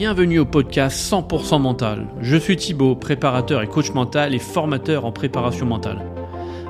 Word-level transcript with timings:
Bienvenue 0.00 0.38
au 0.38 0.46
podcast 0.46 0.98
100% 1.12 1.60
mental. 1.60 2.06
Je 2.22 2.34
suis 2.38 2.56
Thibaut, 2.56 2.94
préparateur 2.96 3.60
et 3.60 3.66
coach 3.66 3.92
mental 3.92 4.34
et 4.34 4.38
formateur 4.38 5.04
en 5.04 5.12
préparation 5.12 5.66
mentale. 5.66 6.00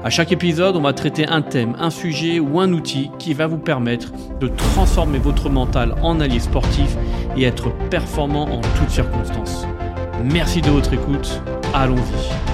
À 0.02 0.10
chaque 0.10 0.32
épisode, 0.32 0.74
on 0.74 0.80
va 0.80 0.92
traiter 0.94 1.28
un 1.28 1.40
thème, 1.40 1.76
un 1.78 1.90
sujet 1.90 2.40
ou 2.40 2.58
un 2.58 2.72
outil 2.72 3.08
qui 3.20 3.32
va 3.32 3.46
vous 3.46 3.58
permettre 3.58 4.10
de 4.40 4.48
transformer 4.48 5.20
votre 5.20 5.48
mental 5.48 5.94
en 6.02 6.18
allié 6.18 6.40
sportif 6.40 6.96
et 7.36 7.44
être 7.44 7.70
performant 7.88 8.48
en 8.48 8.62
toutes 8.76 8.90
circonstances. 8.90 9.64
Merci 10.24 10.60
de 10.60 10.70
votre 10.70 10.92
écoute. 10.92 11.40
Allons-y. 11.72 12.49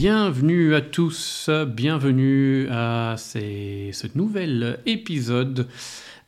Bienvenue 0.00 0.76
à 0.76 0.80
tous, 0.80 1.50
bienvenue 1.66 2.68
à 2.70 3.16
ce 3.18 4.16
nouvel 4.16 4.78
épisode 4.86 5.66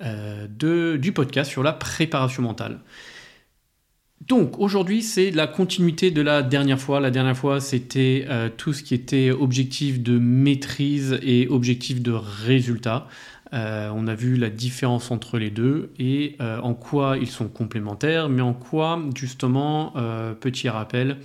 euh, 0.00 0.48
de, 0.48 0.96
du 0.96 1.12
podcast 1.12 1.48
sur 1.48 1.62
la 1.62 1.72
préparation 1.72 2.42
mentale. 2.42 2.80
Donc 4.26 4.58
aujourd'hui 4.58 5.02
c'est 5.02 5.30
la 5.30 5.46
continuité 5.46 6.10
de 6.10 6.20
la 6.20 6.42
dernière 6.42 6.80
fois. 6.80 6.98
La 6.98 7.12
dernière 7.12 7.36
fois 7.36 7.60
c'était 7.60 8.26
euh, 8.28 8.48
tout 8.48 8.72
ce 8.72 8.82
qui 8.82 8.92
était 8.92 9.30
objectif 9.30 10.02
de 10.02 10.18
maîtrise 10.18 11.20
et 11.22 11.46
objectif 11.46 12.02
de 12.02 12.10
résultat. 12.10 13.06
Euh, 13.52 13.88
on 13.94 14.08
a 14.08 14.16
vu 14.16 14.34
la 14.34 14.50
différence 14.50 15.12
entre 15.12 15.38
les 15.38 15.50
deux 15.50 15.92
et 15.96 16.36
en 16.40 16.74
quoi 16.74 17.18
ils 17.18 17.30
sont 17.30 17.46
complémentaires, 17.46 18.28
mais 18.30 18.42
en 18.42 18.52
quoi 18.52 19.00
justement, 19.14 19.94
petit 20.40 20.68
rappel, 20.68 21.18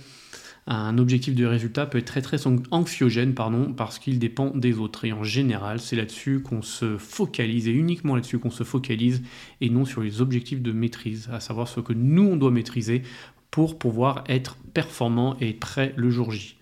un 0.66 0.98
objectif 0.98 1.34
de 1.34 1.46
résultat 1.46 1.86
peut 1.86 1.98
être 1.98 2.06
très 2.06 2.22
très 2.22 2.38
anxiogène 2.70 3.34
pardon, 3.34 3.72
parce 3.72 3.98
qu'il 3.98 4.18
dépend 4.18 4.50
des 4.50 4.78
autres. 4.78 5.04
Et 5.04 5.12
en 5.12 5.22
général, 5.22 5.80
c'est 5.80 5.96
là-dessus 5.96 6.40
qu'on 6.40 6.62
se 6.62 6.98
focalise, 6.98 7.68
et 7.68 7.72
uniquement 7.72 8.16
là-dessus 8.16 8.38
qu'on 8.38 8.50
se 8.50 8.64
focalise, 8.64 9.22
et 9.60 9.70
non 9.70 9.84
sur 9.84 10.02
les 10.02 10.20
objectifs 10.20 10.62
de 10.62 10.72
maîtrise, 10.72 11.28
à 11.32 11.40
savoir 11.40 11.68
ce 11.68 11.80
que 11.80 11.92
nous, 11.92 12.24
on 12.24 12.36
doit 12.36 12.50
maîtriser 12.50 13.02
pour 13.50 13.78
pouvoir 13.78 14.24
être 14.28 14.56
performant 14.74 15.36
et 15.40 15.52
prêt 15.52 15.94
le 15.96 16.10
jour 16.10 16.32
J. 16.32 16.56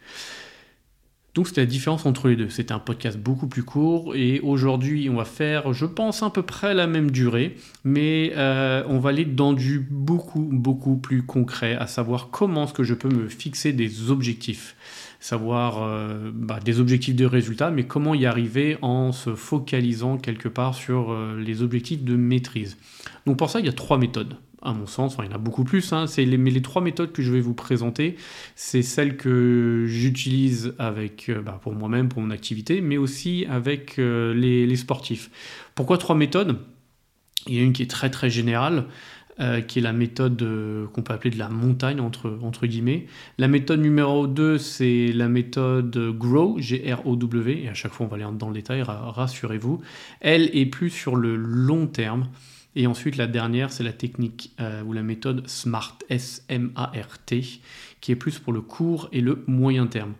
Donc 1.34 1.48
c'était 1.48 1.62
la 1.62 1.66
différence 1.66 2.06
entre 2.06 2.28
les 2.28 2.36
deux. 2.36 2.48
C'était 2.48 2.72
un 2.72 2.78
podcast 2.78 3.18
beaucoup 3.18 3.48
plus 3.48 3.64
court 3.64 4.14
et 4.14 4.38
aujourd'hui 4.40 5.10
on 5.10 5.16
va 5.16 5.24
faire, 5.24 5.72
je 5.72 5.84
pense, 5.84 6.22
à 6.22 6.30
peu 6.30 6.42
près 6.42 6.74
la 6.74 6.86
même 6.86 7.10
durée, 7.10 7.56
mais 7.82 8.32
euh, 8.36 8.84
on 8.88 9.00
va 9.00 9.10
aller 9.10 9.24
dans 9.24 9.52
du 9.52 9.80
beaucoup, 9.80 10.48
beaucoup 10.52 10.96
plus 10.96 11.24
concret, 11.24 11.74
à 11.74 11.88
savoir 11.88 12.30
comment 12.30 12.64
est-ce 12.64 12.72
que 12.72 12.84
je 12.84 12.94
peux 12.94 13.08
me 13.08 13.28
fixer 13.28 13.72
des 13.72 14.12
objectifs. 14.12 14.76
Savoir 15.18 15.82
euh, 15.82 16.30
bah, 16.32 16.60
des 16.64 16.78
objectifs 16.78 17.16
de 17.16 17.24
résultat, 17.24 17.70
mais 17.70 17.84
comment 17.84 18.14
y 18.14 18.26
arriver 18.26 18.76
en 18.82 19.10
se 19.10 19.34
focalisant 19.34 20.18
quelque 20.18 20.48
part 20.48 20.74
sur 20.74 21.10
euh, 21.10 21.40
les 21.40 21.62
objectifs 21.62 22.04
de 22.04 22.14
maîtrise. 22.14 22.76
Donc 23.26 23.38
pour 23.38 23.50
ça, 23.50 23.58
il 23.58 23.66
y 23.66 23.70
a 23.70 23.72
trois 23.72 23.98
méthodes 23.98 24.36
à 24.64 24.72
mon 24.72 24.86
sens, 24.86 25.16
il 25.20 25.26
y 25.26 25.28
en 25.28 25.34
a 25.34 25.38
beaucoup 25.38 25.64
plus, 25.64 25.92
hein. 25.92 26.06
les, 26.16 26.38
mais 26.38 26.50
les 26.50 26.62
trois 26.62 26.82
méthodes 26.82 27.12
que 27.12 27.22
je 27.22 27.30
vais 27.30 27.40
vous 27.40 27.54
présenter, 27.54 28.16
c'est 28.56 28.82
celles 28.82 29.16
que 29.16 29.84
j'utilise 29.86 30.74
avec, 30.78 31.28
euh, 31.28 31.42
bah, 31.42 31.60
pour 31.62 31.74
moi-même, 31.74 32.08
pour 32.08 32.22
mon 32.22 32.30
activité, 32.30 32.80
mais 32.80 32.96
aussi 32.96 33.46
avec 33.48 33.98
euh, 33.98 34.32
les, 34.34 34.74
sportifs. 34.76 35.30
Pourquoi 35.74 35.98
trois 35.98 36.16
méthodes? 36.16 36.58
Il 37.46 37.54
y 37.54 37.60
a 37.60 37.62
une 37.62 37.72
qui 37.72 37.82
est 37.82 37.90
très 37.90 38.10
très 38.10 38.30
générale, 38.30 38.86
euh, 39.38 39.60
qui 39.60 39.80
est 39.80 39.82
la 39.82 39.92
méthode 39.92 40.42
qu'on 40.92 41.02
peut 41.02 41.12
appeler 41.12 41.30
de 41.30 41.38
la 41.38 41.50
montagne, 41.50 42.00
entre, 42.00 42.38
entre 42.42 42.66
guillemets. 42.66 43.06
La 43.36 43.48
méthode 43.48 43.80
numéro 43.80 44.26
2, 44.26 44.56
c'est 44.56 45.08
la 45.08 45.28
méthode 45.28 46.16
GROW, 46.16 46.58
G-R-O-W, 46.58 47.64
et 47.64 47.68
à 47.68 47.74
chaque 47.74 47.92
fois 47.92 48.06
on 48.06 48.08
va 48.08 48.16
aller 48.16 48.38
dans 48.38 48.48
le 48.48 48.54
détail, 48.54 48.82
rassurez-vous. 48.82 49.82
Elle 50.20 50.56
est 50.56 50.66
plus 50.66 50.90
sur 50.90 51.16
le 51.16 51.36
long 51.36 51.86
terme. 51.86 52.28
Et 52.76 52.86
ensuite, 52.86 53.16
la 53.16 53.26
dernière, 53.26 53.70
c'est 53.70 53.84
la 53.84 53.92
technique 53.92 54.52
euh, 54.60 54.82
ou 54.82 54.92
la 54.92 55.02
méthode 55.02 55.46
SMART, 55.46 55.98
S-M-A-R-T, 56.10 57.42
qui 58.00 58.12
est 58.12 58.16
plus 58.16 58.38
pour 58.38 58.52
le 58.52 58.60
court 58.60 59.08
et 59.12 59.20
le 59.20 59.44
moyen 59.46 59.86
terme. 59.86 60.14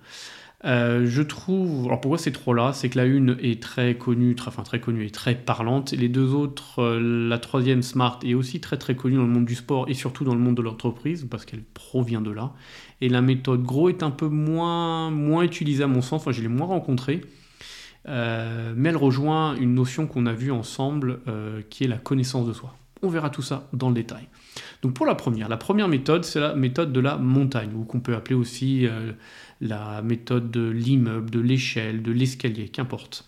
Euh, 0.64 1.04
je 1.06 1.20
trouve, 1.20 1.86
alors 1.86 2.00
pourquoi 2.00 2.16
ces 2.16 2.32
trois-là? 2.32 2.72
C'est 2.72 2.88
que 2.88 2.96
la 2.96 3.04
une 3.04 3.36
est 3.42 3.62
très 3.62 3.96
connue, 3.96 4.34
très, 4.34 4.48
enfin 4.48 4.62
très 4.62 4.80
connue 4.80 5.04
et 5.04 5.10
très 5.10 5.34
parlante. 5.34 5.92
Les 5.92 6.08
deux 6.08 6.32
autres, 6.32 6.78
euh, 6.78 7.28
la 7.28 7.38
troisième 7.38 7.82
Smart 7.82 8.18
est 8.24 8.32
aussi 8.32 8.60
très 8.60 8.78
très 8.78 8.96
connue 8.96 9.16
dans 9.16 9.24
le 9.24 9.28
monde 9.28 9.44
du 9.44 9.56
sport 9.56 9.86
et 9.88 9.94
surtout 9.94 10.24
dans 10.24 10.34
le 10.34 10.40
monde 10.40 10.56
de 10.56 10.62
l'entreprise 10.62 11.26
parce 11.30 11.44
qu'elle 11.44 11.62
provient 11.62 12.22
de 12.22 12.30
là. 12.30 12.54
Et 13.02 13.10
la 13.10 13.20
méthode 13.20 13.62
Gros 13.62 13.90
est 13.90 14.02
un 14.02 14.10
peu 14.10 14.28
moins 14.28 15.10
moins 15.10 15.42
utilisée 15.42 15.84
à 15.84 15.86
mon 15.86 16.00
sens. 16.00 16.22
Enfin, 16.22 16.32
je 16.32 16.40
l'ai 16.40 16.48
moins 16.48 16.66
rencontrée. 16.66 17.20
Euh, 18.06 18.74
mais 18.76 18.90
elle 18.90 18.96
rejoint 18.96 19.56
une 19.56 19.74
notion 19.74 20.06
qu'on 20.06 20.26
a 20.26 20.32
vue 20.32 20.50
ensemble 20.50 21.20
euh, 21.26 21.62
qui 21.70 21.84
est 21.84 21.88
la 21.88 21.96
connaissance 21.96 22.46
de 22.46 22.52
soi. 22.52 22.74
On 23.02 23.08
verra 23.08 23.30
tout 23.30 23.42
ça 23.42 23.68
dans 23.72 23.88
le 23.88 23.94
détail. 23.94 24.28
Donc 24.82 24.94
pour 24.94 25.06
la 25.06 25.14
première, 25.14 25.48
la 25.48 25.56
première 25.56 25.88
méthode, 25.88 26.24
c'est 26.24 26.40
la 26.40 26.54
méthode 26.54 26.92
de 26.92 27.00
la 27.00 27.16
montagne, 27.16 27.70
ou 27.74 27.84
qu'on 27.84 28.00
peut 28.00 28.14
appeler 28.14 28.34
aussi 28.34 28.86
euh, 28.86 29.12
la 29.60 30.02
méthode 30.02 30.50
de 30.50 30.68
l'immeuble, 30.68 31.30
de 31.30 31.40
l'échelle, 31.40 32.02
de 32.02 32.12
l'escalier, 32.12 32.68
qu'importe. 32.68 33.26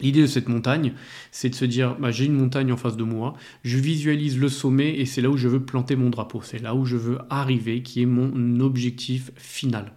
L'idée 0.00 0.22
de 0.22 0.26
cette 0.26 0.48
montagne, 0.48 0.92
c'est 1.32 1.48
de 1.48 1.54
se 1.54 1.64
dire, 1.64 1.96
bah, 1.98 2.12
j'ai 2.12 2.26
une 2.26 2.34
montagne 2.34 2.70
en 2.72 2.76
face 2.76 2.96
de 2.96 3.02
moi, 3.02 3.34
je 3.64 3.78
visualise 3.78 4.38
le 4.38 4.48
sommet 4.48 4.94
et 4.94 5.06
c'est 5.06 5.20
là 5.20 5.28
où 5.28 5.36
je 5.36 5.48
veux 5.48 5.60
planter 5.60 5.96
mon 5.96 6.08
drapeau, 6.08 6.40
c'est 6.42 6.62
là 6.62 6.74
où 6.74 6.84
je 6.84 6.96
veux 6.96 7.18
arriver, 7.30 7.82
qui 7.82 8.02
est 8.02 8.06
mon 8.06 8.60
objectif 8.60 9.32
final. 9.36 9.92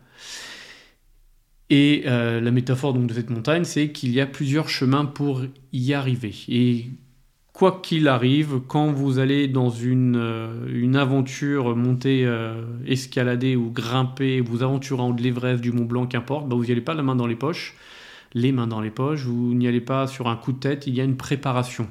Et 1.71 2.03
euh, 2.05 2.41
la 2.41 2.51
métaphore 2.51 2.93
donc 2.93 3.07
de 3.07 3.13
cette 3.13 3.29
montagne, 3.29 3.63
c'est 3.63 3.93
qu'il 3.93 4.11
y 4.11 4.19
a 4.19 4.25
plusieurs 4.25 4.67
chemins 4.67 5.05
pour 5.05 5.43
y 5.71 5.93
arriver. 5.93 6.35
Et 6.49 6.87
quoi 7.53 7.79
qu'il 7.81 8.09
arrive, 8.09 8.59
quand 8.67 8.91
vous 8.91 9.19
allez 9.19 9.47
dans 9.47 9.69
une, 9.69 10.17
euh, 10.17 10.67
une 10.69 10.97
aventure, 10.97 11.73
monter, 11.77 12.25
euh, 12.25 12.65
escalader 12.85 13.55
ou 13.55 13.71
grimper, 13.71 14.41
vous 14.41 14.63
aventurez 14.63 15.01
en 15.01 15.11
haut 15.11 15.13
de 15.13 15.21
l'Everest, 15.21 15.61
du 15.61 15.71
Mont 15.71 15.85
Blanc, 15.85 16.07
qu'importe, 16.07 16.49
bah 16.49 16.57
vous 16.57 16.65
n'y 16.65 16.71
allez 16.73 16.81
pas 16.81 16.93
la 16.93 17.03
main 17.03 17.15
dans 17.15 17.27
les 17.27 17.37
poches, 17.37 17.77
les 18.33 18.51
mains 18.51 18.67
dans 18.67 18.81
les 18.81 18.91
poches, 18.91 19.23
vous 19.23 19.53
n'y 19.53 19.65
allez 19.65 19.79
pas 19.79 20.07
sur 20.07 20.27
un 20.27 20.35
coup 20.35 20.51
de 20.51 20.59
tête, 20.59 20.87
il 20.87 20.95
y 20.95 20.99
a 20.99 21.05
une 21.05 21.15
préparation. 21.15 21.87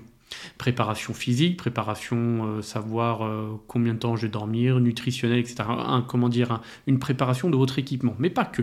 Préparation 0.58 1.14
physique, 1.14 1.56
préparation, 1.56 2.46
euh, 2.46 2.62
savoir 2.62 3.24
euh, 3.24 3.60
combien 3.66 3.94
de 3.94 3.98
temps 3.98 4.16
je 4.16 4.22
vais 4.22 4.32
dormir, 4.32 4.80
nutritionnel, 4.80 5.38
etc. 5.38 5.64
comment 6.06 6.28
dire, 6.28 6.60
une 6.86 6.98
préparation 6.98 7.50
de 7.50 7.56
votre 7.56 7.78
équipement. 7.78 8.14
Mais 8.18 8.30
pas 8.30 8.44
que. 8.44 8.62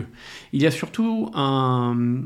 Il 0.52 0.62
y 0.62 0.66
a 0.66 0.70
surtout 0.70 1.30
un, 1.34 2.22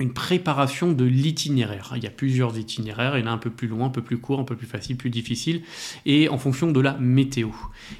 une 0.00 0.12
préparation 0.12 0.90
de 0.90 1.04
l'itinéraire. 1.04 1.92
Il 1.94 2.02
y 2.02 2.06
a 2.08 2.10
plusieurs 2.10 2.58
itinéraires, 2.58 3.16
il 3.16 3.24
y 3.24 3.28
en 3.28 3.30
a 3.30 3.32
un 3.32 3.38
peu 3.38 3.50
plus 3.50 3.68
loin, 3.68 3.86
un 3.86 3.90
peu 3.90 4.02
plus 4.02 4.18
court, 4.18 4.40
un 4.40 4.44
peu 4.44 4.56
plus 4.56 4.66
facile, 4.66 4.96
plus 4.96 5.10
difficile, 5.10 5.62
et 6.04 6.28
en 6.28 6.36
fonction 6.36 6.72
de 6.72 6.80
la 6.80 6.94
météo. 6.94 7.50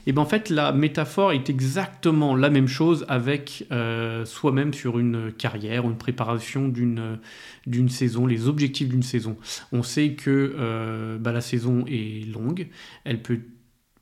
Et 0.06 0.12
bien 0.12 0.22
en 0.22 0.26
fait, 0.26 0.50
la 0.50 0.72
métaphore 0.72 1.30
est 1.30 1.48
exactement 1.48 2.34
la 2.34 2.50
même 2.50 2.66
chose 2.66 3.06
avec 3.08 3.64
euh, 3.70 4.24
soi-même 4.24 4.74
sur 4.74 4.98
une 4.98 5.30
carrière, 5.32 5.84
une 5.84 5.96
préparation 5.96 6.66
d'une 6.66 7.88
saison, 7.88 8.26
les 8.26 8.48
objectifs 8.48 8.88
d'une 8.88 9.04
saison. 9.04 9.36
On 9.70 9.84
sait 9.84 10.14
que 10.14 10.56
euh, 10.58 11.16
bah, 11.18 11.30
la 11.30 11.40
saison 11.40 11.84
est 11.86 12.28
longue, 12.28 12.66
elle 13.04 13.22
peut 13.22 13.38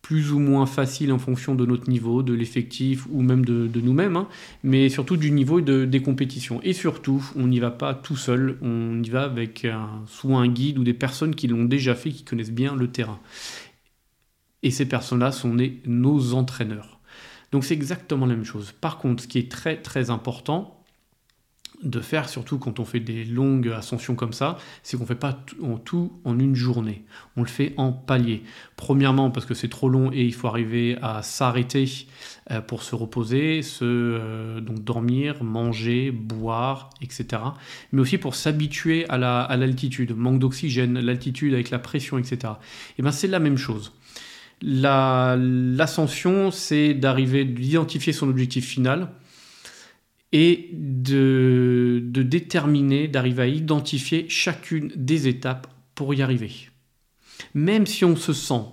plus 0.02 0.32
ou 0.32 0.40
moins 0.40 0.66
facile 0.66 1.12
en 1.12 1.18
fonction 1.18 1.54
de 1.54 1.64
notre 1.64 1.88
niveau, 1.88 2.24
de 2.24 2.34
l'effectif 2.34 3.06
ou 3.10 3.22
même 3.22 3.44
de, 3.44 3.80
nous-mêmes, 3.80 4.16
hein, 4.16 4.28
mais 4.64 4.88
surtout 4.88 5.16
du 5.16 5.30
niveau 5.30 5.60
de, 5.60 5.84
des 5.84 6.02
compétitions. 6.02 6.60
Et 6.64 6.72
surtout, 6.72 7.24
on 7.36 7.46
n'y 7.46 7.60
va 7.60 7.70
pas 7.70 7.94
tout 7.94 8.16
seul, 8.16 8.58
on 8.62 9.00
y 9.00 9.08
va 9.08 9.22
avec 9.22 9.66
soit 10.08 10.38
un 10.38 10.48
guide 10.48 10.78
ou 10.78 10.84
des 10.84 10.92
personnes 10.92 11.36
qui 11.36 11.46
l'ont 11.46 11.64
déjà 11.64 11.94
fait, 11.94 12.10
qui 12.10 12.24
connaissent 12.24 12.50
bien 12.50 12.74
le 12.74 12.88
terrain. 12.88 13.20
Et 14.64 14.70
ces 14.70 14.86
personnes-là 14.86 15.32
sont 15.32 15.56
nos 15.86 16.34
entraîneurs. 16.34 17.00
Donc 17.52 17.64
c'est 17.64 17.74
exactement 17.74 18.26
la 18.26 18.34
même 18.34 18.44
chose. 18.44 18.72
Par 18.72 18.98
contre, 18.98 19.22
ce 19.22 19.28
qui 19.28 19.38
est 19.38 19.50
très 19.50 19.80
très 19.80 20.10
important, 20.10 20.81
de 21.82 22.00
faire, 22.00 22.28
surtout 22.28 22.58
quand 22.58 22.80
on 22.80 22.84
fait 22.84 23.00
des 23.00 23.24
longues 23.24 23.68
ascensions 23.68 24.14
comme 24.14 24.32
ça, 24.32 24.56
c'est 24.82 24.96
qu'on 24.96 25.02
ne 25.02 25.08
fait 25.08 25.14
pas 25.14 25.38
tout 25.84 26.12
en 26.24 26.38
une 26.38 26.54
journée. 26.54 27.04
On 27.36 27.42
le 27.42 27.48
fait 27.48 27.74
en 27.76 27.92
paliers. 27.92 28.42
Premièrement, 28.76 29.30
parce 29.30 29.46
que 29.46 29.54
c'est 29.54 29.68
trop 29.68 29.88
long 29.88 30.10
et 30.12 30.24
il 30.24 30.34
faut 30.34 30.48
arriver 30.48 30.96
à 31.02 31.22
s'arrêter 31.22 31.84
euh, 32.50 32.60
pour 32.60 32.82
se 32.82 32.94
reposer, 32.94 33.62
se, 33.62 33.84
euh, 33.84 34.60
donc 34.60 34.84
dormir, 34.84 35.42
manger, 35.42 36.10
boire, 36.10 36.90
etc. 37.00 37.42
Mais 37.92 38.00
aussi 38.00 38.18
pour 38.18 38.34
s'habituer 38.34 39.08
à 39.08 39.18
l'altitude, 39.56 40.10
la, 40.10 40.16
manque 40.16 40.38
d'oxygène, 40.38 40.98
l'altitude 41.00 41.54
avec 41.54 41.70
la 41.70 41.78
pression, 41.78 42.18
etc. 42.18 42.38
Et 42.42 42.94
eh 42.98 43.02
bien 43.02 43.12
c'est 43.12 43.28
la 43.28 43.38
même 43.38 43.58
chose. 43.58 43.92
L'ascension, 44.62 46.52
c'est 46.52 46.94
d'arriver, 46.94 47.44
d'identifier 47.44 48.12
son 48.12 48.28
objectif 48.28 48.64
final, 48.64 49.08
et 50.32 50.70
de, 50.72 52.02
déterminer, 52.14 53.08
d'arriver 53.08 53.42
à 53.42 53.46
identifier 53.46 54.26
chacune 54.28 54.92
des 54.96 55.28
étapes 55.28 55.66
pour 55.94 56.14
y 56.14 56.22
arriver. 56.22 56.70
Même 57.54 57.86
si 57.86 58.04
on 58.04 58.16
se 58.16 58.32
sent 58.32 58.64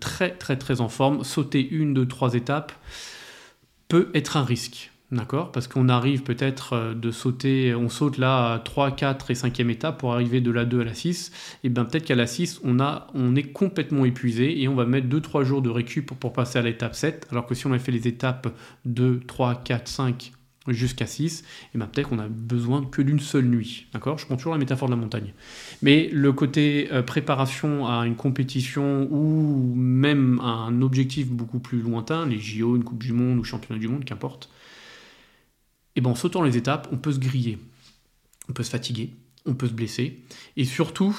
très 0.00 0.30
très 0.30 0.56
très 0.56 0.80
en 0.80 0.88
forme, 0.88 1.24
sauter 1.24 1.66
une, 1.68 1.94
deux, 1.94 2.06
trois 2.06 2.34
étapes 2.34 2.72
peut 3.88 4.08
être 4.14 4.38
un 4.38 4.44
risque. 4.44 4.90
D'accord? 5.12 5.50
Parce 5.50 5.66
qu'on 5.66 5.88
arrive 5.88 6.22
peut-être 6.22 6.74
euh, 6.74 6.94
de 6.94 7.10
sauter, 7.10 7.74
on 7.74 7.88
saute 7.88 8.16
là 8.16 8.52
à 8.52 8.58
3, 8.60 8.92
4 8.92 9.32
et 9.32 9.34
5e 9.34 9.68
étape 9.68 9.98
pour 9.98 10.12
arriver 10.12 10.40
de 10.40 10.52
la 10.52 10.64
2 10.64 10.82
à 10.82 10.84
la 10.84 10.94
6. 10.94 11.32
Et 11.64 11.68
bien 11.68 11.84
peut-être 11.84 12.04
qu'à 12.04 12.14
la 12.14 12.28
6, 12.28 12.60
on, 12.62 13.34
est 13.34 13.52
complètement 13.52 14.04
épuisé 14.04 14.62
et 14.62 14.68
on 14.68 14.76
va 14.76 14.86
mettre 14.86 15.08
2-3 15.08 15.42
jours 15.42 15.62
de 15.62 15.68
récup 15.68 16.12
pour 16.14 16.32
passer 16.32 16.60
à 16.60 16.62
l'étape 16.62 16.94
7. 16.94 17.26
Alors 17.32 17.46
que 17.46 17.56
si 17.56 17.66
on 17.66 17.72
a 17.72 17.80
fait 17.80 17.90
les 17.90 18.06
étapes 18.06 18.54
2, 18.84 19.20
3, 19.26 19.56
4, 19.64 19.88
5 19.88 20.32
jusqu'à 20.68 21.06
6, 21.06 21.42
et 21.74 21.78
ben 21.78 21.86
peut-être 21.86 22.10
qu'on 22.10 22.18
a 22.18 22.28
besoin 22.28 22.84
que 22.84 23.00
d'une 23.00 23.20
seule 23.20 23.46
nuit. 23.46 23.86
D'accord? 23.92 24.18
Je 24.18 24.26
prends 24.26 24.36
toujours 24.36 24.52
la 24.52 24.58
métaphore 24.58 24.88
de 24.88 24.94
la 24.94 25.00
montagne. 25.00 25.32
Mais 25.82 26.08
le 26.12 26.32
côté 26.32 26.88
euh, 26.92 27.02
préparation 27.02 27.86
à 27.86 28.06
une 28.06 28.16
compétition 28.16 29.08
ou 29.10 29.74
même 29.74 30.38
à 30.40 30.50
un 30.50 30.82
objectif 30.82 31.28
beaucoup 31.28 31.60
plus 31.60 31.80
lointain, 31.80 32.26
les 32.26 32.38
JO, 32.38 32.76
une 32.76 32.84
Coupe 32.84 33.02
du 33.02 33.12
Monde 33.12 33.38
ou 33.38 33.44
Championnat 33.44 33.80
du 33.80 33.88
Monde, 33.88 34.04
qu'importe, 34.04 34.50
et 35.96 36.00
ben 36.00 36.10
en 36.10 36.14
sautant 36.14 36.42
les 36.42 36.56
étapes, 36.56 36.88
on 36.92 36.98
peut 36.98 37.12
se 37.12 37.18
griller, 37.18 37.58
on 38.48 38.52
peut 38.52 38.62
se 38.62 38.70
fatiguer, 38.70 39.10
on 39.46 39.54
peut 39.54 39.66
se 39.66 39.72
blesser, 39.72 40.20
et 40.56 40.64
surtout, 40.64 41.16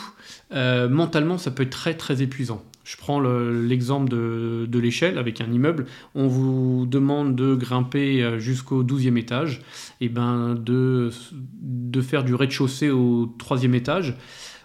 euh, 0.53 0.87
mentalement, 0.87 1.37
ça 1.37 1.51
peut 1.51 1.63
être 1.63 1.71
très 1.71 1.95
très 1.95 2.21
épuisant. 2.21 2.63
Je 2.83 2.97
prends 2.97 3.19
l'exemple 3.19 4.09
de, 4.09 4.79
l'échelle 4.79 5.17
avec 5.17 5.41
un 5.41 5.51
immeuble. 5.51 5.85
On 6.15 6.27
vous 6.27 6.85
demande 6.87 7.35
de 7.35 7.55
grimper 7.55 8.23
euh, 8.23 8.39
jusqu'au 8.39 8.83
12e 8.83 9.17
étage, 9.17 9.61
et 9.99 10.09
ben 10.09 10.55
de, 10.55 11.11
de 11.31 12.01
faire 12.01 12.23
du 12.23 12.33
rez-de-chaussée 12.33 12.89
au 12.89 13.35
3e 13.37 13.73
étage. 13.73 14.15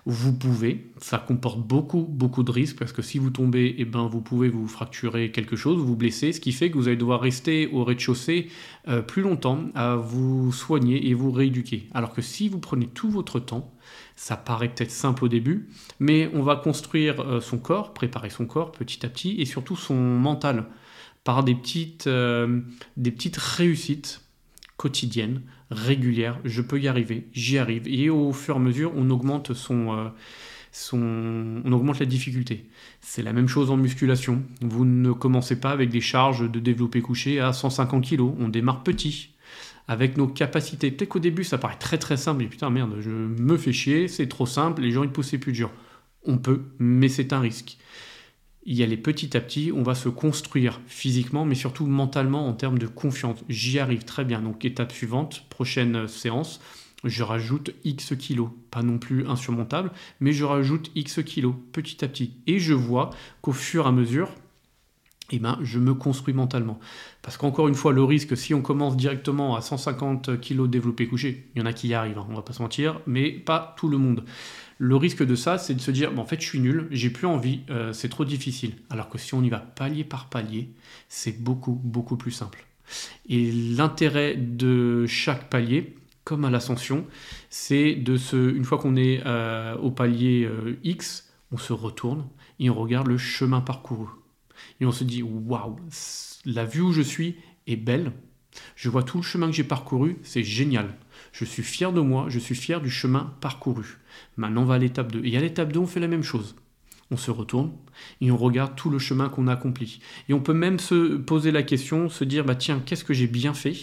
Vous 0.09 0.33
pouvez, 0.33 0.93
ça 0.99 1.19
comporte 1.19 1.59
beaucoup, 1.59 2.07
beaucoup 2.09 2.45
de 2.45 2.53
risques 2.53 2.79
parce 2.79 2.93
que 2.93 3.03
si 3.03 3.19
vous 3.19 3.31
tombez, 3.31 3.75
eh 3.79 3.85
ben, 3.85 4.07
vous 4.07 4.21
pouvez 4.21 4.49
vous 4.49 4.69
fracturer 4.69 5.33
quelque 5.33 5.57
chose, 5.57 5.79
vous 5.79 5.97
blesser, 5.97 6.33
ce 6.33 6.39
qui 6.39 6.53
fait 6.53 6.71
que 6.71 6.77
vous 6.77 6.87
allez 6.87 6.97
devoir 6.97 7.21
rester 7.21 7.67
au 7.73 7.83
rez-de-chaussée 7.83 8.49
euh, 8.87 9.03
plus 9.03 9.23
longtemps 9.23 9.65
à 9.75 9.97
vous 9.97 10.53
soigner 10.53 11.09
et 11.09 11.15
vous 11.15 11.33
rééduquer. 11.33 11.89
Alors 11.93 12.13
que 12.13 12.23
si 12.23 12.49
vous 12.49 12.61
prenez 12.61 12.87
tout 12.87 13.11
votre 13.11 13.41
temps, 13.41 13.75
ça 14.15 14.37
paraît 14.37 14.69
peut-être 14.69 14.93
simple 14.93 15.25
au 15.25 15.29
début, 15.29 15.69
mais 15.99 16.31
on 16.35 16.43
va 16.43 16.55
construire 16.55 17.21
euh, 17.23 17.41
son 17.41 17.59
corps, 17.59 17.93
préparer 17.93 18.31
son 18.31 18.47
corps 18.47 18.71
petit 18.71 19.05
à 19.05 19.09
petit 19.09 19.41
et 19.41 19.45
surtout 19.45 19.75
son 19.75 19.97
mental 19.97 20.67
par 21.25 21.43
des 21.43 21.57
petites, 21.57 22.07
euh, 22.07 22.61
des 22.97 23.11
petites 23.11 23.39
réussites 23.39 24.21
quotidienne, 24.77 25.43
régulière, 25.71 26.39
je 26.45 26.63
peux 26.63 26.81
y 26.81 26.89
arriver, 26.89 27.29
j'y 27.33 27.59
arrive. 27.59 27.89
Et 27.89 28.11
au 28.11 28.33
fur 28.33 28.57
et 28.57 28.59
à 28.59 28.61
mesure, 28.61 28.93
on 28.95 29.09
augmente 29.11 29.55
son, 29.55 29.95
euh, 29.95 30.09
son, 30.73 31.63
on 31.65 31.73
augmente 31.73 31.99
la 31.99 32.07
difficulté. 32.07 32.67
C'est 33.01 33.23
la 33.23 33.33
même 33.33 33.49
chose 33.49 33.71
en 33.71 33.77
musculation. 33.77 34.43
Vous 34.61 34.85
ne 34.85 35.13
commencez 35.13 35.59
pas 35.59 35.71
avec 35.71 35.91
des 35.91 36.01
charges 36.01 36.51
de 36.51 36.61
développé 36.61 37.01
couché 37.01 37.41
à 37.41 37.53
150 37.53 38.05
kg. 38.05 38.21
On 38.39 38.49
démarre 38.49 38.83
petit, 38.83 39.31
avec 39.89 40.17
nos 40.17 40.27
capacités. 40.27 40.91
Peut-être 40.91 41.11
qu'au 41.11 41.19
début, 41.19 41.45
ça 41.45 41.59
paraît 41.59 41.79
très 41.79 41.99
très 41.99 42.17
simple. 42.17 42.43
Et 42.43 42.47
putain, 42.47 42.71
merde, 42.71 42.97
je 43.01 43.11
me 43.11 43.57
fais 43.57 43.73
chier, 43.73 44.09
c'est 44.09 44.29
trop 44.29 44.47
simple, 44.47 44.83
les 44.83 44.91
gens 44.91 45.05
ils 45.05 45.11
poussent 45.11 45.37
plus 45.41 45.53
dur. 45.53 45.71
On 46.25 46.39
peut, 46.39 46.63
mais 46.79 47.09
c'est 47.09 47.33
un 47.33 47.41
risque 47.41 47.79
y 48.67 48.83
aller 48.83 48.97
petit 48.97 49.37
à 49.37 49.41
petit, 49.41 49.71
on 49.73 49.83
va 49.83 49.95
se 49.95 50.09
construire 50.09 50.81
physiquement, 50.87 51.45
mais 51.45 51.55
surtout 51.55 51.87
mentalement 51.87 52.49
en 52.49 52.53
termes 52.53 52.79
de 52.79 52.87
confiance. 52.87 53.39
J'y 53.49 53.79
arrive 53.79 54.05
très 54.05 54.25
bien. 54.25 54.41
Donc 54.41 54.65
étape 54.65 54.93
suivante, 54.93 55.45
prochaine 55.49 56.09
séance, 56.09 56.61
je 57.05 57.23
rajoute 57.23 57.71
X 57.85 58.15
kilos. 58.19 58.51
Pas 58.71 58.83
non 58.83 58.99
plus 58.99 59.27
insurmontable, 59.27 59.93
mais 60.21 60.33
je 60.33 60.45
rajoute 60.45 60.91
X 60.95 61.21
kilos 61.25 61.55
petit 61.73 62.05
à 62.05 62.09
petit. 62.09 62.33
Et 62.47 62.59
je 62.59 62.75
vois 62.75 63.11
qu'au 63.41 63.53
fur 63.53 63.87
et 63.87 63.89
à 63.89 63.93
mesure, 63.93 64.31
eh 65.31 65.39
ben, 65.39 65.59
je 65.63 65.79
me 65.79 65.95
construis 65.95 66.35
mentalement. 66.35 66.79
Parce 67.23 67.37
qu'encore 67.37 67.69
une 67.69 67.75
fois, 67.75 67.93
le 67.93 68.05
risque, 68.05 68.37
si 68.37 68.55
on 68.55 68.63
commence 68.63 68.97
directement 68.97 69.57
à 69.57 69.61
150 69.61 70.41
kg 70.41 70.69
développé 70.69 71.09
couché, 71.09 71.49
il 71.55 71.59
y 71.59 71.63
en 71.63 71.67
a 71.67 71.73
qui 71.73 71.89
y 71.89 71.95
arrivent, 71.95 72.19
hein, 72.19 72.27
on 72.31 72.35
va 72.35 72.43
pas 72.43 72.53
se 72.53 72.63
mentir, 72.63 73.01
mais 73.07 73.31
pas 73.31 73.75
tout 73.77 73.89
le 73.89 73.99
monde. 73.99 74.25
Le 74.79 74.95
risque 74.95 75.25
de 75.25 75.35
ça, 75.35 75.59
c'est 75.59 75.75
de 75.75 75.81
se 75.81 75.91
dire, 75.91 76.17
en 76.19 76.25
fait, 76.25 76.41
je 76.41 76.47
suis 76.47 76.61
nul, 76.61 76.87
j'ai 76.91 77.11
plus 77.11 77.27
envie, 77.27 77.63
euh, 77.71 77.93
c'est 77.93 78.09
trop 78.09 78.25
difficile. 78.25 78.75
Alors 78.91 79.09
que 79.09 79.19
si 79.19 79.35
on 79.35 79.43
y 79.43 79.49
va 79.49 79.59
palier 79.59 80.05
par 80.05 80.29
palier, 80.29 80.71
c'est 81.09 81.43
beaucoup, 81.43 81.81
beaucoup 81.83 82.17
plus 82.17 82.31
simple. 82.31 82.65
Et 83.29 83.51
l'intérêt 83.51 84.37
de 84.37 85.07
chaque 85.07 85.51
palier, 85.51 85.97
comme 86.25 86.45
à 86.45 86.51
l'ascension, 86.51 87.07
c'est 87.51 87.95
de 87.95 88.17
se, 88.17 88.37
une 88.37 88.65
fois 88.65 88.79
qu'on 88.79 88.97
est 88.97 89.23
euh, 89.27 89.77
au 89.77 89.91
palier 89.91 90.45
euh, 90.45 90.79
X, 90.85 91.33
on 91.53 91.57
se 91.57 91.73
retourne 91.73 92.27
et 92.59 92.69
on 92.71 92.75
regarde 92.75 93.07
le 93.07 93.19
chemin 93.19 93.61
parcouru. 93.61 94.09
Et 94.81 94.87
on 94.87 94.93
se 94.93 95.05
dit, 95.05 95.23
waouh, 95.23 95.77
la 96.45 96.65
vue 96.65 96.83
où 96.83 96.93
je 96.93 97.03
suis 97.03 97.37
est 97.67 97.77
belle. 97.77 98.13
Je 98.75 98.89
vois 98.89 99.03
tout 99.03 99.19
le 99.19 99.23
chemin 99.23 99.47
que 99.47 99.53
j'ai 99.53 99.65
parcouru, 99.65 100.17
c'est 100.23 100.43
génial. 100.43 100.95
Je 101.33 101.45
suis 101.45 101.63
fier 101.63 101.93
de 101.93 102.01
moi, 102.01 102.27
je 102.29 102.39
suis 102.39 102.55
fier 102.55 102.81
du 102.81 102.91
chemin 102.91 103.35
parcouru. 103.41 103.99
Maintenant, 104.37 104.63
on 104.63 104.67
va 104.67 104.75
à 104.75 104.79
l'étape 104.79 105.13
2. 105.13 105.25
Et 105.25 105.37
à 105.37 105.41
l'étape 105.41 105.73
2, 105.73 105.81
on 105.81 105.87
fait 105.87 106.01
la 106.01 106.09
même 106.09 106.23
chose. 106.23 106.57
On 107.11 107.17
se 107.17 107.31
retourne 107.31 107.73
et 108.21 108.31
on 108.31 108.37
regarde 108.37 108.75
tout 108.75 108.91
le 108.91 108.99
chemin 108.99 109.29
qu'on 109.29 109.47
a 109.47 109.53
accompli. 109.53 110.01
Et 110.29 110.35
on 110.35 110.41
peut 110.41 110.55
même 110.55 110.79
se 110.79 111.17
poser 111.17 111.53
la 111.53 111.63
question, 111.63 112.09
se 112.09 112.25
dire, 112.25 112.45
bah 112.45 112.57
tiens, 112.57 112.83
qu'est-ce 112.85 113.05
que 113.05 113.15
j'ai 113.15 113.29
bien 113.29 113.55
fait? 113.55 113.77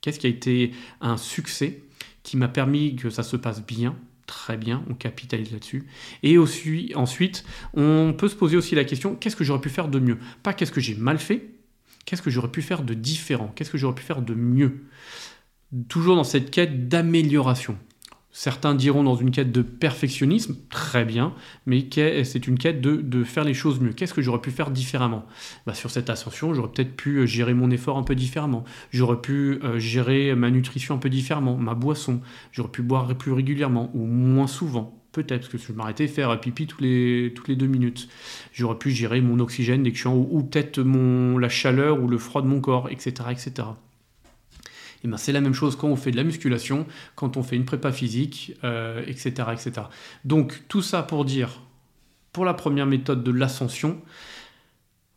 Qu'est-ce 0.00 0.20
qui 0.20 0.26
a 0.26 0.30
été 0.30 0.72
un 1.00 1.16
succès 1.16 1.82
qui 2.22 2.36
m'a 2.36 2.48
permis 2.48 2.96
que 2.96 3.10
ça 3.10 3.22
se 3.22 3.36
passe 3.36 3.64
bien? 3.64 3.96
Très 4.30 4.56
bien, 4.56 4.84
on 4.88 4.94
capitalise 4.94 5.50
là-dessus. 5.50 5.88
Et 6.22 6.38
ensuite, 6.38 7.44
on 7.74 8.14
peut 8.16 8.28
se 8.28 8.36
poser 8.36 8.56
aussi 8.56 8.76
la 8.76 8.84
question, 8.84 9.16
qu'est-ce 9.16 9.34
que 9.34 9.42
j'aurais 9.42 9.60
pu 9.60 9.70
faire 9.70 9.88
de 9.88 9.98
mieux? 9.98 10.18
Pas 10.44 10.52
qu'est-ce 10.52 10.70
que 10.70 10.80
j'ai 10.80 10.94
mal 10.94 11.18
fait, 11.18 11.50
qu'est-ce 12.04 12.22
que 12.22 12.30
j'aurais 12.30 12.52
pu 12.52 12.62
faire 12.62 12.84
de 12.84 12.94
différent 12.94 13.52
Qu'est-ce 13.56 13.70
que 13.70 13.76
j'aurais 13.76 13.96
pu 13.96 14.04
faire 14.04 14.22
de 14.22 14.34
mieux? 14.34 14.84
Toujours 15.88 16.14
dans 16.14 16.22
cette 16.22 16.52
quête 16.52 16.86
d'amélioration. 16.86 17.76
Certains 18.32 18.76
diront 18.76 19.02
dans 19.02 19.16
une 19.16 19.32
quête 19.32 19.50
de 19.50 19.60
perfectionnisme, 19.60 20.56
très 20.70 21.04
bien, 21.04 21.34
mais 21.66 21.84
c'est 22.24 22.46
une 22.46 22.58
quête 22.58 22.80
de, 22.80 23.24
faire 23.24 23.44
les 23.44 23.54
choses 23.54 23.80
mieux. 23.80 23.92
Qu'est-ce 23.92 24.14
que 24.14 24.22
j'aurais 24.22 24.40
pu 24.40 24.52
faire 24.52 24.70
différemment? 24.70 25.26
Bah, 25.66 25.74
Sur 25.74 25.90
cette 25.90 26.10
ascension, 26.10 26.54
j'aurais 26.54 26.70
peut-être 26.70 26.94
pu 26.94 27.18
euh, 27.18 27.26
gérer 27.26 27.54
mon 27.54 27.70
effort 27.70 27.98
un 27.98 28.04
peu 28.04 28.14
différemment. 28.14 28.64
J'aurais 28.92 29.20
pu 29.20 29.58
euh, 29.64 29.78
gérer 29.78 30.34
ma 30.36 30.50
nutrition 30.50 30.94
un 30.94 30.98
peu 30.98 31.10
différemment, 31.10 31.56
ma 31.56 31.74
boisson. 31.74 32.20
J'aurais 32.52 32.70
pu 32.70 32.82
boire 32.82 33.14
plus 33.16 33.32
régulièrement 33.32 33.90
ou 33.94 34.06
moins 34.06 34.46
souvent. 34.46 34.96
Peut-être, 35.12 35.50
parce 35.50 35.64
que 35.64 35.72
je 35.72 35.76
m'arrêtais 35.76 36.06
faire 36.06 36.40
pipi 36.40 36.68
toutes 36.68 36.80
les 36.80 37.56
deux 37.56 37.66
minutes. 37.66 38.08
J'aurais 38.52 38.78
pu 38.78 38.92
gérer 38.92 39.20
mon 39.20 39.40
oxygène 39.40 39.82
dès 39.82 39.90
que 39.90 39.96
je 39.96 40.02
suis 40.02 40.08
en 40.08 40.14
haut, 40.14 40.28
ou 40.30 40.44
peut-être 40.44 40.80
la 40.80 41.48
chaleur 41.48 42.00
ou 42.00 42.06
le 42.06 42.16
froid 42.16 42.42
de 42.42 42.46
mon 42.46 42.60
corps, 42.60 42.88
etc. 42.90 43.12
etc. 43.32 43.68
Et 45.02 45.08
ben 45.08 45.16
c'est 45.16 45.32
la 45.32 45.40
même 45.40 45.54
chose 45.54 45.76
quand 45.76 45.88
on 45.88 45.96
fait 45.96 46.10
de 46.10 46.16
la 46.16 46.24
musculation, 46.24 46.86
quand 47.14 47.36
on 47.36 47.42
fait 47.42 47.56
une 47.56 47.64
prépa 47.64 47.92
physique, 47.92 48.50
etc., 48.50 48.62
euh, 48.64 49.52
etc. 49.52 49.72
Donc 50.24 50.62
tout 50.68 50.82
ça 50.82 51.02
pour 51.02 51.24
dire, 51.24 51.62
pour 52.32 52.44
la 52.44 52.54
première 52.54 52.86
méthode 52.86 53.24
de 53.24 53.30
l'ascension, 53.30 54.00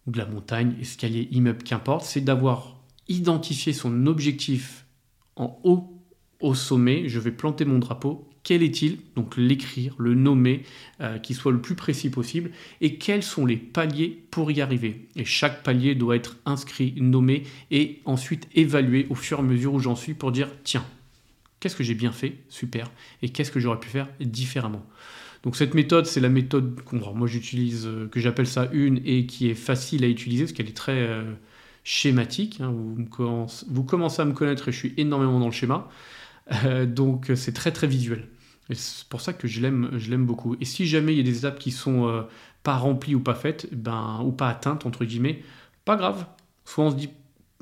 ou 0.07 0.11
de 0.11 0.17
la 0.17 0.25
montagne, 0.25 0.75
escalier, 0.81 1.27
immeuble, 1.31 1.63
qu'importe, 1.63 2.05
c'est 2.05 2.21
d'avoir 2.21 2.77
identifié 3.07 3.73
son 3.73 4.05
objectif 4.07 4.85
en 5.35 5.59
haut 5.63 5.93
au 6.39 6.53
sommet, 6.53 7.07
je 7.07 7.19
vais 7.19 7.31
planter 7.31 7.65
mon 7.65 7.79
drapeau 7.79 8.29
quel 8.43 8.61
est-il 8.61 8.97
Donc 9.15 9.37
l'écrire, 9.37 9.95
le 9.97 10.13
nommer, 10.13 10.63
euh, 10.99 11.17
qu'il 11.17 11.35
soit 11.35 11.53
le 11.53 11.61
plus 11.61 11.75
précis 11.75 12.09
possible. 12.09 12.51
Et 12.81 12.95
quels 12.95 13.23
sont 13.23 13.45
les 13.45 13.55
paliers 13.55 14.21
pour 14.31 14.51
y 14.51 14.61
arriver 14.61 15.07
Et 15.15 15.23
chaque 15.23 15.63
palier 15.63 15.95
doit 15.95 16.17
être 16.17 16.35
inscrit, 16.45 16.93
nommé 16.97 17.43
et 17.71 18.01
ensuite 18.05 18.49
évalué 18.53 19.07
au 19.09 19.15
fur 19.15 19.37
et 19.37 19.41
à 19.41 19.43
mesure 19.43 19.73
où 19.73 19.79
j'en 19.79 19.95
suis 19.95 20.13
pour 20.13 20.33
dire 20.33 20.49
tiens, 20.65 20.85
qu'est-ce 21.59 21.75
que 21.75 21.83
j'ai 21.83 21.95
bien 21.95 22.11
fait 22.11 22.35
Super. 22.49 22.91
Et 23.21 23.29
qu'est-ce 23.29 23.51
que 23.51 23.61
j'aurais 23.61 23.79
pu 23.79 23.89
faire 23.89 24.09
différemment 24.19 24.85
donc 25.43 25.57
cette 25.57 25.73
méthode, 25.73 26.05
c'est 26.05 26.21
la 26.21 26.29
méthode 26.29 26.79
moi 26.93 27.27
j'utilise, 27.27 27.85
euh, 27.85 28.07
que 28.07 28.21
j'appelle 28.21 28.47
ça 28.47 28.69
une 28.71 29.01
et 29.03 29.25
qui 29.25 29.49
est 29.49 29.55
facile 29.55 30.05
à 30.05 30.07
utiliser 30.07 30.45
parce 30.45 30.53
qu'elle 30.53 30.69
est 30.69 30.71
très 30.71 31.01
euh, 31.01 31.33
schématique. 31.83 32.61
Hein. 32.61 32.71
vous, 32.71 32.95
vous, 33.67 33.83
commencez 33.83 34.21
à 34.21 34.25
me 34.25 34.31
connaître 34.31 34.69
et 34.69 34.71
je 34.71 34.77
suis 34.77 34.93
énormément 34.95 35.41
dans 35.41 35.47
le 35.47 35.51
schéma. 35.51 35.89
donc 36.85 37.29
c'est 37.35 37.51
très 37.51 37.73
très 37.73 37.87
visuel. 37.87 38.25
C'est 38.71 39.07
pour 39.07 39.21
ça 39.21 39.33
que 39.33 39.47
je 39.47 39.61
l'aime, 39.61 39.91
je 39.97 40.09
l'aime 40.09 40.25
beaucoup. 40.25 40.55
Et 40.61 40.65
si 40.65 40.87
jamais 40.87 41.13
il 41.13 41.17
y 41.17 41.19
a 41.19 41.23
des 41.23 41.39
étapes 41.39 41.59
qui 41.59 41.71
sont 41.71 42.07
euh, 42.07 42.21
pas 42.63 42.77
remplies 42.77 43.15
ou 43.15 43.19
pas 43.19 43.35
faites, 43.35 43.73
ben, 43.73 44.21
ou 44.23 44.31
pas 44.31 44.49
atteintes, 44.49 44.85
entre 44.85 45.05
guillemets, 45.05 45.43
pas 45.85 45.95
grave. 45.95 46.25
Soit 46.65 46.85
on 46.85 46.91
se 46.91 46.95
dit, 46.95 47.09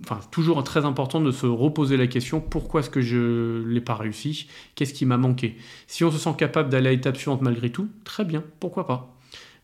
enfin, 0.04 0.20
toujours 0.30 0.64
très 0.64 0.86
important 0.86 1.20
de 1.20 1.32
se 1.32 1.48
reposer 1.48 1.98
la 1.98 2.08
question 2.08 2.40
pourquoi 2.40 2.82
est-ce 2.82 2.90
que 2.90 3.02
je 3.02 3.64
l'ai 3.66 3.82
pas 3.82 3.96
réussi? 3.96 4.48
Qu'est-ce 4.76 4.94
qui 4.94 5.06
m'a 5.06 5.18
manqué? 5.18 5.58
Si 5.88 6.04
on 6.04 6.12
se 6.12 6.20
sent 6.20 6.36
capable 6.38 6.70
d'aller 6.70 6.90
à 6.90 6.92
l'étape 6.92 7.18
suivante 7.18 7.42
malgré 7.42 7.72
tout, 7.72 7.90
très 8.04 8.26
bien, 8.26 8.44
pourquoi 8.60 8.86
pas. 8.86 9.18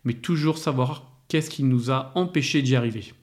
Mais 0.06 0.13
toujours 0.13 0.58
savoir 0.58 1.12
qu'est-ce 1.27 1.50
qui 1.50 1.63
nous 1.63 1.91
a 1.91 2.12
empêché 2.15 2.62
d'y 2.62 2.75
arriver. 2.75 3.13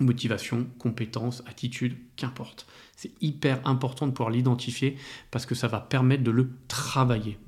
Motivation, 0.00 0.66
compétence, 0.78 1.42
attitude, 1.46 1.96
qu'importe. 2.16 2.66
C'est 2.96 3.10
hyper 3.20 3.60
important 3.66 4.06
de 4.06 4.12
pouvoir 4.12 4.30
l'identifier 4.30 4.96
parce 5.30 5.46
que 5.46 5.54
ça 5.54 5.68
va 5.68 5.80
permettre 5.80 6.22
de 6.22 6.30
le 6.30 6.50
travailler. 6.68 7.38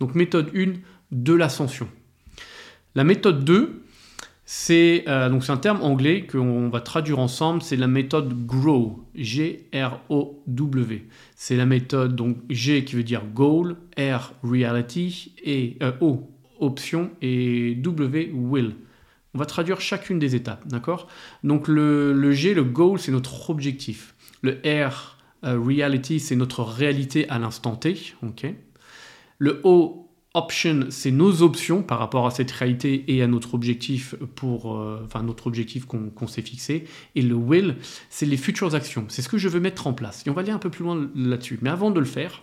Donc 0.00 0.14
méthode 0.14 0.50
1 0.54 0.74
de 1.12 1.32
l'ascension. 1.32 1.88
La 2.94 3.04
méthode 3.04 3.44
2, 3.44 3.84
C'est 4.46 5.04
euh, 5.08 5.40
c'est 5.40 5.52
un 5.52 5.56
terme 5.56 5.82
anglais 5.82 6.26
qu'on 6.26 6.68
va 6.68 6.80
traduire 6.80 7.18
ensemble. 7.18 7.62
C'est 7.62 7.76
la 7.76 7.86
méthode 7.86 8.46
GROW, 8.46 9.04
G-R-O-W. 9.14 11.08
C'est 11.34 11.56
la 11.56 11.66
méthode 11.66 12.14
donc 12.14 12.36
G 12.50 12.84
qui 12.84 12.96
veut 12.96 13.02
dire 13.02 13.24
goal, 13.24 13.76
R 13.98 14.34
reality 14.42 15.32
et 15.42 15.76
euh, 15.82 15.92
O 16.00 16.30
option 16.60 17.10
et 17.22 17.74
W 17.76 18.30
will. 18.32 18.74
On 19.34 19.38
va 19.38 19.46
traduire 19.46 19.80
chacune 19.80 20.18
des 20.18 20.34
étapes, 20.36 20.66
d'accord? 20.66 21.08
Donc 21.42 21.68
le, 21.68 22.32
G, 22.32 22.54
le 22.54 22.64
goal, 22.64 22.98
c'est 22.98 23.12
notre 23.12 23.50
objectif. 23.50 24.14
Le 24.42 24.60
R 24.64 25.18
euh, 25.44 25.58
reality, 25.58 26.20
c'est 26.20 26.36
notre 26.36 26.62
réalité 26.62 27.28
à 27.28 27.38
l'instant 27.38 27.76
T, 27.76 28.14
ok? 28.22 28.46
Le 29.38 29.60
O 29.64 30.04
option, 30.34 30.86
c'est 30.90 31.12
nos 31.12 31.42
options 31.42 31.82
par 31.82 32.00
rapport 32.00 32.26
à 32.26 32.30
cette 32.30 32.50
réalité 32.50 33.04
et 33.08 33.22
à 33.22 33.28
notre 33.28 33.54
objectif 33.54 34.16
pour, 34.34 34.76
euh, 34.76 35.00
enfin 35.04 35.22
notre 35.22 35.46
objectif 35.46 35.86
qu'on 35.86 36.26
s'est 36.26 36.42
fixé. 36.42 36.84
Et 37.14 37.22
le 37.22 37.34
will, 37.34 37.76
c'est 38.10 38.26
les 38.26 38.36
futures 38.36 38.74
actions. 38.74 39.06
C'est 39.08 39.22
ce 39.22 39.28
que 39.28 39.38
je 39.38 39.48
veux 39.48 39.60
mettre 39.60 39.86
en 39.86 39.92
place. 39.92 40.24
Et 40.26 40.30
on 40.30 40.34
va 40.34 40.42
aller 40.42 40.50
un 40.50 40.58
peu 40.58 40.70
plus 40.70 40.84
loin 40.84 41.08
là-dessus. 41.14 41.58
Mais 41.62 41.70
avant 41.70 41.92
de 41.92 42.00
le 42.00 42.06
faire, 42.06 42.42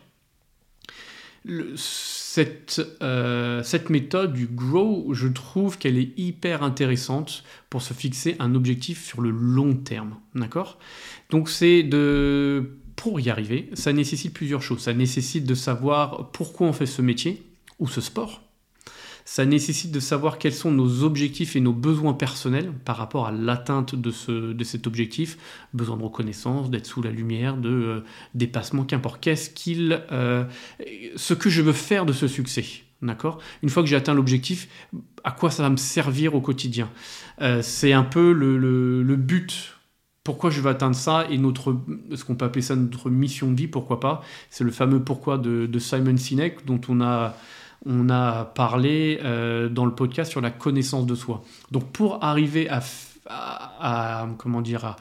cette, 2.34 2.82
euh, 3.04 3.62
cette 3.62 3.90
méthode 3.90 4.32
du 4.32 4.48
grow, 4.48 5.14
je 5.14 5.28
trouve 5.28 5.78
qu'elle 5.78 5.98
est 5.98 6.18
hyper 6.18 6.64
intéressante 6.64 7.44
pour 7.70 7.82
se 7.82 7.94
fixer 7.94 8.38
un 8.40 8.56
objectif 8.56 9.04
sur 9.04 9.20
le 9.20 9.32
long 9.32 9.76
terme. 9.76 10.16
D'accord? 10.34 10.80
Donc 11.30 11.50
c'est 11.50 11.84
de 11.84 12.78
pour 12.96 13.20
y 13.20 13.30
arriver, 13.30 13.70
ça 13.74 13.92
nécessite 13.92 14.34
plusieurs 14.34 14.62
choses. 14.62 14.80
Ça 14.80 14.94
nécessite 14.94 15.46
de 15.46 15.56
savoir 15.56 16.32
pourquoi 16.32 16.68
on 16.68 16.74
fait 16.74 16.86
ce 16.86 17.02
métier, 17.02 17.44
ou 17.80 17.90
ce 17.90 18.00
sport. 18.00 18.42
Ça 19.34 19.46
nécessite 19.46 19.94
de 19.94 20.02
savoir 20.02 20.40
quels 20.40 20.54
sont 20.54 20.72
nos 20.72 21.04
objectifs 21.04 21.56
et 21.56 21.62
nos 21.62 21.72
besoins 21.72 22.12
personnels 22.12 22.74
par 22.84 22.98
rapport 22.98 23.28
à 23.28 23.32
l'atteinte 23.32 23.96
de, 23.96 24.12
ce, 24.12 24.52
de 24.52 24.64
cet 24.66 24.88
objectif. 24.88 25.38
Besoin 25.74 25.96
de 25.96 26.04
reconnaissance, 26.04 26.70
d'être 26.70 26.86
sous 26.86 27.02
la 27.02 27.12
lumière, 27.12 27.56
de 27.56 27.70
euh, 27.70 28.04
dépassement, 28.34 28.84
qu'importe. 28.84 29.24
Qu'est-ce 29.24 29.50
qu'il, 29.50 30.04
euh, 30.12 30.44
ce 31.16 31.34
que 31.34 31.50
je 31.50 31.62
veux 31.62 31.72
faire 31.72 32.06
de 32.06 32.12
ce 32.12 32.28
succès. 32.28 32.66
D'accord? 33.02 33.38
Une 33.64 33.70
fois 33.70 33.84
que 33.84 33.88
j'ai 33.88 33.96
atteint 33.96 34.14
l'objectif, 34.14 34.68
à 35.24 35.32
quoi 35.32 35.50
ça 35.50 35.64
va 35.64 35.70
me 35.70 35.78
servir 35.78 36.36
au 36.36 36.42
quotidien? 36.42 36.90
Euh, 37.42 37.62
C'est 37.62 37.94
un 37.94 38.04
peu 38.04 38.34
le, 38.34 38.58
le, 38.58 39.16
but 39.16 39.78
pourquoi 40.26 40.50
je 40.50 40.60
veux 40.60 40.70
atteindre 40.70 40.98
ça 40.98 41.26
et 41.30 41.38
notre, 41.38 41.78
ce 42.14 42.26
qu'on 42.26 42.36
peut 42.36 42.44
appeler 42.44 42.64
ça 42.64 42.76
notre 42.76 43.10
mission 43.10 43.50
de 43.50 43.56
vie, 43.56 43.70
pourquoi 43.70 44.02
pas? 44.02 44.26
C'est 44.50 44.66
le 44.66 44.72
fameux 44.72 45.02
pourquoi 45.02 45.38
de, 45.38 45.68
de 45.68 45.80
Simon 45.80 46.18
Sinek 46.18 46.66
dont 46.66 46.82
on 46.90 47.00
a 47.00 47.38
on 47.86 48.10
a 48.10 48.46
parlé 48.46 49.20
euh, 49.24 49.70
dans 49.70 49.86
le 49.86 49.94
podcast 49.94 50.32
sur 50.32 50.42
la 50.42 50.52
connaissance 50.52 51.06
de 51.06 51.16
soi. 51.16 51.44
Donc 51.72 51.92
pour 51.92 52.24
arriver 52.24 52.70
à, 52.70 54.28
comment 54.38 54.62
dire 54.62 54.98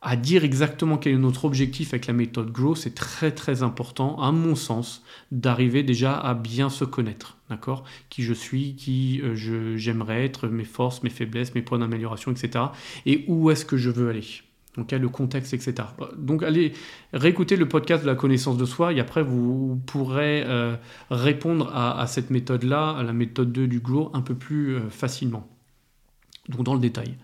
à, 0.00 0.16
dire 0.16 0.44
exactement 0.44 0.98
quel 0.98 1.14
est 1.14 1.18
notre 1.18 1.44
objectif 1.44 1.94
avec 1.94 2.06
la 2.06 2.12
méthode 2.12 2.50
Grow, 2.50 2.74
c'est 2.74 2.94
très 2.94 3.32
très 3.32 3.62
important, 3.62 4.20
à 4.20 4.32
mon 4.32 4.54
sens, 4.54 5.02
d'arriver 5.30 5.82
déjà 5.82 6.18
à 6.18 6.34
bien 6.34 6.70
se 6.70 6.84
connaître, 6.84 7.36
d'accord? 7.50 7.84
Qui 8.08 8.22
je 8.22 8.32
suis, 8.32 8.74
qui 8.74 9.20
euh, 9.22 9.76
j'aimerais 9.76 10.24
être, 10.24 10.48
mes 10.48 10.64
forces, 10.64 11.02
mes 11.02 11.10
faiblesses, 11.10 11.54
mes 11.54 11.62
points 11.62 11.78
d'amélioration, 11.78 12.32
etc. 12.32 12.66
Et 13.06 13.24
où 13.28 13.50
est-ce 13.50 13.64
que 13.64 13.76
je 13.76 13.90
veux 13.90 14.08
aller? 14.08 14.42
Donc, 14.76 14.90
le 14.90 15.08
contexte, 15.08 15.52
etc. 15.52 15.88
Donc, 16.16 16.42
allez 16.42 16.72
réécouter 17.12 17.56
le 17.56 17.68
podcast 17.68 18.02
de 18.02 18.08
la 18.08 18.14
connaissance 18.14 18.56
de 18.56 18.64
soi 18.64 18.94
et 18.94 19.00
après, 19.00 19.22
vous 19.22 19.78
pourrez 19.86 20.44
euh, 20.46 20.76
répondre 21.10 21.70
à, 21.74 22.06
cette 22.06 22.30
méthode-là, 22.30 22.90
à 22.90 23.02
la 23.02 23.12
méthode 23.12 23.52
2 23.52 23.66
du 23.66 23.80
GLOW, 23.80 24.10
un 24.14 24.22
peu 24.22 24.34
plus 24.34 24.76
euh, 24.76 24.88
facilement. 24.88 25.46
Donc, 26.48 26.64
dans 26.64 26.72
le 26.72 26.80
détail. 26.80 27.16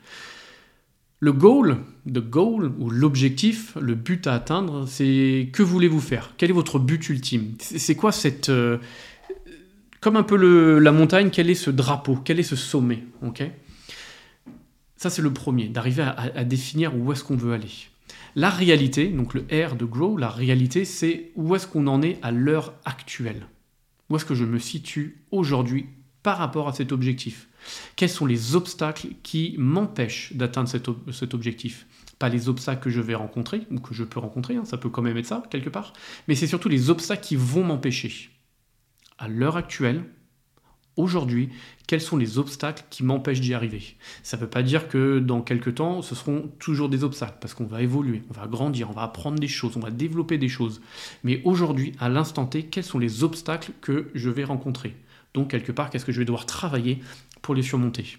Le 1.20 1.32
goal, 1.32 1.78
the 2.06 2.18
goal 2.18 2.70
ou 2.78 2.90
l'objectif, 2.90 3.76
le 3.80 3.94
but 3.94 4.26
à 4.26 4.34
atteindre, 4.34 4.86
c'est 4.86 5.48
que 5.50 5.62
voulez-vous 5.62 6.00
faire? 6.00 6.34
Quel 6.36 6.50
est 6.50 6.52
votre 6.54 6.78
but 6.78 7.08
ultime? 7.08 7.54
C'est 7.60 7.96
quoi 7.96 8.12
cette. 8.12 8.50
Euh, 8.50 8.76
comme 10.00 10.16
un 10.16 10.22
peu 10.22 10.78
la 10.78 10.92
montagne, 10.92 11.30
quel 11.30 11.50
est 11.50 11.54
ce 11.54 11.70
drapeau? 11.70 12.18
Quel 12.24 12.38
est 12.38 12.44
ce 12.44 12.54
sommet? 12.54 13.02
Ok? 13.22 13.42
Ça, 14.98 15.10
c'est 15.10 15.22
le 15.22 15.32
premier, 15.32 15.68
d'arriver 15.68 16.02
à, 16.02 16.44
définir 16.44 16.94
où 16.96 17.12
est-ce 17.12 17.22
qu'on 17.22 17.36
veut 17.36 17.52
aller. 17.52 17.70
La 18.34 18.50
réalité, 18.50 19.06
donc 19.08 19.32
le 19.32 19.42
R 19.42 19.76
de 19.76 19.84
Grow, 19.84 20.16
la 20.16 20.28
réalité, 20.28 20.84
c'est 20.84 21.30
où 21.36 21.54
est-ce 21.54 21.68
qu'on 21.68 21.86
en 21.86 22.02
est 22.02 22.18
à 22.20 22.32
l'heure 22.32 22.74
actuelle. 22.84 23.46
Où 24.10 24.16
est-ce 24.16 24.24
que 24.24 24.34
je 24.34 24.44
me 24.44 24.58
situe 24.58 25.22
aujourd'hui 25.30 25.86
par 26.24 26.38
rapport 26.38 26.66
à 26.66 26.72
cet 26.72 26.90
objectif? 26.90 27.48
Quels 27.94 28.08
sont 28.08 28.26
les 28.26 28.56
obstacles 28.56 29.10
qui 29.22 29.54
m'empêchent 29.56 30.32
d'atteindre 30.34 30.68
cet, 30.68 31.32
objectif? 31.32 31.86
Pas 32.18 32.28
les 32.28 32.48
obstacles 32.48 32.82
que 32.82 32.90
je 32.90 33.00
vais 33.00 33.14
rencontrer, 33.14 33.68
ou 33.70 33.78
que 33.78 33.94
je 33.94 34.02
peux 34.02 34.18
rencontrer, 34.18 34.56
hein, 34.56 34.64
ça 34.64 34.78
peut 34.78 34.90
quand 34.90 35.02
même 35.02 35.16
être 35.16 35.26
ça, 35.26 35.44
quelque 35.48 35.70
part, 35.70 35.92
mais 36.26 36.34
c'est 36.34 36.48
surtout 36.48 36.68
les 36.68 36.90
obstacles 36.90 37.22
qui 37.22 37.36
vont 37.36 37.62
m'empêcher. 37.62 38.30
À 39.16 39.28
l'heure 39.28 39.56
actuelle, 39.56 40.04
aujourd'hui, 40.98 41.48
quels 41.86 42.00
sont 42.02 42.18
les 42.18 42.38
obstacles 42.38 42.84
qui 42.90 43.02
m'empêchent 43.02 43.40
d'y 43.40 43.54
arriver? 43.54 43.96
Ça 44.22 44.36
ne 44.36 44.42
veut 44.42 44.50
pas 44.50 44.62
dire 44.62 44.88
que 44.88 45.20
dans 45.20 45.40
quelques 45.40 45.76
temps, 45.76 46.02
ce 46.02 46.14
seront 46.14 46.50
toujours 46.58 46.90
des 46.90 47.04
obstacles, 47.04 47.38
parce 47.40 47.54
qu'on 47.54 47.64
va 47.64 47.80
évoluer, 47.80 48.22
on 48.28 48.34
va 48.34 48.46
grandir, 48.46 48.90
on 48.90 48.92
va 48.92 49.02
apprendre 49.02 49.38
des 49.38 49.48
choses, 49.48 49.76
on 49.76 49.80
va 49.80 49.90
développer 49.90 50.36
des 50.36 50.48
choses. 50.48 50.82
Mais 51.24 51.40
aujourd'hui, 51.44 51.92
à 51.98 52.08
l'instant 52.08 52.44
T, 52.44 52.64
quels 52.64 52.84
sont 52.84 52.98
les 52.98 53.24
obstacles 53.24 53.72
que 53.80 54.10
je 54.14 54.28
vais 54.28 54.44
rencontrer? 54.44 54.94
Donc, 55.32 55.50
quelque 55.50 55.72
part, 55.72 55.88
qu'est-ce 55.88 56.04
que 56.04 56.12
je 56.12 56.18
vais 56.18 56.24
devoir 56.24 56.46
travailler 56.46 57.00
pour 57.40 57.54
les 57.54 57.62
surmonter? 57.62 58.18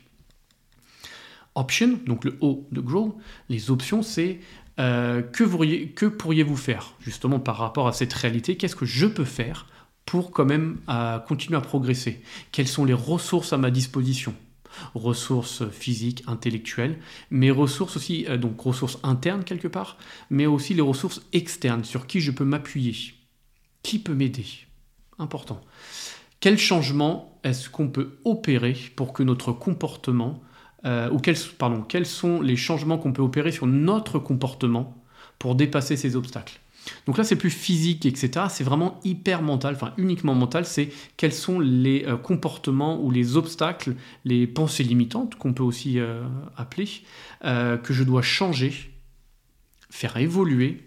Option, 1.55 1.99
donc 2.05 2.23
le 2.23 2.37
O 2.41 2.67
de 2.71 2.79
Grow, 2.79 3.17
les 3.49 3.69
options, 3.69 4.01
c'est 4.01 4.39
euh, 4.79 5.21
que, 5.21 5.43
que 5.87 6.05
pourriez-vous 6.05 6.55
faire? 6.55 6.93
Justement 7.01 7.39
par 7.39 7.57
rapport 7.57 7.87
à 7.87 7.91
cette 7.91 8.13
réalité 8.13 8.55
Qu'est-ce 8.55 8.77
que 8.77 8.85
je 8.85 9.07
peux 9.07 9.25
faire 9.25 9.65
pour 10.09 10.31
quand 10.31 10.45
même 10.45 10.77
continuer 11.27 11.55
à 11.55 11.61
progresser 11.61 12.23
Quelles 12.51 12.67
sont 12.67 12.83
les 12.83 12.95
ressources 12.95 13.53
à 13.53 13.57
ma 13.57 13.69
disposition? 13.69 14.33
Ressources 14.95 15.69
physiques, 15.69 16.23
intellectuelles, 16.25 16.97
mais 17.29 17.51
ressources 17.51 17.97
aussi, 17.97 18.25
euh, 18.27 18.37
donc 18.37 18.59
ressources 18.59 18.97
internes 19.03 19.43
quelque 19.43 19.67
part, 19.67 19.97
mais 20.31 20.47
aussi 20.47 20.73
les 20.73 20.81
ressources 20.81 21.21
externes, 21.31 21.83
sur 21.83 22.07
qui 22.07 22.21
je 22.21 22.31
peux 22.31 22.43
m'appuyer. 22.43 22.95
Qui 23.83 23.99
peut 23.99 24.15
m'aider 24.15 24.45
Important. 25.19 25.61
Quel 26.39 26.57
changement 26.57 27.39
est-ce 27.43 27.69
qu'on 27.69 27.89
peut 27.89 28.17
opérer 28.25 28.75
pour 28.95 29.13
que 29.13 29.21
notre 29.21 29.51
comportement, 29.51 30.41
euh, 30.85 31.11
ou 31.11 31.19
quels, 31.19 31.37
pardon, 31.59 31.81
quels 31.81 32.07
sont 32.07 32.41
les 32.41 32.55
changements 32.55 32.97
qu'on 32.97 33.13
peut 33.13 33.21
opérer 33.21 33.51
sur 33.51 33.67
notre 33.67 34.17
comportement 34.17 35.03
pour 35.37 35.53
dépasser 35.53 35.97
ces 35.97 36.15
obstacles? 36.15 36.59
Donc 37.05 37.17
là, 37.17 37.23
c'est 37.23 37.35
plus 37.35 37.49
physique, 37.49 38.05
etc. 38.05 38.45
C'est 38.49 38.63
vraiment 38.63 38.99
hyper 39.03 39.41
mental, 39.41 39.75
enfin 39.75 39.93
uniquement 39.97 40.35
mental. 40.35 40.65
C'est 40.65 40.89
quels 41.17 41.33
sont 41.33 41.59
les 41.59 42.05
euh, 42.05 42.17
comportements 42.17 43.01
ou 43.01 43.11
les 43.11 43.37
obstacles, 43.37 43.95
les 44.25 44.47
pensées 44.47 44.83
limitantes 44.83 45.35
qu'on 45.35 45.53
peut 45.53 45.63
aussi 45.63 45.99
euh, 45.99 46.23
appeler, 46.55 46.89
euh, 47.45 47.77
que 47.77 47.93
je 47.93 48.03
dois 48.03 48.21
changer, 48.21 48.73
faire 49.89 50.17
évoluer 50.17 50.83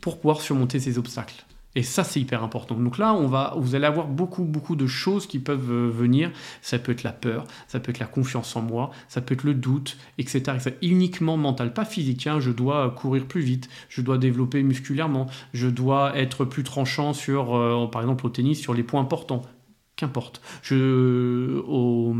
pour 0.00 0.18
pouvoir 0.18 0.40
surmonter 0.40 0.78
ces 0.78 0.98
obstacles. 0.98 1.45
Et 1.76 1.82
ça, 1.82 2.04
c'est 2.04 2.18
hyper 2.18 2.42
important. 2.42 2.74
Donc 2.74 2.96
là, 2.96 3.12
on 3.12 3.26
va, 3.26 3.54
vous 3.58 3.74
allez 3.74 3.84
avoir 3.84 4.06
beaucoup, 4.08 4.44
beaucoup 4.44 4.76
de 4.76 4.86
choses 4.86 5.26
qui 5.26 5.38
peuvent 5.38 5.70
euh, 5.70 5.90
venir. 5.90 6.32
Ça 6.62 6.78
peut 6.78 6.92
être 6.92 7.02
la 7.02 7.12
peur, 7.12 7.44
ça 7.68 7.80
peut 7.80 7.90
être 7.90 7.98
la 7.98 8.06
confiance 8.06 8.56
en 8.56 8.62
moi, 8.62 8.90
ça 9.08 9.20
peut 9.20 9.34
être 9.34 9.44
le 9.44 9.52
doute, 9.52 9.98
etc. 10.16 10.42
Uniquement 10.80 11.36
mental, 11.36 11.74
pas 11.74 11.84
physique. 11.84 12.26
Hein. 12.26 12.40
Je 12.40 12.50
dois 12.50 12.90
courir 12.92 13.26
plus 13.26 13.42
vite, 13.42 13.68
je 13.90 14.00
dois 14.00 14.16
développer 14.16 14.62
musculairement, 14.62 15.26
je 15.52 15.68
dois 15.68 16.16
être 16.16 16.46
plus 16.46 16.64
tranchant 16.64 17.12
sur, 17.12 17.54
euh, 17.54 17.86
par 17.88 18.00
exemple, 18.00 18.24
au 18.24 18.30
tennis, 18.30 18.58
sur 18.58 18.72
les 18.72 18.82
points 18.82 19.02
importants. 19.02 19.42
Qu'importe. 19.96 20.40
Je, 20.62 21.60
au, 21.66 22.16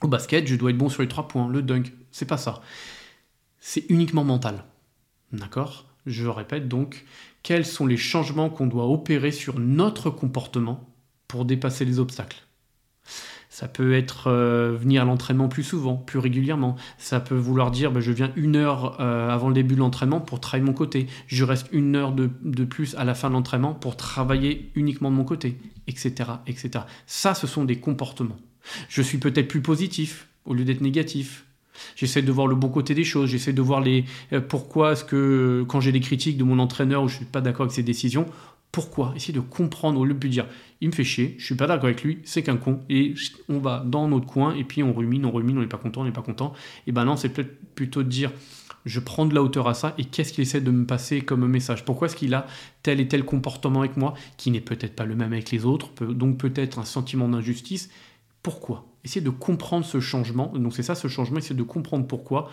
au 0.00 0.08
basket, 0.08 0.46
je 0.46 0.56
dois 0.56 0.70
être 0.70 0.78
bon 0.78 0.88
sur 0.88 1.02
les 1.02 1.08
trois 1.08 1.28
points, 1.28 1.46
le 1.48 1.60
dunk. 1.60 1.92
C'est 2.10 2.26
pas 2.26 2.38
ça. 2.38 2.62
C'est 3.60 3.84
uniquement 3.90 4.24
mental. 4.24 4.64
D'accord? 5.30 5.91
Je 6.06 6.26
répète 6.26 6.68
donc, 6.68 7.04
quels 7.42 7.66
sont 7.66 7.86
les 7.86 7.96
changements 7.96 8.50
qu'on 8.50 8.66
doit 8.66 8.86
opérer 8.86 9.32
sur 9.32 9.58
notre 9.58 10.10
comportement 10.10 10.88
pour 11.28 11.44
dépasser 11.44 11.84
les 11.84 11.98
obstacles? 11.98 12.42
Ça 13.52 13.68
peut 13.68 13.92
être 13.92 14.28
euh, 14.28 14.74
venir 14.80 15.02
à 15.02 15.04
l'entraînement 15.04 15.46
plus 15.46 15.62
souvent, 15.62 15.96
plus 15.96 16.18
régulièrement. 16.18 16.74
Ça 16.96 17.20
peut 17.20 17.34
vouloir 17.34 17.70
dire 17.70 17.92
bah, 17.92 18.00
je 18.00 18.10
viens 18.10 18.32
une 18.34 18.56
heure 18.56 18.98
euh, 18.98 19.28
avant 19.28 19.48
le 19.48 19.54
début 19.54 19.74
de 19.74 19.80
l'entraînement 19.80 20.20
pour 20.22 20.40
travailler 20.40 20.64
mon 20.64 20.72
côté. 20.72 21.06
Je 21.26 21.44
reste 21.44 21.68
une 21.70 21.94
heure 21.94 22.12
de, 22.12 22.28
plus 22.64 22.94
à 22.94 23.04
la 23.04 23.14
fin 23.14 23.28
de 23.28 23.34
l'entraînement 23.34 23.74
pour 23.74 23.98
travailler 23.98 24.72
uniquement 24.74 25.10
de 25.10 25.16
mon 25.16 25.24
côté, 25.24 25.58
etc., 25.86 26.30
etc. 26.46 26.84
Ça, 27.06 27.34
ce 27.34 27.46
sont 27.46 27.66
des 27.66 27.78
comportements. 27.78 28.38
Je 28.88 29.02
suis 29.02 29.18
peut-être 29.18 29.48
plus 29.48 29.60
positif 29.60 30.28
au 30.46 30.54
lieu 30.54 30.64
d'être 30.64 30.80
négatif. 30.80 31.44
J'essaie 31.96 32.22
de 32.22 32.32
voir 32.32 32.46
le 32.46 32.54
bon 32.54 32.68
côté 32.68 32.94
des 32.94 33.04
choses, 33.04 33.30
j'essaie 33.30 33.52
de 33.52 33.62
voir 33.62 33.80
les 33.80 34.04
euh, 34.32 34.40
pourquoi 34.40 34.92
est-ce 34.92 35.04
que 35.04 35.64
quand 35.68 35.80
j'ai 35.80 35.92
des 35.92 36.00
critiques 36.00 36.36
de 36.36 36.44
mon 36.44 36.58
entraîneur 36.58 37.02
ou 37.02 37.08
je 37.08 37.16
suis 37.16 37.24
pas 37.24 37.40
d'accord 37.40 37.64
avec 37.64 37.74
ses 37.74 37.82
décisions, 37.82 38.26
Pourquoi? 38.72 39.12
Essayer 39.14 39.34
de 39.34 39.40
comprendre 39.40 40.00
au 40.00 40.04
lieu 40.06 40.14
de 40.14 40.28
dire 40.28 40.46
il 40.80 40.88
me 40.88 40.94
fait 40.94 41.04
chier, 41.04 41.36
je 41.38 41.44
suis 41.44 41.54
pas 41.54 41.66
d'accord 41.66 41.84
avec 41.84 42.02
lui, 42.02 42.20
c'est 42.24 42.42
qu'un 42.42 42.56
con, 42.56 42.80
et 42.88 43.14
on 43.50 43.58
va 43.58 43.84
dans 43.86 44.08
notre 44.08 44.26
coin, 44.26 44.54
et 44.54 44.64
puis 44.64 44.82
on 44.82 44.94
rumine, 44.94 45.26
on 45.26 45.30
rumine, 45.30 45.58
on 45.58 45.60
n'est 45.60 45.66
pas 45.66 45.76
content, 45.76 46.00
on 46.00 46.04
n'est 46.04 46.10
pas 46.10 46.22
content. 46.22 46.54
Et 46.86 46.92
ben 46.92 47.04
non, 47.04 47.16
c'est 47.16 47.28
peut-être 47.28 47.54
plutôt 47.74 48.02
de 48.02 48.08
dire 48.08 48.32
je 48.86 48.98
prends 48.98 49.26
de 49.26 49.34
la 49.34 49.42
hauteur 49.42 49.68
à 49.68 49.74
ça, 49.74 49.94
et 49.98 50.06
qu'est-ce 50.06 50.32
qu'il 50.32 50.42
essaie 50.42 50.62
de 50.62 50.70
me 50.70 50.86
passer 50.86 51.20
comme 51.20 51.46
message? 51.46 51.84
Pourquoi 51.84 52.06
est-ce 52.06 52.16
qu'il 52.16 52.32
a 52.34 52.46
tel 52.82 52.98
et 52.98 53.08
tel 53.08 53.24
comportement 53.24 53.80
avec 53.80 53.96
moi, 53.98 54.14
qui 54.38 54.50
n'est 54.50 54.62
peut-être 54.62 54.96
pas 54.96 55.04
le 55.04 55.14
même 55.16 55.34
avec 55.34 55.50
les 55.50 55.66
autres, 55.66 55.90
donc 56.06 56.38
peut-être 56.38 56.78
un 56.78 56.84
sentiment 56.84 57.28
d'injustice? 57.28 57.90
Pourquoi? 58.42 58.86
Essayer 59.04 59.20
de 59.20 59.30
comprendre 59.30 59.84
ce 59.84 60.00
changement, 60.00 60.52
donc 60.54 60.74
c'est 60.74 60.82
ça 60.82 60.94
ce 60.94 61.08
changement, 61.08 61.38
essayer 61.38 61.56
de 61.56 61.62
comprendre 61.62 62.06
pourquoi, 62.06 62.50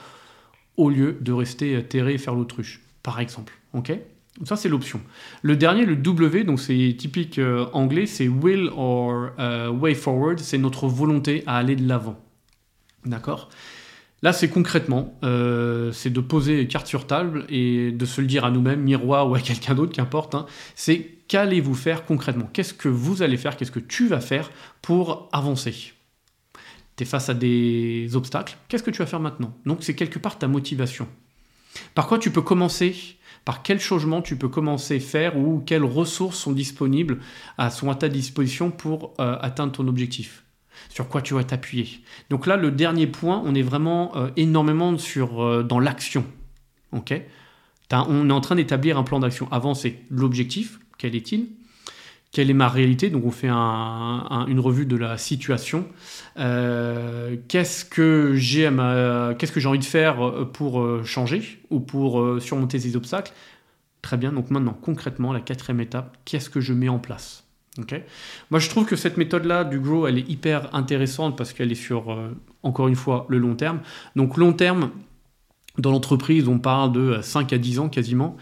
au 0.77 0.89
lieu 0.89 1.17
de 1.21 1.31
rester 1.31 1.83
terré 1.83 2.13
et 2.13 2.17
faire 2.17 2.35
l'autruche, 2.35 2.81
par 3.03 3.19
exemple. 3.19 3.53
Ok? 3.73 3.91
Ça, 4.43 4.55
c'est 4.55 4.69
l'option. 4.69 5.01
Le 5.41 5.55
dernier, 5.57 5.85
le 5.85 5.95
W, 5.95 6.45
donc 6.45 6.59
c'est 6.59 6.95
typique 6.97 7.39
euh, 7.39 7.65
anglais, 7.73 8.05
c'est 8.05 8.29
will 8.29 8.69
or 8.75 9.31
euh, 9.37 9.69
way 9.69 9.93
forward, 9.93 10.39
c'est 10.39 10.57
notre 10.57 10.87
volonté 10.87 11.43
à 11.45 11.57
aller 11.57 11.75
de 11.75 11.85
l'avant. 11.87 12.17
D'accord? 13.05 13.49
Là, 14.21 14.33
c'est 14.33 14.49
concrètement, 14.49 15.17
euh, 15.23 15.91
c'est 15.91 16.09
de 16.09 16.19
poser 16.21 16.67
carte 16.67 16.87
sur 16.87 17.07
table 17.07 17.45
et 17.49 17.91
de 17.91 18.05
se 18.05 18.21
le 18.21 18.27
dire 18.27 18.45
à 18.45 18.51
nous-mêmes, 18.51 18.81
miroir 18.81 19.29
ou 19.29 19.35
à 19.35 19.39
quelqu'un 19.39 19.75
d'autre, 19.75 19.93
qu'importe. 19.93 20.35
Hein. 20.35 20.45
c'est 20.75 21.09
qu'allez-vous 21.27 21.75
faire 21.75 22.05
concrètement? 22.05 22.49
Qu'est-ce 22.51 22.73
que 22.73 22.89
vous 22.89 23.21
allez 23.21 23.37
faire? 23.37 23.57
Qu'est-ce 23.57 23.71
que 23.71 23.79
tu 23.79 24.07
vas 24.07 24.19
faire 24.19 24.51
pour 24.81 25.29
avancer? 25.31 25.93
Face 27.05 27.29
à 27.29 27.33
des 27.33 28.15
obstacles. 28.15 28.57
Qu'est-ce 28.67 28.83
que 28.83 28.91
tu 28.91 28.99
vas 28.99 29.05
faire 29.05 29.19
maintenant? 29.19 29.53
Donc, 29.65 29.83
c'est 29.83 29.95
quelque 29.95 30.19
part 30.19 30.37
ta 30.37 30.47
motivation. 30.47 31.07
Par 31.95 32.07
quoi 32.07 32.19
tu 32.19 32.31
peux 32.31 32.41
commencer? 32.41 32.95
Par 33.45 33.63
quel 33.63 33.79
changement 33.79 34.21
tu 34.21 34.35
peux 34.35 34.49
commencer 34.49 34.97
à 34.97 34.99
faire 34.99 35.37
ou 35.37 35.59
quelles 35.65 35.83
ressources 35.83 36.37
sont 36.37 36.51
disponibles, 36.51 37.19
à, 37.57 37.69
sont 37.69 37.89
à 37.89 37.95
ta 37.95 38.09
disposition 38.09 38.69
pour 38.69 39.13
euh, 39.19 39.37
atteindre 39.41 39.71
ton 39.71 39.87
objectif? 39.87 40.43
Sur 40.89 41.07
quoi 41.07 41.21
tu 41.21 41.33
vas 41.33 41.43
t'appuyer? 41.43 42.01
Donc 42.29 42.47
là, 42.47 42.57
le 42.57 42.71
dernier 42.71 43.07
point, 43.07 43.41
on 43.45 43.55
est 43.55 43.61
vraiment 43.61 44.15
euh, 44.15 44.29
énormément 44.37 44.97
sur, 44.97 45.43
euh, 45.43 45.63
dans 45.63 45.79
l'action. 45.79 46.25
on 46.91 48.29
est 48.29 48.33
en 48.33 48.41
train 48.41 48.55
d'établir 48.55 48.97
un 48.97 49.03
plan 49.03 49.19
d'action. 49.19 49.47
Avant, 49.51 49.73
c'est 49.73 49.99
l'objectif, 50.09 50.79
quel 50.97 51.15
est-il? 51.15 51.47
Quelle 52.31 52.49
est 52.49 52.53
ma 52.53 52.69
réalité? 52.69 53.09
Donc 53.09 53.25
on 53.25 53.31
fait 53.31 53.49
une 53.49 54.59
revue 54.59 54.85
de 54.85 54.95
la 54.95 55.17
situation. 55.17 55.87
qu'est-ce 56.35 57.85
que 57.85 58.33
j'ai 58.35 58.69
qu'est-ce 59.37 59.51
que 59.51 59.59
j'ai 59.59 59.67
envie 59.67 59.79
de 59.79 59.83
faire 59.83 60.47
pour 60.53 61.05
changer 61.05 61.59
ou 61.69 61.79
pour 61.79 62.41
surmonter 62.41 62.79
ces 62.79 62.95
obstacles? 62.95 63.33
Très 64.01 64.17
bien. 64.17 64.31
Donc 64.31 64.49
maintenant, 64.51 64.77
concrètement, 64.79 65.33
la 65.33 65.41
quatrième 65.41 65.81
étape, 65.81 66.17
qu'est-ce 66.25 66.49
que 66.49 66.61
je 66.61 66.73
mets 66.73 66.89
en 66.89 66.99
place? 66.99 67.45
Moi, 68.49 68.59
je 68.59 68.69
trouve 68.69 68.85
que 68.85 68.95
cette 68.97 69.15
méthode-là 69.15 69.63
du 69.63 69.79
grow, 69.79 70.05
elle 70.05 70.17
est 70.17 70.29
hyper 70.29 70.73
intéressante 70.75 71.37
parce 71.37 71.53
qu'elle 71.53 71.71
est 71.71 71.75
sur, 71.75 72.17
encore 72.61 72.89
une 72.89 72.95
fois, 72.95 73.25
le 73.29 73.37
long 73.37 73.55
terme. 73.55 73.79
Donc 74.15 74.37
long 74.37 74.51
terme, 74.53 74.91
dans 75.77 75.91
l'entreprise, 75.91 76.47
on 76.49 76.59
parle 76.59 76.91
de 76.91 77.19
5 77.21 77.53
à 77.53 77.57
10 77.57 77.79
ans 77.79 77.87
quasiment. 77.87 78.35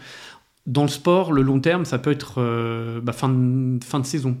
Dans 0.68 0.82
le 0.82 0.88
sport, 0.88 1.32
le 1.32 1.40
long 1.40 1.60
terme, 1.60 1.86
ça 1.86 1.98
peut 1.98 2.10
être 2.10 2.34
euh, 2.36 3.00
bah, 3.00 3.14
fin, 3.14 3.30
de, 3.30 3.82
fin 3.82 4.00
de 4.00 4.04
saison. 4.04 4.36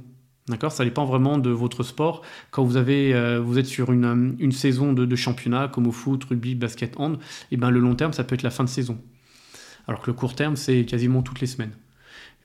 D'accord? 0.46 0.72
Ça 0.72 0.84
dépend 0.84 1.06
vraiment 1.06 1.38
de 1.38 1.48
votre 1.48 1.82
sport. 1.82 2.20
Quand 2.50 2.62
vous, 2.64 2.76
avez, 2.76 3.14
euh, 3.14 3.40
vous 3.40 3.58
êtes 3.58 3.64
sur 3.66 3.92
une, 3.92 4.36
une 4.38 4.52
saison 4.52 4.92
de, 4.92 5.16
championnat, 5.16 5.68
comme 5.68 5.86
au 5.86 5.92
foot, 5.92 6.22
rugby, 6.24 6.54
basket, 6.54 7.00
hand, 7.00 7.14
et 7.14 7.18
eh 7.52 7.56
ben 7.56 7.70
le 7.70 7.80
long 7.80 7.94
terme, 7.94 8.12
ça 8.12 8.24
peut 8.24 8.34
être 8.34 8.42
la 8.42 8.50
fin 8.50 8.62
de 8.62 8.68
saison. 8.68 8.98
Alors 9.86 10.02
que 10.02 10.08
le 10.08 10.12
court 10.12 10.34
terme, 10.34 10.54
c'est 10.54 10.84
quasiment 10.84 11.22
toutes 11.22 11.40
les 11.40 11.46
semaines. 11.46 11.72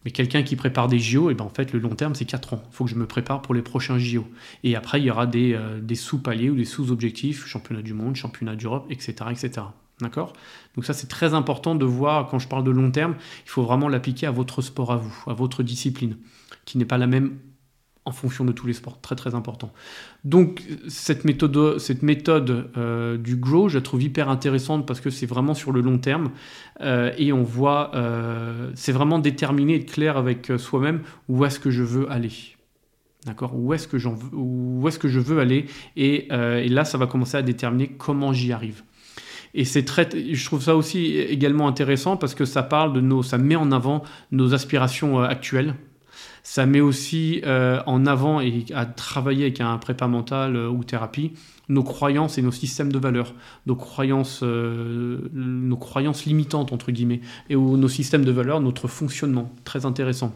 Mais 0.06 0.12
quelqu'un 0.12 0.44
qui 0.44 0.56
prépare 0.56 0.88
des 0.88 1.00
JO, 1.00 1.30
et 1.30 1.34
eh 1.34 1.36
ben 1.36 1.44
en 1.44 1.50
fait, 1.50 1.74
le 1.74 1.80
long 1.80 1.96
terme, 1.96 2.16
c'est 2.16 2.24
4 2.24 2.54
ans. 2.54 2.64
Il 2.72 2.74
faut 2.74 2.86
que 2.86 2.92
je 2.92 2.96
me 2.96 3.06
prépare 3.06 3.42
pour 3.42 3.54
les 3.54 3.62
prochains 3.62 3.98
JO. 3.98 4.26
Et 4.64 4.78
après, 4.78 5.02
il 5.02 5.04
y 5.04 5.12
aura 5.12 5.28
des, 5.28 5.56
euh, 5.56 5.82
des 5.82 5.96
sous-paliers 5.96 6.50
ou 6.50 6.56
des 6.56 6.64
sous-objectifs, 6.64 7.46
championnat 7.46 7.82
du 7.82 7.94
monde, 7.94 8.16
championnat 8.16 8.56
d'Europe, 8.56 8.86
etc., 8.90 9.14
etc. 9.30 9.64
D'accord? 10.04 10.34
Donc 10.76 10.86
ça, 10.86 10.94
c'est 10.94 11.08
très 11.08 11.34
important 11.34 11.76
de 11.76 11.86
voir, 11.86 12.28
quand 12.28 12.38
je 12.38 12.48
parle 12.48 12.64
de 12.64 12.72
long 12.72 12.92
terme, 12.92 13.16
il 13.46 13.50
faut 13.50 13.64
vraiment 13.64 13.88
l'appliquer 13.88 14.28
à 14.28 14.32
votre 14.32 14.62
sport 14.62 14.92
à 14.92 14.98
vous, 14.98 15.16
à 15.28 15.34
votre 15.34 15.64
discipline, 15.64 16.18
qui 16.66 16.78
n'est 16.78 16.86
pas 16.86 16.98
la 16.98 17.08
même 17.08 17.38
en 18.06 18.12
fonction 18.12 18.44
de 18.44 18.52
tous 18.52 18.68
les 18.68 18.74
sports. 18.74 19.00
Très 19.00 19.16
très 19.16 19.34
important. 19.34 19.72
Donc 20.26 20.62
cette 20.88 21.24
méthode, 21.24 21.80
cette 21.80 22.04
méthode 22.04 22.70
euh, 22.76 23.18
du 23.18 23.38
grow, 23.38 23.70
je 23.70 23.78
la 23.78 23.82
trouve 23.82 24.04
hyper 24.04 24.30
intéressante 24.30 24.86
parce 24.86 25.00
que 25.00 25.10
c'est 25.10 25.26
vraiment 25.26 25.54
sur 25.54 25.72
le 25.72 25.80
long 25.80 25.98
terme 25.98 26.32
euh, 26.82 27.14
et 27.18 27.32
on 27.32 27.44
voit, 27.44 27.92
euh, 27.96 28.72
c'est 28.76 28.92
vraiment 28.92 29.20
déterminé 29.20 29.76
et 29.76 29.86
clair 29.86 30.18
avec 30.18 30.52
soi-même 30.58 31.02
où 31.30 31.46
est-ce 31.46 31.60
que 31.60 31.72
je 31.72 31.84
veux 31.84 32.12
aller. 32.12 32.32
D'accord? 33.26 33.56
Où 33.56 33.74
est-ce 33.74 33.88
que, 33.88 33.96
est-ce 33.96 35.00
que 35.00 35.08
je 35.08 35.20
veux 35.22 35.40
aller? 35.40 35.68
Et 35.96 36.28
là, 36.30 36.84
ça 36.84 36.98
va 36.98 37.08
commencer 37.08 37.38
à 37.38 37.42
déterminer 37.42 37.88
comment 37.88 38.34
j'y 38.34 38.52
arrive. 38.52 38.84
Et 39.54 39.66
c'est 39.66 39.86
très, 39.86 40.10
je 40.34 40.46
trouve 40.46 40.64
ça 40.64 40.76
aussi 40.76 41.18
également 41.18 41.68
intéressant 41.68 42.18
parce 42.18 42.34
que 42.34 42.46
ça 42.46 42.64
parle 42.64 42.94
de 42.94 43.02
nos, 43.02 43.22
ça 43.22 43.38
met 43.38 43.56
en 43.56 43.72
avant 43.72 44.04
nos 44.32 44.54
aspirations 44.54 45.22
euh, 45.22 45.26
actuelles. 45.26 45.76
Ça 46.42 46.66
met 46.66 46.82
aussi 46.82 47.42
euh, 47.46 47.82
en 47.86 48.06
avant 48.06 48.42
et 48.42 48.66
à 48.74 48.86
travailler 48.86 49.44
avec 49.44 49.62
un 49.62 49.78
prépa 49.78 50.08
mental 50.08 50.56
euh, 50.56 50.68
ou 50.70 50.84
thérapie 50.84 51.34
nos 51.70 51.84
croyances 51.84 52.38
et 52.38 52.42
nos 52.42 52.52
systèmes 52.52 52.92
de 52.92 53.00
valeurs, 53.00 53.34
nos 53.68 53.78
croyances, 53.78 54.44
nos 54.44 55.78
croyances 55.78 56.26
limitantes 56.26 56.74
entre 56.74 56.92
guillemets, 56.92 57.22
et 57.50 57.56
nos 57.56 57.88
systèmes 57.88 58.26
de 58.26 58.32
valeurs, 58.32 58.60
notre 58.60 58.90
fonctionnement. 58.90 59.50
Très 59.64 59.86
intéressant. 59.86 60.36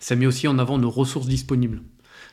Ça 0.00 0.16
met 0.16 0.26
aussi 0.26 0.48
en 0.48 0.58
avant 0.58 0.76
nos 0.76 0.90
ressources 0.90 1.28
disponibles. 1.28 1.82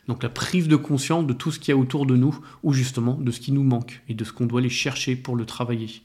Donc 0.07 0.23
la 0.23 0.29
prise 0.29 0.67
de 0.67 0.75
conscience 0.75 1.25
de 1.25 1.33
tout 1.33 1.51
ce 1.51 1.59
qu'il 1.59 1.73
y 1.73 1.77
a 1.77 1.77
autour 1.77 2.05
de 2.05 2.15
nous, 2.15 2.37
ou 2.63 2.73
justement 2.73 3.13
de 3.13 3.31
ce 3.31 3.39
qui 3.39 3.51
nous 3.51 3.63
manque, 3.63 4.01
et 4.07 4.13
de 4.13 4.23
ce 4.23 4.31
qu'on 4.31 4.45
doit 4.45 4.59
aller 4.59 4.69
chercher 4.69 5.15
pour 5.15 5.35
le 5.35 5.45
travailler. 5.45 6.01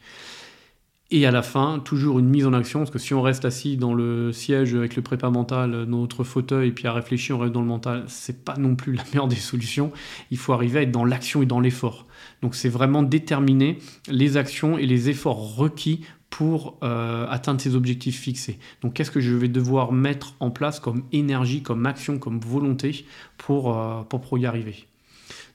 Et 1.12 1.26
à 1.26 1.32
la 1.32 1.42
fin, 1.42 1.80
toujours 1.80 2.20
une 2.20 2.28
mise 2.28 2.46
en 2.46 2.52
action, 2.52 2.80
parce 2.80 2.90
que 2.90 3.00
si 3.00 3.14
on 3.14 3.22
reste 3.22 3.44
assis 3.44 3.76
dans 3.76 3.94
le 3.94 4.30
siège 4.32 4.74
avec 4.74 4.94
le 4.94 5.02
prépa 5.02 5.28
mental, 5.28 5.86
dans 5.86 5.98
notre 5.98 6.22
fauteuil, 6.22 6.68
et 6.68 6.72
puis 6.72 6.86
à 6.86 6.92
réfléchir, 6.92 7.36
on 7.36 7.40
reste 7.40 7.52
dans 7.52 7.62
le 7.62 7.66
mental, 7.66 8.04
c'est 8.06 8.44
pas 8.44 8.56
non 8.56 8.76
plus 8.76 8.92
la 8.94 9.02
meilleure 9.04 9.26
des 9.26 9.34
solutions. 9.34 9.90
Il 10.30 10.38
faut 10.38 10.52
arriver 10.52 10.78
à 10.78 10.82
être 10.82 10.92
dans 10.92 11.04
l'action 11.04 11.42
et 11.42 11.46
dans 11.46 11.58
l'effort. 11.58 12.06
Donc 12.42 12.54
c'est 12.54 12.68
vraiment 12.68 13.02
déterminer 13.02 13.78
les 14.08 14.36
actions 14.36 14.78
et 14.78 14.86
les 14.86 15.10
efforts 15.10 15.56
requis 15.56 16.02
pour 16.30 16.78
euh, 16.82 17.26
atteindre 17.28 17.60
ces 17.60 17.74
objectifs 17.74 18.20
fixés. 18.20 18.58
Donc 18.82 18.94
qu'est-ce 18.94 19.10
que 19.10 19.20
je 19.20 19.34
vais 19.34 19.48
devoir 19.48 19.92
mettre 19.92 20.34
en 20.40 20.50
place 20.50 20.80
comme 20.80 21.02
énergie, 21.12 21.62
comme 21.62 21.84
action, 21.84 22.18
comme 22.18 22.38
volonté 22.40 23.04
pour, 23.36 23.76
euh, 23.76 24.02
pour, 24.02 24.38
y 24.38 24.46
arriver? 24.46 24.86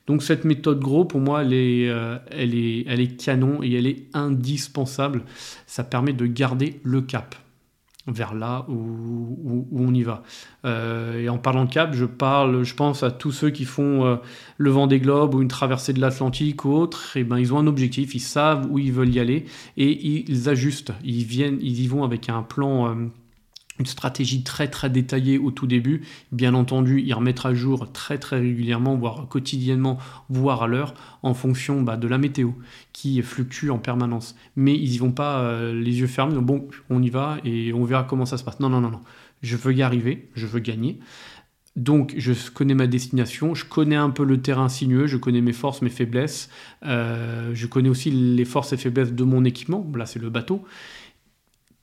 Donc 0.06 0.22
cette 0.22 0.46
méthode 0.46 0.80
gros, 0.80 1.06
pour 1.06 1.22
moi, 1.22 1.42
elle 1.42 1.54
est, 1.54 1.90
euh, 1.90 2.18
elle, 2.30 2.54
est, 2.54 2.86
elle 2.88 3.00
est 3.00 3.16
canon 3.16 3.64
et 3.64 3.74
elle 3.74 3.88
est 3.88 4.04
indispensable. 4.14 5.24
Ça 5.66 5.84
permet 5.84 6.14
de 6.14 6.26
garder 6.26 6.80
le 6.84 7.02
cap 7.02 7.36
vers 8.08 8.34
là 8.34 8.66
où, 8.70 9.68
on 9.72 9.94
y 9.94 10.04
va. 10.04 10.24
Euh, 10.66 11.22
et 11.22 11.30
en 11.30 11.38
parlant 11.38 11.66
de 11.66 11.72
cap, 11.72 11.94
je 11.94 12.06
parle, 12.06 12.64
je 12.64 12.76
pense 12.76 13.04
à 13.04 13.12
tous 13.12 13.32
ceux 13.32 13.50
qui 13.50 13.66
font 13.66 14.06
euh, 14.06 14.16
le 14.58 14.70
vent 14.70 14.88
des 14.88 15.00
globes 15.00 15.34
ou 15.34 15.42
une 15.42 15.48
traversée 15.48 15.94
de 15.94 16.00
l'Atlantique 16.00 16.66
ou 16.66 16.74
autre. 16.74 17.18
Et 17.18 17.22
eh 17.22 17.24
ben, 17.24 17.40
ils 17.40 17.54
ont 17.54 17.58
un 17.58 17.68
objectif, 17.68 18.16
ils 18.16 18.20
savent 18.20 18.68
où 18.70 18.80
ils 18.80 18.92
veulent 18.92 19.14
y 19.14 19.20
aller 19.20 19.46
et 19.78 20.30
ils 20.30 20.50
ajustent. 20.50 20.94
Ils 21.04 21.24
viennent, 21.24 21.58
ils 21.62 21.82
y 21.82 21.88
vont 21.88 22.04
avec 22.04 22.30
un 22.30 22.44
plan. 22.44 22.90
Euh, 22.90 22.96
une 23.80 23.86
stratégie 23.86 24.44
très 24.44 24.70
très 24.70 24.90
détaillée 24.90 25.38
au 25.38 25.52
tout 25.52 25.68
début. 25.68 26.02
Bien 26.32 26.54
entendu, 26.54 27.02
ils 27.02 27.14
remettent 27.14 27.46
à 27.46 27.54
jour 27.54 27.92
très 27.92 28.18
très 28.18 28.40
régulièrement, 28.40 28.96
voire 28.96 29.28
quotidiennement, 29.28 29.98
voire 30.30 30.64
à 30.64 30.68
l'heure, 30.68 30.94
en 31.24 31.34
fonction 31.34 31.82
bah, 31.82 31.98
de 31.98 32.08
la 32.08 32.18
météo 32.18 32.52
qui 32.94 33.22
fluctue 33.22 33.70
en 33.70 33.78
permanence. 33.78 34.36
Mais 34.56 34.76
ils 34.76 34.94
y 34.94 34.98
vont 34.98 35.12
pas 35.12 35.40
euh, 35.40 35.74
les 35.74 36.00
yeux 36.00 36.08
fermés, 36.08 36.40
bon, 36.40 36.68
on 36.90 37.02
y 37.02 37.10
va 37.10 37.38
et 37.44 37.74
on 37.74 37.84
verra 37.84 38.04
comment 38.04 38.26
ça 38.26 38.38
se 38.38 38.44
passe. 38.44 38.60
Non, 38.60 38.70
non, 38.70 38.82
non, 38.82 38.92
non. 38.92 39.02
Je 39.42 39.58
veux 39.58 39.74
y 39.74 39.82
arriver, 39.82 40.30
je 40.36 40.48
veux 40.48 40.60
gagner. 40.60 41.00
Donc, 41.76 42.14
je 42.18 42.32
connais 42.52 42.74
ma 42.74 42.88
destination, 42.88 43.54
je 43.54 43.66
connais 43.66 43.98
un 43.98 44.10
peu 44.10 44.24
le 44.24 44.42
terrain 44.42 44.70
sinueux, 44.70 45.08
je 45.08 45.18
connais 45.18 45.42
mes 45.42 45.52
forces, 45.52 45.82
mes 45.82 45.90
faiblesses, 45.90 46.50
euh, 46.86 47.52
je 47.54 47.68
connais 47.68 47.90
aussi 47.90 48.12
les 48.12 48.46
forces 48.46 48.72
et 48.72 48.78
faiblesses 48.78 49.12
de 49.12 49.24
mon 49.26 49.44
équipement. 49.44 49.86
Là, 49.94 50.06
c'est 50.06 50.20
le 50.20 50.30
bateau 50.30 50.64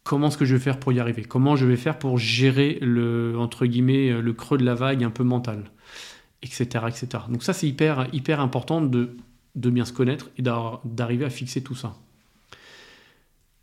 comment 0.05 0.29
est-ce 0.29 0.39
que 0.39 0.45
je 0.45 0.55
vais 0.55 0.63
faire 0.63 0.79
pour 0.79 0.93
y 0.93 1.01
arriver? 1.01 1.23
Comment 1.25 1.57
je 1.57 1.67
vais 1.67 1.77
faire 1.77 1.99
pour 1.99 2.19
gérer 2.19 2.79
le, 2.81 3.35
entre 3.39 3.67
guillemets, 3.67 4.21
le 4.21 4.33
creux 4.33 4.59
de 4.59 4.65
la 4.65 4.75
vague 4.75 5.05
un 5.05 5.11
peu 5.11 5.25
mental? 5.25 5.65
Etc. 6.43 6.65
etc. 6.65 7.07
Donc 7.29 7.43
ça, 7.43 7.53
c'est 7.53 7.69
hyper, 7.69 8.09
hyper 8.13 8.41
important 8.41 8.81
de, 8.81 9.17
de 9.55 9.71
bien 9.71 9.85
se 9.85 9.93
connaître 9.93 10.31
et 10.39 10.43
d'arriver 10.43 11.25
à 11.25 11.31
fixer 11.31 11.63
tout 11.63 11.75
ça. 11.75 11.95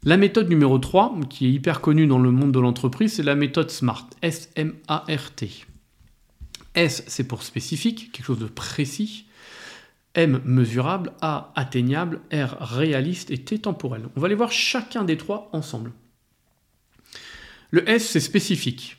La 0.03 0.15
méthode 0.15 0.49
numéro 0.49 0.77
3, 0.77 1.19
qui 1.29 1.47
est 1.47 1.51
hyper 1.51 1.81
connue 1.81 2.07
dans 2.07 2.19
le 2.19 2.31
monde 2.31 2.53
de 2.53 2.59
l'entreprise, 2.59 3.13
c'est 3.15 3.23
la 3.23 3.35
méthode 3.35 3.69
SMART. 3.69 4.09
S-M-A-R-T. 4.21 5.65
S, 6.75 7.03
c'est 7.07 7.27
pour 7.27 7.43
spécifique, 7.43 8.11
quelque 8.13 8.25
chose 8.25 8.39
de 8.39 8.45
précis. 8.45 9.25
M, 10.13 10.41
mesurable. 10.45 11.11
A, 11.21 11.51
atteignable. 11.55 12.21
R, 12.31 12.55
réaliste. 12.61 13.29
Et 13.29 13.39
T, 13.39 13.59
temporel. 13.59 14.03
On 14.15 14.21
va 14.21 14.27
aller 14.27 14.35
voir 14.35 14.53
chacun 14.53 15.03
des 15.03 15.17
trois 15.17 15.49
ensemble. 15.51 15.91
Le 17.71 17.87
S, 17.89 18.09
c'est 18.09 18.19
spécifique. 18.19 18.97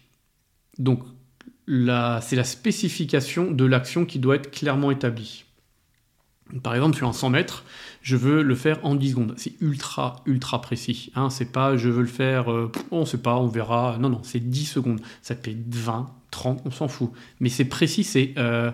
Donc, 0.78 1.02
c'est 1.66 2.36
la 2.36 2.44
spécification 2.44 3.50
de 3.50 3.64
l'action 3.64 4.04
qui 4.04 4.18
doit 4.18 4.36
être 4.36 4.50
clairement 4.50 4.90
établie. 4.90 5.44
Par 6.62 6.74
exemple, 6.74 6.96
sur 6.96 7.08
un 7.08 7.12
100 7.12 7.30
mètres, 7.30 7.64
je 8.02 8.16
veux 8.16 8.42
le 8.42 8.54
faire 8.54 8.84
en 8.84 8.94
10 8.94 9.10
secondes. 9.10 9.34
C'est 9.36 9.52
ultra, 9.60 10.22
ultra 10.26 10.60
précis. 10.60 11.12
Hein. 11.14 11.30
C'est 11.30 11.52
pas 11.52 11.76
je 11.76 11.88
veux 11.88 12.00
le 12.00 12.08
faire, 12.08 12.50
euh, 12.50 12.72
on 12.90 13.04
sait 13.04 13.18
pas, 13.18 13.36
on 13.36 13.46
verra. 13.46 13.98
Non, 14.00 14.08
non, 14.08 14.20
c'est 14.24 14.40
10 14.40 14.64
secondes. 14.64 15.00
Ça 15.22 15.34
te 15.34 15.48
fait 15.48 15.56
20, 15.68 16.10
30, 16.30 16.62
on 16.64 16.70
s'en 16.70 16.88
fout. 16.88 17.12
Mais 17.38 17.48
c'est 17.48 17.66
précis, 17.66 18.04
c'est 18.04 18.34
euh, 18.36 18.72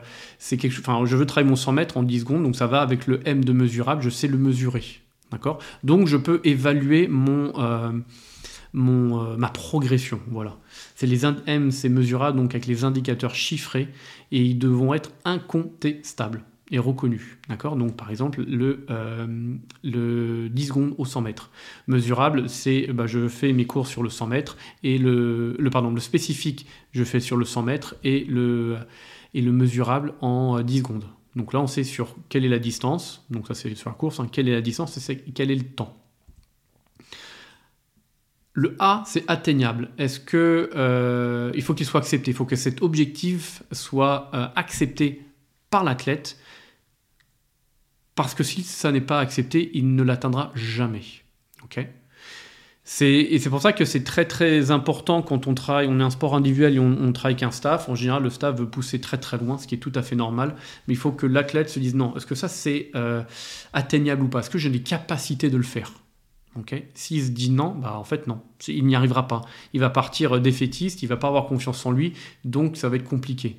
quelque 0.48 0.70
chose. 0.70 0.84
Enfin, 0.86 1.04
je 1.04 1.16
veux 1.16 1.26
travailler 1.26 1.50
mon 1.50 1.56
100 1.56 1.72
mètres 1.72 1.96
en 1.96 2.02
10 2.02 2.20
secondes, 2.20 2.42
donc 2.42 2.56
ça 2.56 2.66
va 2.66 2.80
avec 2.80 3.06
le 3.06 3.20
M 3.26 3.44
de 3.44 3.52
mesurable, 3.52 4.02
je 4.02 4.10
sais 4.10 4.28
le 4.28 4.38
mesurer. 4.38 4.84
D'accord? 5.32 5.58
Donc 5.82 6.06
je 6.06 6.16
peux 6.16 6.40
évaluer 6.44 7.08
mon, 7.08 7.52
euh, 7.58 7.90
mon, 8.76 9.36
ma 9.36 9.48
progression. 9.48 10.20
Voilà. 10.28 10.56
C'est 10.94 11.06
les 11.06 11.24
M, 11.24 11.70
c'est 11.72 11.88
mesurable 11.88 12.38
donc 12.38 12.54
avec 12.54 12.66
les 12.66 12.84
indicateurs 12.84 13.34
chiffrés 13.34 13.88
et 14.30 14.40
ils 14.40 14.58
devront 14.58 14.94
être 14.94 15.10
incontestables 15.24 16.44
est 16.70 16.78
reconnu. 16.78 17.38
D'accord? 17.48 17.76
Donc, 17.76 17.96
par 17.96 18.10
exemple, 18.10 18.42
le, 18.46 18.86
euh, 18.90 19.56
le 19.84 20.48
10 20.48 20.66
secondes 20.66 20.94
au 20.98 21.04
100 21.04 21.20
mètres. 21.20 21.50
Mesurable, 21.86 22.48
c'est 22.48 22.88
bah, 22.92 23.06
je 23.06 23.28
fais 23.28 23.52
mes 23.52 23.66
cours 23.66 23.86
sur 23.86 24.02
le 24.02 24.10
100 24.10 24.26
mètres 24.26 24.56
et 24.82 24.98
le, 24.98 25.56
le, 25.58 25.70
pardon, 25.70 25.90
le 25.90 26.00
spécifique, 26.00 26.66
je 26.92 27.04
fais 27.04 27.20
sur 27.20 27.36
le 27.36 27.44
100 27.44 27.62
mètres 27.62 27.96
et 28.02 28.24
le, 28.24 28.78
et 29.34 29.42
le 29.42 29.52
mesurable 29.52 30.14
en 30.20 30.60
10 30.60 30.78
secondes. 30.78 31.04
Donc 31.36 31.52
là, 31.52 31.60
on 31.60 31.66
sait 31.66 31.84
sur 31.84 32.16
quelle 32.28 32.44
est 32.44 32.50
la 32.50 32.58
distance. 32.58 33.24
Donc 33.30 33.46
ça, 33.46 33.54
c'est 33.54 33.74
sur 33.74 33.90
la 33.90 33.96
course. 33.96 34.20
Hein, 34.20 34.28
quelle 34.30 34.48
est 34.48 34.54
la 34.54 34.62
distance 34.62 35.08
et 35.10 35.18
quel 35.34 35.50
est 35.50 35.56
le 35.56 35.64
temps. 35.64 35.96
Le 38.58 38.74
A, 38.78 39.02
c'est 39.06 39.22
atteignable. 39.28 39.90
Est-ce 39.98 40.18
que 40.18 40.70
euh, 40.74 41.52
il 41.54 41.62
faut 41.62 41.74
qu'il 41.74 41.84
soit 41.84 42.00
accepté? 42.00 42.30
Il 42.30 42.34
faut 42.34 42.46
que 42.46 42.56
cet 42.56 42.80
objectif 42.80 43.62
soit 43.70 44.30
euh, 44.32 44.48
accepté 44.56 45.20
par 45.68 45.84
l'athlète 45.84 46.38
parce 48.14 48.34
que 48.34 48.42
si 48.42 48.62
ça 48.62 48.90
n'est 48.92 49.02
pas 49.02 49.20
accepté, 49.20 49.70
il 49.74 49.94
ne 49.94 50.02
l'atteindra 50.02 50.52
jamais. 50.54 51.02
Et 53.00 53.38
c'est 53.38 53.50
pour 53.50 53.60
ça 53.60 53.74
que 53.74 53.84
c'est 53.84 54.04
très 54.04 54.24
très 54.24 54.70
important 54.70 55.20
quand 55.20 55.46
on 55.46 55.54
travaille, 55.54 55.86
on 55.88 56.00
est 56.00 56.02
un 56.02 56.10
sport 56.10 56.34
individuel 56.34 56.76
et 56.76 56.78
on, 56.78 57.12
travaille 57.12 57.36
qu'un 57.36 57.50
staff. 57.50 57.90
En 57.90 57.94
général, 57.94 58.22
le 58.22 58.30
staff 58.30 58.56
veut 58.56 58.70
pousser 58.70 59.02
très 59.02 59.18
très 59.18 59.36
loin, 59.36 59.58
ce 59.58 59.66
qui 59.66 59.74
est 59.74 59.78
tout 59.78 59.92
à 59.94 60.02
fait 60.02 60.16
normal. 60.16 60.54
Mais 60.88 60.94
il 60.94 60.96
faut 60.96 61.12
que 61.12 61.26
l'athlète 61.26 61.68
se 61.68 61.78
dise 61.78 61.94
non, 61.94 62.16
est-ce 62.16 62.24
que 62.24 62.34
ça 62.34 62.48
c'est 62.48 62.90
euh, 62.94 63.22
atteignable 63.74 64.22
ou 64.22 64.28
pas? 64.28 64.40
Est-ce 64.40 64.50
que 64.50 64.58
j'ai 64.58 64.70
les 64.70 64.82
capacités 64.82 65.50
de 65.50 65.58
le 65.58 65.62
faire? 65.62 65.92
Ok 66.58 66.82
S'il 66.94 67.22
se 67.22 67.30
dit 67.30 67.50
non, 67.50 67.74
bah 67.74 67.98
en 67.98 68.04
fait 68.04 68.26
non, 68.26 68.40
il 68.66 68.86
n'y 68.86 68.96
arrivera 68.96 69.28
pas. 69.28 69.42
Il 69.72 69.80
va 69.80 69.90
partir 69.90 70.40
défaitiste, 70.40 71.02
il 71.02 71.06
va 71.06 71.16
pas 71.16 71.28
avoir 71.28 71.46
confiance 71.46 71.84
en 71.84 71.90
lui, 71.90 72.14
donc 72.44 72.76
ça 72.76 72.88
va 72.88 72.96
être 72.96 73.04
compliqué. 73.04 73.56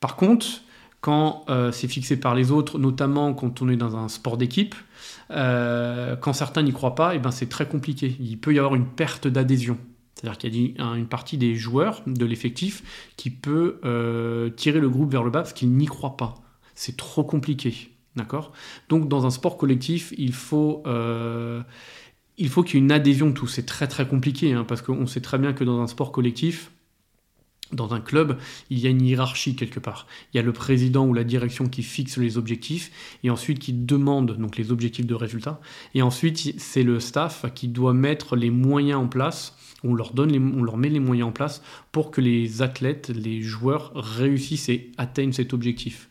Par 0.00 0.16
contre, 0.16 0.46
quand 1.00 1.44
euh, 1.48 1.70
c'est 1.70 1.88
fixé 1.88 2.18
par 2.18 2.34
les 2.34 2.50
autres, 2.50 2.78
notamment 2.78 3.32
quand 3.32 3.62
on 3.62 3.68
est 3.68 3.76
dans 3.76 3.96
un 3.96 4.08
sport 4.08 4.36
d'équipe, 4.36 4.74
euh, 5.30 6.16
quand 6.16 6.32
certains 6.32 6.62
n'y 6.62 6.72
croient 6.72 6.94
pas, 6.94 7.14
eh 7.14 7.18
ben 7.18 7.30
c'est 7.30 7.48
très 7.48 7.66
compliqué. 7.68 8.16
Il 8.18 8.38
peut 8.38 8.52
y 8.52 8.58
avoir 8.58 8.74
une 8.74 8.86
perte 8.86 9.28
d'adhésion. 9.28 9.78
C'est-à-dire 10.14 10.38
qu'il 10.38 10.56
y 10.56 10.74
a 10.78 10.96
une 10.96 11.06
partie 11.06 11.38
des 11.38 11.54
joueurs 11.54 12.02
de 12.06 12.24
l'effectif 12.24 13.12
qui 13.16 13.30
peut 13.30 13.78
euh, 13.84 14.50
tirer 14.50 14.80
le 14.80 14.88
groupe 14.88 15.12
vers 15.12 15.22
le 15.22 15.30
bas 15.30 15.42
parce 15.42 15.52
qu'ils 15.52 15.70
n'y 15.70 15.86
croient 15.86 16.16
pas. 16.16 16.34
C'est 16.74 16.96
trop 16.96 17.22
compliqué. 17.22 17.92
Donc 18.88 19.08
dans 19.08 19.26
un 19.26 19.30
sport 19.30 19.58
collectif, 19.58 20.14
il 20.16 20.32
faut 20.32 20.82
il 22.38 22.48
faut 22.48 22.62
qu'il 22.62 22.74
y 22.74 22.78
ait 22.78 22.84
une 22.84 22.92
adhésion 22.92 23.28
de 23.28 23.32
tous. 23.32 23.48
C'est 23.48 23.66
très 23.66 23.86
très 23.86 24.06
compliqué 24.06 24.52
hein, 24.52 24.64
parce 24.66 24.82
qu'on 24.82 25.06
sait 25.06 25.20
très 25.20 25.38
bien 25.38 25.52
que 25.52 25.64
dans 25.64 25.80
un 25.80 25.86
sport 25.86 26.12
collectif, 26.12 26.70
dans 27.72 27.94
un 27.94 28.00
club, 28.00 28.38
il 28.70 28.78
y 28.78 28.86
a 28.86 28.90
une 28.90 29.02
hiérarchie 29.02 29.56
quelque 29.56 29.80
part. 29.80 30.06
Il 30.32 30.36
y 30.36 30.40
a 30.40 30.42
le 30.42 30.52
président 30.52 31.06
ou 31.06 31.14
la 31.14 31.24
direction 31.24 31.68
qui 31.68 31.82
fixe 31.82 32.16
les 32.16 32.38
objectifs 32.38 33.18
et 33.24 33.30
ensuite 33.30 33.58
qui 33.58 33.72
demande 33.72 34.36
donc 34.36 34.56
les 34.56 34.70
objectifs 34.70 35.06
de 35.06 35.14
résultat. 35.14 35.60
Et 35.94 36.02
ensuite, 36.02 36.54
c'est 36.60 36.84
le 36.84 37.00
staff 37.00 37.44
qui 37.54 37.66
doit 37.68 37.92
mettre 37.92 38.36
les 38.36 38.50
moyens 38.50 39.00
en 39.00 39.08
place. 39.08 39.56
On 39.82 39.94
leur, 39.94 40.12
donne 40.12 40.54
on 40.56 40.62
leur 40.62 40.76
met 40.76 40.88
les 40.88 41.00
moyens 41.00 41.28
en 41.28 41.32
place 41.32 41.62
pour 41.90 42.10
que 42.10 42.20
les 42.20 42.62
athlètes, 42.62 43.08
les 43.08 43.42
joueurs 43.42 43.92
réussissent 43.94 44.68
et 44.68 44.92
atteignent 44.96 45.32
cet 45.32 45.52
objectif. 45.52 46.08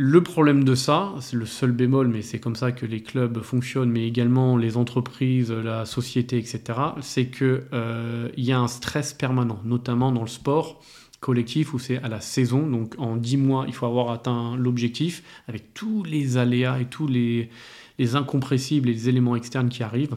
Le 0.00 0.22
problème 0.22 0.62
de 0.62 0.76
ça, 0.76 1.12
c'est 1.20 1.34
le 1.34 1.44
seul 1.44 1.72
bémol, 1.72 2.06
mais 2.06 2.22
c'est 2.22 2.38
comme 2.38 2.54
ça 2.54 2.70
que 2.70 2.86
les 2.86 3.02
clubs 3.02 3.42
fonctionnent, 3.42 3.90
mais 3.90 4.06
également 4.06 4.56
les 4.56 4.76
entreprises, 4.76 5.50
la 5.50 5.86
société, 5.86 6.38
etc., 6.38 6.78
c'est 7.00 7.26
qu'il 7.26 7.64
euh, 7.72 8.28
y 8.36 8.52
a 8.52 8.60
un 8.60 8.68
stress 8.68 9.12
permanent, 9.12 9.60
notamment 9.64 10.12
dans 10.12 10.20
le 10.20 10.28
sport 10.28 10.80
collectif 11.18 11.74
où 11.74 11.80
c'est 11.80 12.00
à 12.00 12.06
la 12.06 12.20
saison, 12.20 12.64
donc 12.64 12.94
en 12.98 13.16
10 13.16 13.38
mois, 13.38 13.64
il 13.66 13.74
faut 13.74 13.86
avoir 13.86 14.12
atteint 14.12 14.56
l'objectif, 14.56 15.24
avec 15.48 15.74
tous 15.74 16.04
les 16.04 16.36
aléas 16.36 16.78
et 16.78 16.84
tous 16.84 17.08
les, 17.08 17.50
les 17.98 18.14
incompressibles 18.14 18.88
et 18.88 18.92
les 18.92 19.08
éléments 19.08 19.34
externes 19.34 19.68
qui 19.68 19.82
arrivent. 19.82 20.16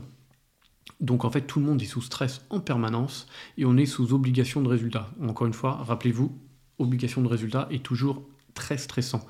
Donc 0.99 1.25
en 1.25 1.31
fait, 1.31 1.41
tout 1.41 1.59
le 1.59 1.65
monde 1.65 1.81
est 1.81 1.85
sous 1.85 2.03
stress 2.03 2.45
en 2.51 2.59
permanence 2.59 3.25
et 3.57 3.65
on 3.65 3.75
est 3.77 3.87
sous 3.87 4.13
obligation 4.13 4.61
de 4.61 4.67
résultat. 4.67 5.09
Encore 5.27 5.47
une 5.47 5.53
fois, 5.53 5.83
rappelez-vous, 5.87 6.31
obligation 6.77 7.23
de 7.23 7.27
résultat 7.27 7.67
est 7.71 7.81
toujours 7.81 8.21
très 8.53 8.77
stressant. 8.77 9.25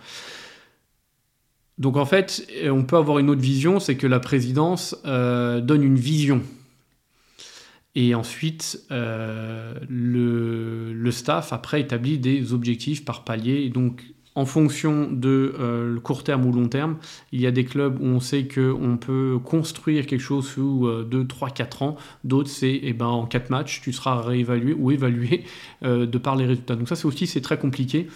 Donc 1.81 1.97
en 1.97 2.05
fait, 2.05 2.47
on 2.69 2.83
peut 2.83 2.95
avoir 2.95 3.17
une 3.17 3.31
autre 3.31 3.41
vision, 3.41 3.79
c'est 3.79 3.97
que 3.97 4.05
la 4.05 4.19
présidence 4.19 4.95
euh, 5.05 5.61
donne 5.61 5.81
une 5.81 5.97
vision. 5.97 6.43
Et 7.95 8.13
ensuite, 8.13 8.83
euh, 8.91 9.73
le, 9.89 11.11
staff, 11.11 11.51
après, 11.51 11.81
établit 11.81 12.19
des 12.19 12.53
objectifs 12.53 13.03
par 13.03 13.23
palier. 13.23 13.63
Et 13.63 13.69
donc, 13.69 14.03
en 14.35 14.45
fonction 14.45 15.11
de 15.11 15.55
euh, 15.59 15.99
court 15.99 16.23
terme 16.23 16.45
ou 16.45 16.53
long 16.53 16.67
terme, 16.67 16.97
il 17.31 17.41
y 17.41 17.47
a 17.47 17.51
des 17.51 17.65
clubs 17.65 17.99
où 17.99 18.05
on 18.05 18.19
sait 18.19 18.47
qu'on 18.47 18.97
peut 18.97 19.39
construire 19.43 20.05
quelque 20.05 20.21
chose 20.21 20.47
sous 20.47 20.87
2, 21.09 21.25
3, 21.25 21.49
4 21.49 21.81
ans. 21.81 21.95
D'autres, 22.23 22.51
c'est 22.51 22.79
eh 22.83 22.93
ben, 22.93 23.07
en 23.07 23.25
4 23.25 23.49
matchs, 23.49 23.81
tu 23.81 23.91
seras 23.91 24.21
réévalué 24.21 24.73
ou 24.73 24.91
évalué 24.91 25.45
de 25.81 26.17
par 26.19 26.35
les 26.35 26.45
résultats. 26.45 26.75
Donc 26.75 26.87
ça, 26.87 26.95
c'est 26.95 27.07
aussi 27.07 27.25
c'est 27.25 27.41
très 27.41 27.57
compliqué 27.57 28.07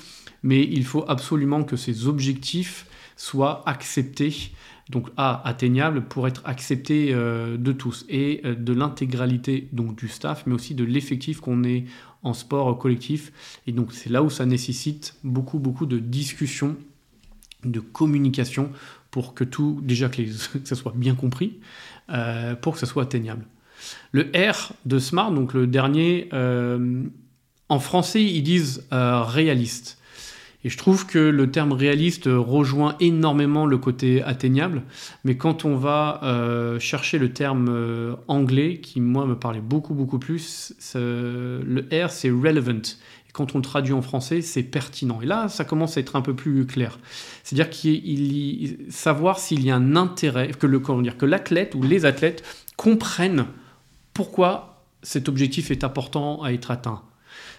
mais 0.43 0.61
il 0.61 0.85
faut 0.85 1.03
absolument 1.07 1.63
que 1.63 1.75
ces 1.75 2.05
objectifs 2.07 2.85
soient 3.15 3.63
acceptés, 3.67 4.51
donc 4.89 5.09
A, 5.17 5.41
atteignables 5.47 6.03
pour 6.03 6.27
être 6.27 6.41
acceptés 6.45 7.09
euh, 7.11 7.57
de 7.57 7.71
tous 7.71 8.05
et 8.09 8.41
euh, 8.45 8.55
de 8.55 8.73
l'intégralité 8.73 9.67
donc 9.71 9.95
du 9.95 10.07
staff, 10.07 10.43
mais 10.45 10.53
aussi 10.53 10.75
de 10.75 10.83
l'effectif 10.83 11.39
qu'on 11.39 11.63
est 11.63 11.85
en 12.23 12.33
sport 12.33 12.77
collectif. 12.77 13.31
Et 13.67 13.71
donc 13.71 13.93
c'est 13.93 14.09
là 14.09 14.21
où 14.21 14.29
ça 14.29 14.45
nécessite 14.45 15.15
beaucoup, 15.23 15.59
beaucoup 15.59 15.85
de 15.85 15.97
discussion, 15.97 16.75
de 17.63 17.79
communication 17.79 18.71
pour 19.11 19.33
que 19.33 19.43
tout, 19.43 19.79
déjà 19.81 20.09
que, 20.09 20.21
ça 20.63 20.75
soit 20.75 20.93
bien 20.95 21.15
compris, 21.15 21.59
euh, 22.09 22.55
pour 22.55 22.73
que 22.73 22.79
ça 22.79 22.85
soit 22.85 23.03
atteignable. 23.03 23.45
Le 24.11 24.31
R 24.35 24.73
de 24.85 24.99
Smart, 24.99 25.31
donc 25.31 25.53
le 25.53 25.67
dernier, 25.67 26.29
en 27.69 27.79
français 27.79 28.23
ils 28.23 28.41
disent 28.41 28.87
réaliste. 28.89 29.99
Et 30.65 30.69
je 30.69 30.79
trouve 30.79 31.05
que 31.05 31.19
le 31.19 31.51
terme 31.51 31.73
réaliste 31.73 32.23
rejoint 32.25 32.95
énormément 32.99 33.67
le 33.67 33.77
côté 33.77 34.23
atteignable, 34.23 34.81
mais 35.23 35.37
quand 35.37 35.63
on 35.63 35.75
va 35.75 36.19
euh, 36.23 36.79
chercher 36.79 37.19
le 37.19 37.31
terme 37.31 37.67
euh, 37.69 38.15
anglais, 38.27 38.79
qui 38.79 38.99
moi 38.99 39.27
me 39.27 39.35
parlait 39.35 39.61
beaucoup 39.61 39.93
beaucoup 39.93 40.17
plus, 40.17 40.73
le 40.95 41.81
R 41.93 42.09
c'est 42.09 42.31
relevant. 42.31 42.81
Et 43.29 43.31
quand 43.31 43.53
on 43.53 43.59
le 43.59 43.63
traduit 43.63 43.93
en 43.93 44.01
français, 44.01 44.41
c'est 44.41 44.63
pertinent. 44.63 45.21
Et 45.21 45.27
là, 45.27 45.49
ça 45.49 45.65
commence 45.65 45.97
à 45.97 45.99
être 45.99 46.15
un 46.15 46.21
peu 46.21 46.33
plus 46.33 46.65
clair. 46.65 46.97
C'est-à-dire 47.43 47.69
qu'il 47.69 48.87
savoir 48.89 49.37
s'il 49.37 49.63
y 49.63 49.69
a 49.69 49.75
un 49.75 49.95
intérêt, 49.95 50.47
que 50.47 50.65
le 50.65 50.79
que 50.79 51.25
l'athlète 51.27 51.75
ou 51.75 51.83
les 51.83 52.05
athlètes 52.05 52.43
comprennent 52.75 53.45
pourquoi 54.15 54.83
cet 55.03 55.29
objectif 55.29 55.69
est 55.69 55.83
important 55.83 56.41
à 56.41 56.53
être 56.53 56.71
atteint 56.71 57.03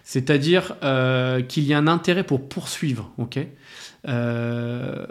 c'est-à-dire 0.07 0.77
euh, 0.85 1.42
qu'il 1.42 1.64
y 1.64 1.75
a 1.75 1.79
un 1.79 1.88
intérêt 1.88 2.23
pour 2.23 2.49
poursuivre, 2.49 3.12
euh, 4.07 5.05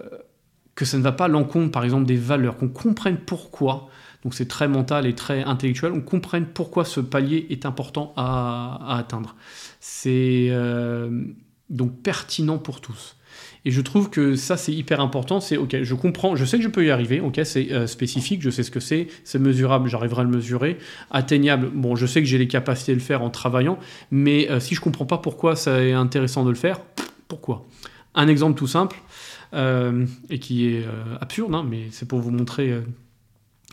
que 0.74 0.86
ça 0.86 0.98
ne 0.98 1.04
va 1.04 1.12
pas 1.12 1.26
à 1.26 1.28
l'encontre, 1.28 1.70
par 1.70 1.84
exemple, 1.84 2.06
des 2.06 2.16
valeurs, 2.16 2.56
qu'on 2.56 2.70
comprenne 2.70 3.18
pourquoi, 3.18 3.90
donc 4.24 4.34
c'est 4.34 4.48
très 4.48 4.70
mental 4.70 5.06
et 5.06 5.14
très 5.14 5.44
intellectuel, 5.44 5.92
on 5.92 6.00
comprenne 6.00 6.46
pourquoi 6.46 6.86
ce 6.86 7.02
palier 7.02 7.46
est 7.50 7.66
important 7.66 8.14
à, 8.16 8.98
atteindre. 8.98 9.36
C'est 9.82 10.48
euh, 10.52 11.26
donc 11.70 12.02
pertinent 12.02 12.58
pour 12.58 12.80
tous. 12.80 13.18
Et 13.66 13.72
je 13.72 13.82
trouve 13.82 14.12
que 14.12 14.36
ça, 14.36 14.58
c'est 14.58 14.72
hyper 14.72 15.00
important. 15.00 15.40
C'est 15.40 15.58
OK, 15.58 15.76
je 15.82 15.96
comprends, 15.96 16.36
je 16.36 16.46
sais 16.46 16.58
que 16.58 16.64
je 16.64 16.70
peux 16.70 16.86
y 16.86 16.92
arriver. 16.92 17.20
OK, 17.20 17.42
c'est 17.44 17.72
euh, 17.72 17.88
spécifique, 17.88 18.44
je 18.44 18.52
sais 18.52 18.62
ce 18.62 18.70
que 18.70 18.80
c'est. 18.80 19.08
C'est 19.24 19.40
mesurable, 19.40 19.90
j'arriverai 19.90 20.22
à 20.22 20.24
le 20.24 20.30
mesurer. 20.30 20.78
Atteignable, 21.10 21.72
bon, 21.74 21.96
je 21.96 22.06
sais 22.06 22.22
que 22.22 22.28
j'ai 22.28 22.38
les 22.38 22.48
capacités 22.48 22.92
de 22.92 23.00
le 23.00 23.04
faire 23.04 23.24
en 23.24 23.32
travaillant. 23.32 23.80
Mais 24.12 24.50
euh, 24.52 24.60
si 24.60 24.76
je 24.76 24.82
comprends 24.82 25.06
pas 25.06 25.18
pourquoi 25.18 25.56
ça 25.56 25.84
est 25.84 25.94
intéressant 25.94 26.46
de 26.46 26.50
le 26.50 26.56
faire, 26.56 26.80
pourquoi? 27.28 27.66
Un 28.14 28.28
exemple 28.28 28.58
tout 28.58 28.68
simple, 28.68 28.98
euh, 29.54 30.06
et 30.30 30.38
qui 30.40 30.68
est 30.68 30.86
absurde, 31.20 31.54
hein, 31.56 31.66
mais 31.68 31.88
c'est 31.92 32.08
pour 32.08 32.20
vous 32.20 32.32
montrer 32.32 32.72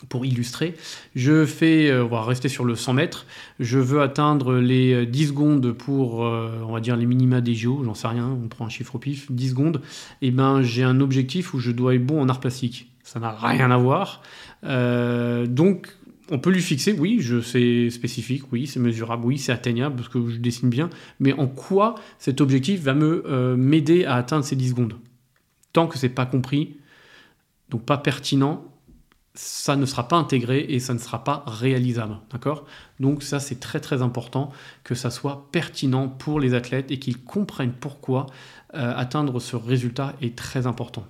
pour 0.08 0.26
illustrer, 0.26 0.74
je 1.14 1.44
fais, 1.44 1.90
euh, 1.90 2.04
on 2.04 2.08
va 2.08 2.22
rester 2.22 2.48
sur 2.48 2.64
le 2.64 2.74
100 2.74 2.94
mètres, 2.94 3.26
je 3.60 3.78
veux 3.78 4.00
atteindre 4.00 4.54
les 4.54 5.06
10 5.06 5.28
secondes 5.28 5.72
pour, 5.72 6.20
on 6.20 6.72
va 6.72 6.80
dire, 6.80 6.96
les 6.96 7.06
minima 7.06 7.40
des 7.40 7.54
JO, 7.54 7.82
j'en 7.84 7.94
sais 7.94 8.08
rien, 8.08 8.28
on 8.28 8.48
prend 8.48 8.66
un 8.66 8.68
chiffre 8.68 8.94
au 8.94 8.98
pif, 8.98 9.30
10 9.30 9.50
secondes, 9.50 9.82
et 10.20 10.30
ben 10.30 10.62
j'ai 10.62 10.82
un 10.82 11.00
objectif 11.00 11.54
où 11.54 11.58
je 11.58 11.70
dois 11.70 11.94
être 11.94 12.04
bon 12.04 12.20
en 12.20 12.28
art 12.28 12.40
plastique. 12.40 12.88
Ça 13.04 13.20
n'a 13.20 13.30
rien 13.30 13.70
à 13.70 13.76
voir. 13.76 14.22
donc, 14.62 15.88
on 16.30 16.38
peut 16.38 16.50
lui 16.50 16.62
fixer, 16.62 16.92
oui, 16.92 17.18
je 17.20 17.40
c'est 17.40 17.90
spécifique, 17.90 18.44
oui, 18.52 18.66
c'est 18.66 18.80
mesurable, 18.80 19.26
oui, 19.26 19.38
c'est 19.38 19.52
atteignable 19.52 19.96
parce 19.96 20.08
que 20.08 20.30
je 20.30 20.38
dessine 20.38 20.70
bien, 20.70 20.88
mais 21.20 21.32
en 21.34 21.46
quoi 21.46 21.96
cet 22.18 22.40
objectif 22.40 22.80
va 22.80 22.94
me 22.94 23.56
m'aider 23.56 24.04
à 24.04 24.14
atteindre 24.14 24.44
ces 24.44 24.56
10 24.56 24.70
secondes? 24.70 24.94
Tant 25.72 25.86
que 25.86 25.98
c'est 25.98 26.08
pas 26.08 26.26
compris, 26.26 26.76
donc 27.72 27.84
pas 27.84 27.96
pertinent, 27.96 28.71
ça 29.34 29.76
ne 29.76 29.86
sera 29.86 30.08
pas 30.08 30.16
intégré 30.16 30.66
et 30.68 30.78
ça 30.78 30.92
ne 30.92 30.98
sera 30.98 31.24
pas 31.24 31.44
réalisable. 31.46 32.18
D'accord? 32.30 32.66
Donc 33.00 33.22
ça 33.22 33.40
c'est 33.40 33.60
très 33.60 33.80
très 33.80 34.02
important 34.02 34.52
que 34.84 34.94
ça 34.94 35.10
soit 35.10 35.48
pertinent 35.52 36.08
pour 36.08 36.38
les 36.40 36.54
athlètes 36.54 36.90
et 36.90 36.98
qu'ils 36.98 37.22
comprennent 37.22 37.72
pourquoi 37.72 38.26
euh, 38.74 38.92
atteindre 38.94 39.40
ce 39.40 39.56
résultat 39.56 40.14
est 40.20 40.36
très 40.36 40.66
important. 40.66 41.06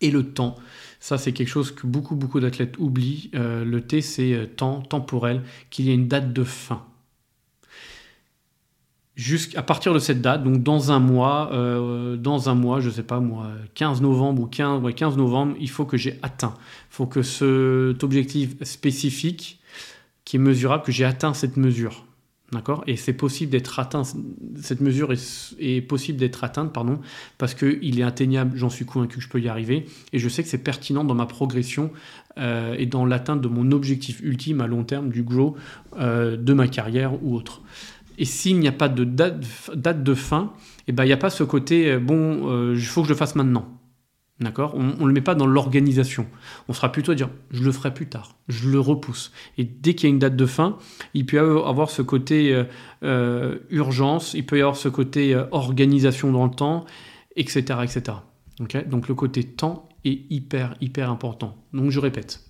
Et 0.00 0.10
le 0.10 0.32
temps, 0.32 0.56
ça 1.00 1.18
c'est 1.18 1.32
quelque 1.32 1.48
chose 1.48 1.72
que 1.72 1.86
beaucoup 1.86 2.14
beaucoup 2.14 2.40
d'athlètes 2.40 2.78
oublient. 2.78 3.30
Euh, 3.34 3.64
le 3.64 3.80
T 3.80 4.02
c'est 4.02 4.32
euh, 4.32 4.46
temps 4.46 4.80
temporel, 4.80 5.42
qu'il 5.70 5.86
y 5.86 5.90
ait 5.90 5.94
une 5.94 6.08
date 6.08 6.32
de 6.32 6.44
fin 6.44 6.84
jusqu'à 9.20 9.62
partir 9.62 9.92
de 9.92 9.98
cette 9.98 10.22
date, 10.22 10.42
donc 10.42 10.62
dans 10.62 10.92
un 10.92 10.98
mois, 10.98 11.50
euh, 11.52 12.16
dans 12.16 12.48
un 12.48 12.54
mois, 12.54 12.80
je 12.80 12.88
sais 12.88 13.02
pas 13.02 13.20
moi, 13.20 13.48
15 13.74 14.00
novembre 14.00 14.42
ou 14.42 14.46
15, 14.46 14.82
15 14.94 15.16
novembre, 15.18 15.56
il 15.60 15.68
faut 15.68 15.84
que 15.84 15.98
j'ai 15.98 16.18
atteint. 16.22 16.54
Il 16.90 16.94
faut 16.94 17.06
que 17.06 17.22
cet 17.22 18.02
objectif 18.02 18.62
spécifique, 18.62 19.60
qui 20.24 20.36
est 20.36 20.40
mesurable, 20.40 20.84
que 20.84 20.92
j'ai 20.92 21.04
atteint 21.04 21.34
cette 21.34 21.58
mesure. 21.58 22.06
Et 22.86 22.96
c'est 22.96 23.12
possible 23.12 23.52
d'être 23.52 23.78
atteint, 23.78 24.02
cette 24.60 24.80
mesure 24.80 25.12
est, 25.12 25.80
possible 25.82 26.18
d'être 26.18 26.42
atteinte, 26.42 26.72
pardon, 26.72 26.98
parce 27.38 27.54
qu'il 27.54 28.00
est 28.00 28.02
atteignable, 28.02 28.56
j'en 28.56 28.70
suis 28.70 28.84
convaincu 28.84 29.18
que 29.18 29.22
je 29.22 29.28
peux 29.28 29.40
y 29.40 29.48
arriver, 29.48 29.86
et 30.12 30.18
je 30.18 30.28
sais 30.28 30.42
que 30.42 30.48
c'est 30.48 30.58
pertinent 30.58 31.04
dans 31.04 31.14
ma 31.14 31.26
progression 31.26 31.92
euh, 32.38 32.74
et 32.76 32.86
dans 32.86 33.06
l'atteinte 33.06 33.40
de 33.40 33.46
mon 33.46 33.70
objectif 33.70 34.20
ultime 34.22 34.60
à 34.60 34.66
long 34.66 34.82
terme 34.82 35.10
du 35.10 35.22
grow 35.22 35.56
euh, 35.98 36.36
de 36.36 36.52
ma 36.52 36.66
carrière 36.66 37.22
ou 37.22 37.36
autre. 37.36 37.62
Et 38.20 38.26
s'il 38.26 38.60
n'y 38.60 38.68
a 38.68 38.72
pas 38.72 38.90
de 38.90 39.04
date, 39.04 40.02
de 40.02 40.14
fin, 40.14 40.52
eh 40.86 40.92
ben, 40.92 41.04
il 41.04 41.06
n'y 41.06 41.12
a 41.14 41.16
pas 41.16 41.30
ce 41.30 41.42
côté, 41.42 41.90
euh, 41.90 41.98
bon, 41.98 42.50
euh, 42.50 42.74
il 42.76 42.84
faut 42.84 43.00
que 43.00 43.08
je 43.08 43.14
le 43.14 43.18
fasse 43.18 43.34
maintenant. 43.34 43.80
D'accord? 44.40 44.74
On 44.74 44.82
ne 44.82 45.06
le 45.06 45.12
met 45.12 45.22
pas 45.22 45.34
dans 45.34 45.46
l'organisation. 45.46 46.26
On 46.68 46.74
sera 46.74 46.92
plutôt 46.92 47.12
à 47.12 47.14
dire, 47.14 47.30
je 47.50 47.62
le 47.62 47.72
ferai 47.72 47.94
plus 47.94 48.08
tard, 48.08 48.36
je 48.48 48.68
le 48.68 48.78
repousse. 48.78 49.32
Et 49.56 49.64
dès 49.64 49.94
qu'il 49.94 50.08
y 50.08 50.12
a 50.12 50.14
une 50.14 50.18
date 50.18 50.36
de 50.36 50.46
fin, 50.46 50.76
il 51.14 51.24
peut 51.24 51.38
y 51.38 51.40
avoir 51.40 51.88
ce 51.90 52.02
côté 52.02 52.64
euh, 53.02 53.58
urgence, 53.70 54.34
il 54.34 54.44
peut 54.44 54.58
y 54.58 54.60
avoir 54.60 54.76
ce 54.76 54.88
côté 54.88 55.38
organisation 55.50 56.30
dans 56.30 56.44
le 56.44 56.50
temps, 56.50 56.84
etc. 57.36 57.80
etc. 57.82 58.18
Donc 58.86 59.08
le 59.08 59.14
côté 59.14 59.44
temps 59.44 59.88
est 60.04 60.30
hyper, 60.30 60.74
hyper 60.82 61.10
important. 61.10 61.56
Donc 61.72 61.90
je 61.90 62.00
répète, 62.00 62.40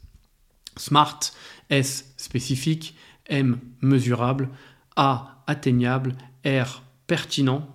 SMART, 0.77 1.21
S 1.71 2.13
spécifique, 2.17 2.97
M 3.27 3.59
mesurable, 3.81 4.49
A 5.03 5.43
atteignable, 5.47 6.15
R 6.45 6.83
pertinent, 7.07 7.67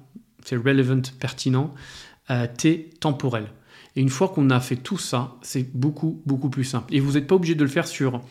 c'est 0.43 0.57
relevant 0.57 1.01
pertinent, 1.19 1.73
euh, 2.29 2.45
T 2.55 2.91
temporel. 2.99 3.47
Et 3.95 4.01
une 4.01 4.09
fois 4.09 4.29
qu'on 4.29 4.51
a 4.51 4.59
fait 4.59 4.75
tout 4.75 4.99
ça, 4.99 5.33
c'est 5.41 5.75
beaucoup, 5.75 6.21
beaucoup 6.27 6.51
plus 6.51 6.65
simple. 6.65 6.93
Et 6.93 6.99
vous 6.99 7.13
n'êtes 7.13 7.25
pas 7.25 7.33
obligé 7.33 7.55
de 7.55 7.63
le 7.63 7.69
faire 7.69 7.87
sur 7.87 8.21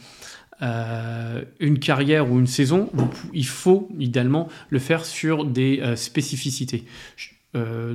euh, 0.62 1.42
une 1.58 1.80
carrière 1.80 2.30
ou 2.30 2.38
une 2.38 2.46
saison. 2.46 2.88
il 3.32 3.46
faut 3.46 3.88
idéalement 3.98 4.48
le 4.70 4.78
faire 4.78 5.04
sur 5.04 5.44
des 5.44 5.80
euh, 5.80 5.96
spécificités. 5.96 6.84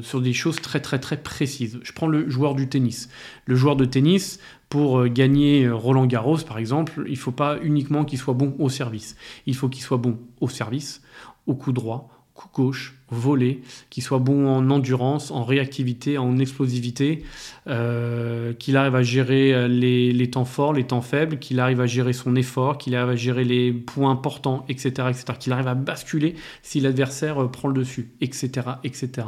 sur 0.02 0.22
des 0.22 0.34
choses 0.34 0.62
très 0.62 0.82
très 0.82 1.00
très 1.00 1.18
précises. 1.18 1.80
Je 1.82 1.94
prends 1.94 2.08
le 2.08 2.30
joueur 2.30 2.56
du 2.56 2.68
tennis. 2.68 3.10
Le 3.46 3.56
joueur 3.56 3.78
de 3.78 3.86
tennis, 3.86 4.40
pour 4.70 5.08
gagner 5.08 5.70
Roland 5.70 6.06
Garros 6.06 6.38
par 6.38 6.60
exemple, 6.60 7.04
il 7.08 7.14
ne 7.14 7.18
faut 7.18 7.32
pas 7.32 7.58
uniquement 7.62 8.06
qu'il 8.06 8.20
soit 8.20 8.36
bon 8.36 8.56
au 8.60 8.70
service. 8.70 9.16
Il 9.46 9.56
faut 9.56 9.68
qu'il 9.68 9.82
soit 9.82 9.98
bon 9.98 10.18
au 10.42 10.50
service, 10.50 11.02
au 11.48 11.56
coup 11.56 11.72
droit, 11.72 12.10
coup 12.40 12.50
gauche, 12.54 12.96
volé, 13.10 13.62
qui 13.90 14.02
soit 14.02 14.20
bon 14.20 14.48
en 14.48 14.70
endurance, 14.70 15.32
en 15.32 15.44
réactivité, 15.44 16.18
en 16.18 16.38
explosivité, 16.38 17.24
euh, 17.68 18.54
qu'il 18.54 18.78
arrive 18.78 18.96
à 18.96 19.04
gérer 19.04 19.54
euh, 19.54 19.68
les, 19.68 20.32
temps 20.32 20.46
forts, 20.46 20.74
les 20.74 20.86
temps 20.86 21.02
faibles, 21.02 21.40
qu'il 21.40 21.60
arrive 21.60 21.82
à 21.82 21.86
gérer 21.86 22.14
son 22.14 22.36
effort, 22.36 22.78
qu'il 22.78 22.96
arrive 22.96 23.10
à 23.10 23.16
gérer 23.16 23.44
les 23.44 23.74
points 23.74 24.12
importants, 24.12 24.66
etc., 24.70 24.90
etc., 25.10 25.26
qu'il 25.40 25.54
arrive 25.54 25.68
à 25.68 25.76
basculer 25.76 26.36
si 26.62 26.80
l'adversaire 26.80 27.44
euh, 27.44 27.48
prend 27.48 27.68
le 27.68 27.74
dessus, 27.74 28.12
etc., 28.22 28.68
etc. 28.84 29.28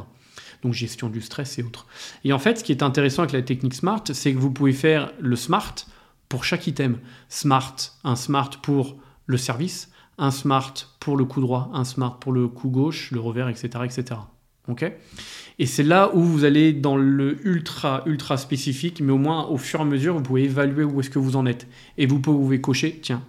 Donc 0.64 0.74
gestion 0.74 1.10
du 1.10 1.22
stress 1.22 1.58
et 1.58 1.64
autres. 1.64 1.88
Et 2.24 2.34
en 2.34 2.40
fait, 2.40 2.60
ce 2.60 2.64
qui 2.64 2.72
est 2.72 2.84
intéressant 2.84 3.24
avec 3.24 3.34
la 3.34 3.42
technique 3.42 3.74
SMART, 3.74 4.04
c'est 4.14 4.34
que 4.34 4.38
vous 4.38 4.52
pouvez 4.52 4.74
faire 4.74 5.12
le 5.20 5.36
SMART 5.36 5.76
pour 6.30 6.46
chaque 6.46 6.68
item. 6.68 6.98
SMART, 7.30 7.76
un 8.04 8.16
SMART 8.16 8.62
pour 8.62 8.98
le 9.26 9.38
service, 9.38 9.92
un 10.22 10.32
smart 10.32 10.74
pour 11.00 11.18
le 11.18 11.26
coup 11.26 11.42
droit, 11.42 11.70
un 11.74 11.84
smart 11.84 12.20
pour 12.20 12.32
le 12.32 12.48
coup 12.48 12.70
gauche, 12.70 13.12
le 13.12 13.20
revers, 13.20 13.50
etc. 13.50 13.70
etc. 13.84 14.22
et 15.58 15.66
c'est 15.66 15.84
là 15.84 16.12
où 16.14 16.22
vous 16.22 16.46
allez 16.46 16.72
dans 16.72 16.96
le 16.96 17.46
ultra, 17.46 18.04
ultra 18.06 18.38
spécifique, 18.38 19.02
mais 19.02 19.12
au 19.12 19.18
moins 19.18 19.48
au 19.48 19.58
fur 19.58 19.80
et 19.80 19.84
à 19.84 19.86
mesure, 19.86 20.16
vous 20.16 20.22
pouvez 20.22 20.44
évaluer 20.44 20.84
où 20.84 21.00
est-ce 21.00 21.10
que 21.10 21.20
vous 21.20 21.36
en 21.36 21.46
êtes. 21.46 21.68
Et 21.98 22.06
vous 22.06 22.20
pouvez 22.20 22.62
cocher, 22.62 23.00
tiens, 23.02 23.24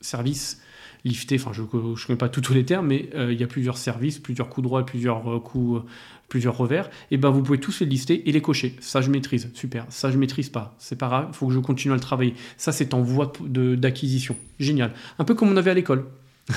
service, 0.00 0.60
lifté, 1.04 1.36
enfin 1.36 1.52
je 1.52 1.62
ne 1.62 1.66
connais 1.66 2.16
pas 2.16 2.28
tous 2.28 2.52
les 2.54 2.64
termes, 2.64 2.86
mais 2.86 3.10
euh, 3.14 3.32
il 3.32 3.38
y 3.38 3.44
a 3.44 3.46
plusieurs 3.46 3.76
services, 3.76 4.18
plusieurs 4.18 4.48
coups 4.48 4.66
droits, 4.66 4.84
plusieurs 4.86 5.30
euh, 5.30 5.38
coups, 5.38 5.82
plusieurs 6.28 6.56
revers, 6.56 6.90
et 7.10 7.16
ben 7.16 7.30
vous 7.30 7.42
pouvez 7.42 7.58
tous 7.58 7.80
les 7.80 7.86
lister 7.86 8.28
et 8.28 8.32
les 8.32 8.42
cocher. 8.42 8.76
Ça 8.80 9.00
je 9.00 9.10
maîtrise, 9.10 9.50
super. 9.54 9.86
Ça 9.88 10.10
je 10.10 10.18
maîtrise 10.18 10.48
pas, 10.48 10.74
c'est 10.78 10.96
pas 10.96 11.08
grave, 11.08 11.28
il 11.30 11.34
faut 11.34 11.48
que 11.48 11.54
je 11.54 11.58
continue 11.58 11.92
à 11.92 11.96
le 11.96 12.00
travailler. 12.00 12.34
Ça 12.56 12.72
c'est 12.72 12.94
en 12.94 13.00
voie 13.00 13.32
d'acquisition, 13.48 14.36
génial. 14.58 14.92
Un 15.18 15.24
peu 15.24 15.34
comme 15.34 15.50
on 15.50 15.56
avait 15.56 15.70
à 15.70 15.74
l'école. 15.74 16.04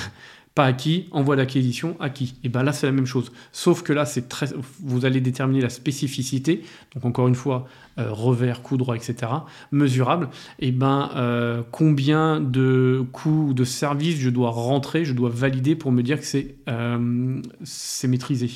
pas 0.54 0.66
acquis, 0.66 1.08
envoi 1.12 1.36
d'acquisition, 1.36 1.96
acquis. 1.98 2.34
Et 2.44 2.48
bien 2.50 2.62
là, 2.62 2.72
c'est 2.72 2.86
la 2.86 2.92
même 2.92 3.06
chose. 3.06 3.32
Sauf 3.52 3.82
que 3.82 3.92
là, 3.92 4.04
c'est 4.04 4.28
très, 4.28 4.46
vous 4.80 5.06
allez 5.06 5.20
déterminer 5.20 5.62
la 5.62 5.70
spécificité. 5.70 6.62
Donc 6.94 7.06
encore 7.06 7.26
une 7.26 7.34
fois, 7.34 7.66
euh, 7.98 8.12
revers, 8.12 8.62
coup 8.62 8.76
droit, 8.76 8.94
etc. 8.94 9.32
Mesurable. 9.70 10.28
Et 10.58 10.70
ben 10.70 11.10
euh, 11.16 11.62
combien 11.70 12.40
de 12.40 13.04
coûts 13.12 13.54
de 13.54 13.64
service 13.64 14.18
je 14.18 14.28
dois 14.28 14.50
rentrer, 14.50 15.04
je 15.04 15.14
dois 15.14 15.30
valider 15.30 15.74
pour 15.74 15.90
me 15.90 16.02
dire 16.02 16.20
que 16.20 16.26
c'est 16.26 16.56
euh, 16.68 17.40
maîtrisé. 18.04 18.50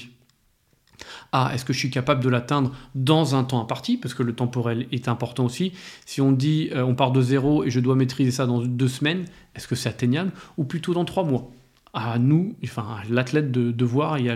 Ah, 1.32 1.50
est-ce 1.54 1.64
que 1.64 1.72
je 1.72 1.78
suis 1.78 1.90
capable 1.90 2.22
de 2.22 2.28
l'atteindre 2.28 2.72
dans 2.94 3.34
un 3.34 3.44
temps 3.44 3.60
imparti? 3.60 3.96
Parce 3.96 4.14
que 4.14 4.22
le 4.22 4.34
temporel 4.34 4.86
est 4.92 5.08
important 5.08 5.44
aussi. 5.44 5.72
Si 6.04 6.20
on 6.20 6.32
dit 6.32 6.70
on 6.74 6.94
part 6.94 7.12
de 7.12 7.20
zéro 7.20 7.64
et 7.64 7.70
je 7.70 7.80
dois 7.80 7.94
maîtriser 7.94 8.30
ça 8.30 8.46
dans 8.46 8.60
deux 8.60 8.88
semaines, 8.88 9.24
est-ce 9.54 9.68
que 9.68 9.74
c'est 9.74 9.88
atteignable? 9.88 10.32
Ou 10.56 10.64
plutôt 10.64 10.94
dans 10.94 11.04
trois 11.04 11.24
mois? 11.24 11.50
À 11.94 12.18
nous, 12.18 12.54
enfin 12.62 12.98
l'athlète 13.08 13.50
de, 13.50 13.84
voir 13.84 14.18
et 14.18 14.28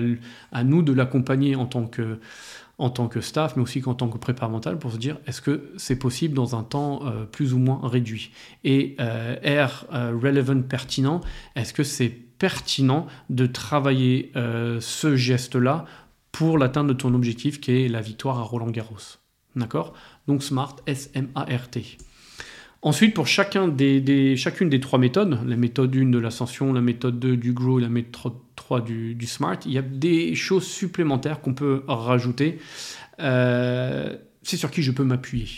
à, 0.53 0.64
nous 0.64 0.83
de 0.83 0.92
l'accompagner 0.94 1.57
en 1.57 1.66
tant 1.66 1.87
que 1.87 3.20
staff, 3.20 3.55
mais 3.55 3.62
aussi 3.62 3.83
en 3.85 3.94
tant 3.94 4.09
que 4.09 4.16
prépa 4.16 4.48
mental, 4.48 4.79
pour 4.79 4.92
se 4.92 4.96
dire 4.96 5.18
est-ce 5.26 5.42
que 5.42 5.70
c'est 5.76 5.98
possible 5.98 6.35
dans 6.35 6.57
un 6.57 6.62
temps 6.62 7.00
euh, 7.05 7.26
plus 7.26 7.53
ou 7.53 7.59
moins 7.59 7.81
réduit? 7.83 8.31
Et 8.64 8.96
euh, 8.98 9.66
R, 9.66 9.85
euh, 9.92 10.18
relevant, 10.18 10.62
pertinent, 10.62 11.20
est-ce 11.55 11.74
que 11.74 11.83
c'est 11.83 12.09
pertinent 12.38 13.07
de 13.29 13.44
travailler 13.44 14.33
ce 14.35 15.14
geste-là 15.14 15.85
pour 16.33 16.59
l'atteinte 16.59 16.87
de 16.87 16.93
ton 16.93 17.14
objectif 17.14 17.61
qui 17.61 17.73
est 17.73 17.88
la 17.88 18.01
victoire 18.01 18.38
à 18.38 18.43
Roland 18.43 18.71
Garros 18.71 19.19
D'accord? 19.57 19.95
Donc 20.29 20.43
SMART, 20.43 20.77
S-M-A-R-T. 20.87 21.99
Ensuite, 22.83 23.12
pour 23.12 23.27
chacune 23.27 23.75
des 23.77 24.81
trois 24.81 24.99
méthodes, 24.99 25.38
la 25.47 25.57
méthode 25.57 25.95
1 25.95 26.07
de 26.07 26.19
l'ascension, 26.19 26.73
la 26.73 26.81
méthode 26.81 27.19
2 27.19 27.37
du 27.37 27.53
grow, 27.53 27.79
la 27.79 27.90
méthode 27.90 28.35
3 28.57 28.81
du, 28.81 29.27
smart, 29.27 29.59
il 29.66 29.73
y 29.73 29.79
a 29.79 29.83
des 29.83 30.35
choses 30.35 30.66
supplémentaires 30.66 31.43
qu'on 31.43 31.53
peut 31.53 31.83
rajouter. 31.88 32.59
Euh, 33.19 34.16
c'est 34.43 34.57
sur 34.57 34.71
qui 34.71 34.83
je 34.83 34.93
peux 34.93 35.05
m'appuyer. 35.05 35.49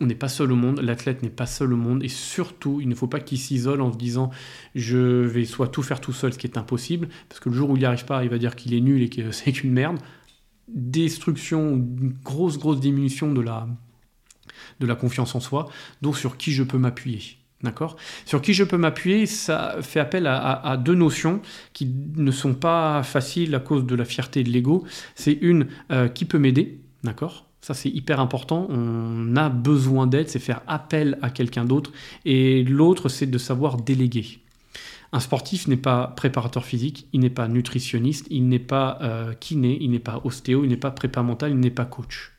On 0.00 0.06
n'est 0.06 0.16
pas 0.16 0.28
seul 0.28 0.50
au 0.50 0.56
monde, 0.56 0.80
l'athlète 0.80 1.22
n'est 1.22 1.30
pas 1.30 1.46
seul 1.46 1.72
au 1.72 1.76
monde, 1.76 2.02
et 2.02 2.08
surtout, 2.08 2.80
il 2.80 2.88
ne 2.88 2.94
faut 2.96 3.06
pas 3.06 3.20
qu'il 3.20 3.38
s'isole 3.38 3.80
en 3.80 3.92
se 3.92 3.98
disant 3.98 4.30
je 4.74 4.98
vais 4.98 5.44
soit 5.44 5.68
tout 5.68 5.82
faire 5.82 6.00
tout 6.00 6.12
seul, 6.12 6.32
ce 6.32 6.38
qui 6.38 6.48
est 6.48 6.58
impossible, 6.58 7.08
parce 7.28 7.40
que 7.40 7.48
le 7.48 7.54
jour 7.54 7.70
où 7.70 7.76
il 7.76 7.80
n'y 7.80 7.84
arrive 7.84 8.06
pas, 8.06 8.24
il 8.24 8.30
va 8.30 8.38
dire 8.38 8.56
qu'il 8.56 8.74
est 8.74 8.80
nul 8.80 9.02
et 9.02 9.08
que 9.08 9.30
c'est 9.30 9.52
qu'une 9.52 9.72
merde. 9.72 9.98
Destruction, 10.72 11.76
une 11.76 12.14
grosse, 12.24 12.58
grosse 12.58 12.80
diminution 12.80 13.32
de 13.32 13.40
la, 13.40 14.94
confiance 14.94 15.34
en 15.34 15.40
soi, 15.40 15.68
donc 16.00 16.16
sur 16.16 16.36
qui 16.36 16.52
je 16.52 16.62
peux 16.62 16.78
m'appuyer. 16.78 17.20
D'accord? 17.62 17.96
Sur 18.24 18.42
qui 18.42 18.54
je 18.54 18.64
peux 18.64 18.76
m'appuyer, 18.76 19.26
ça 19.26 19.76
fait 19.82 20.00
appel 20.00 20.26
à, 20.26 20.76
deux 20.82 20.96
notions 20.96 21.40
qui 21.72 21.86
ne 22.16 22.32
sont 22.32 22.54
pas 22.54 23.04
faciles 23.04 23.54
à 23.54 23.60
cause 23.60 23.86
de 23.86 23.94
la 23.94 24.04
fierté 24.04 24.42
de 24.42 24.50
l'ego. 24.50 24.84
C'est 25.14 25.38
une 25.40 25.68
euh, 25.92 26.08
qui 26.08 26.24
peut 26.24 26.38
m'aider, 26.38 26.80
d'accord? 27.04 27.46
Ça, 27.62 27.74
c'est 27.74 27.88
hyper 27.88 28.18
important. 28.18 28.66
On 28.70 29.36
a 29.36 29.48
besoin 29.48 30.08
d'aide, 30.08 30.28
c'est 30.28 30.40
faire 30.40 30.62
appel 30.66 31.16
à 31.22 31.30
quelqu'un 31.30 31.64
d'autre. 31.64 31.92
Et 32.24 32.64
l'autre, 32.64 33.08
c'est 33.08 33.26
de 33.26 33.38
savoir 33.38 33.76
déléguer. 33.76 34.41
Un 35.12 35.20
sportif 35.20 35.68
n'est 35.68 35.76
pas 35.76 36.06
préparateur 36.08 36.64
physique, 36.64 37.06
il 37.12 37.20
n'est 37.20 37.30
pas 37.30 37.46
nutritionniste, 37.46 38.26
il 38.30 38.48
n'est 38.48 38.58
pas 38.58 38.98
euh, 39.02 39.34
kiné, 39.34 39.76
il 39.80 39.90
n'est 39.90 39.98
pas 39.98 40.22
ostéo, 40.24 40.64
il 40.64 40.70
n'est 40.70 40.76
pas 40.76 40.90
prépa 40.90 41.22
mental, 41.22 41.50
il 41.50 41.60
n'est 41.60 41.70
pas 41.70 41.84
coach. 41.84 42.32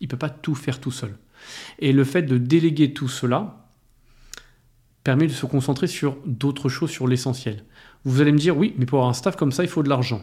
Il 0.00 0.06
ne 0.06 0.10
peut 0.10 0.16
pas 0.16 0.30
tout 0.30 0.54
faire 0.54 0.80
tout 0.80 0.90
seul. 0.90 1.18
Et 1.78 1.92
le 1.92 2.04
fait 2.04 2.22
de 2.22 2.38
déléguer 2.38 2.94
tout 2.94 3.08
cela 3.08 3.68
permet 5.04 5.26
de 5.26 5.32
se 5.32 5.44
concentrer 5.44 5.86
sur 5.86 6.16
d'autres 6.24 6.70
choses, 6.70 6.90
sur 6.90 7.06
l'essentiel. 7.06 7.64
Vous 8.04 8.22
allez 8.22 8.32
me 8.32 8.38
dire, 8.38 8.56
oui, 8.56 8.74
mais 8.78 8.86
pour 8.86 8.98
avoir 8.98 9.10
un 9.10 9.14
staff 9.14 9.36
comme 9.36 9.52
ça, 9.52 9.62
il 9.62 9.68
faut 9.68 9.82
de 9.82 9.88
l'argent. 9.88 10.22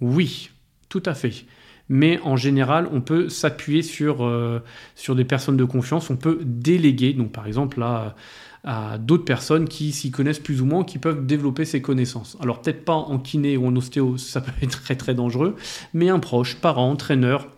Oui, 0.00 0.50
tout 0.88 1.02
à 1.06 1.14
fait. 1.14 1.44
Mais 1.88 2.18
en 2.22 2.36
général, 2.36 2.88
on 2.92 3.00
peut 3.00 3.28
s'appuyer 3.28 3.82
sur, 3.82 4.24
euh, 4.24 4.60
sur 4.94 5.14
des 5.14 5.24
personnes 5.24 5.56
de 5.56 5.64
confiance, 5.64 6.10
on 6.10 6.16
peut 6.16 6.40
déléguer. 6.42 7.12
Donc 7.12 7.30
par 7.32 7.46
exemple, 7.46 7.78
là, 7.78 8.16
à 8.64 8.98
d'autres 8.98 9.24
personnes 9.24 9.68
qui 9.68 9.92
s'y 9.92 10.10
connaissent 10.10 10.38
plus 10.38 10.60
ou 10.60 10.66
moins, 10.66 10.84
qui 10.84 10.98
peuvent 10.98 11.26
développer 11.26 11.64
ces 11.64 11.82
connaissances. 11.82 12.36
Alors 12.40 12.62
peut-être 12.62 12.84
pas 12.84 12.94
en 12.94 13.18
kiné 13.18 13.56
ou 13.56 13.66
en 13.66 13.76
ostéo, 13.76 14.16
ça 14.16 14.40
peut 14.40 14.52
être 14.62 14.82
très 14.82 14.96
très 14.96 15.14
dangereux, 15.14 15.56
mais 15.92 16.08
un 16.08 16.18
proche, 16.18 16.56
parent, 16.56 16.90
entraîneur, 16.90 17.48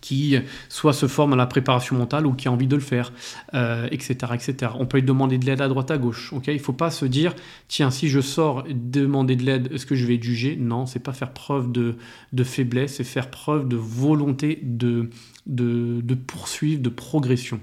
qui 0.00 0.36
soit 0.68 0.92
se 0.92 1.06
forme 1.06 1.32
à 1.32 1.36
la 1.36 1.46
préparation 1.46 1.96
mentale 1.96 2.26
ou 2.26 2.32
qui 2.32 2.48
a 2.48 2.52
envie 2.52 2.66
de 2.66 2.76
le 2.76 2.82
faire, 2.82 3.12
etc., 3.90 4.16
euh, 4.22 4.34
etc. 4.34 4.72
On 4.78 4.86
peut 4.86 4.98
lui 4.98 5.04
demander 5.04 5.38
de 5.38 5.46
l'aide 5.46 5.60
à 5.60 5.68
droite 5.68 5.90
à 5.90 5.98
gauche. 5.98 6.32
ok? 6.32 6.46
Il 6.48 6.54
ne 6.54 6.58
faut 6.58 6.72
pas 6.72 6.90
se 6.90 7.04
dire 7.04 7.34
tiens 7.68 7.90
si 7.90 8.08
je 8.08 8.20
sors 8.20 8.64
demander 8.68 9.36
de 9.36 9.44
l'aide, 9.44 9.72
est-ce 9.72 9.86
que 9.86 9.94
je 9.94 10.06
vais 10.06 10.14
être 10.14 10.22
jugé 10.22 10.56
Non, 10.56 10.86
c'est 10.86 11.00
pas 11.00 11.12
faire 11.12 11.32
preuve 11.32 11.72
de, 11.72 11.96
de 12.32 12.44
faiblesse, 12.44 12.96
c'est 12.96 13.04
faire 13.04 13.30
preuve 13.30 13.68
de 13.68 13.76
volonté 13.76 14.60
de, 14.62 15.10
de, 15.46 16.00
de 16.00 16.14
poursuivre, 16.14 16.82
de 16.82 16.90
progression 16.90 17.60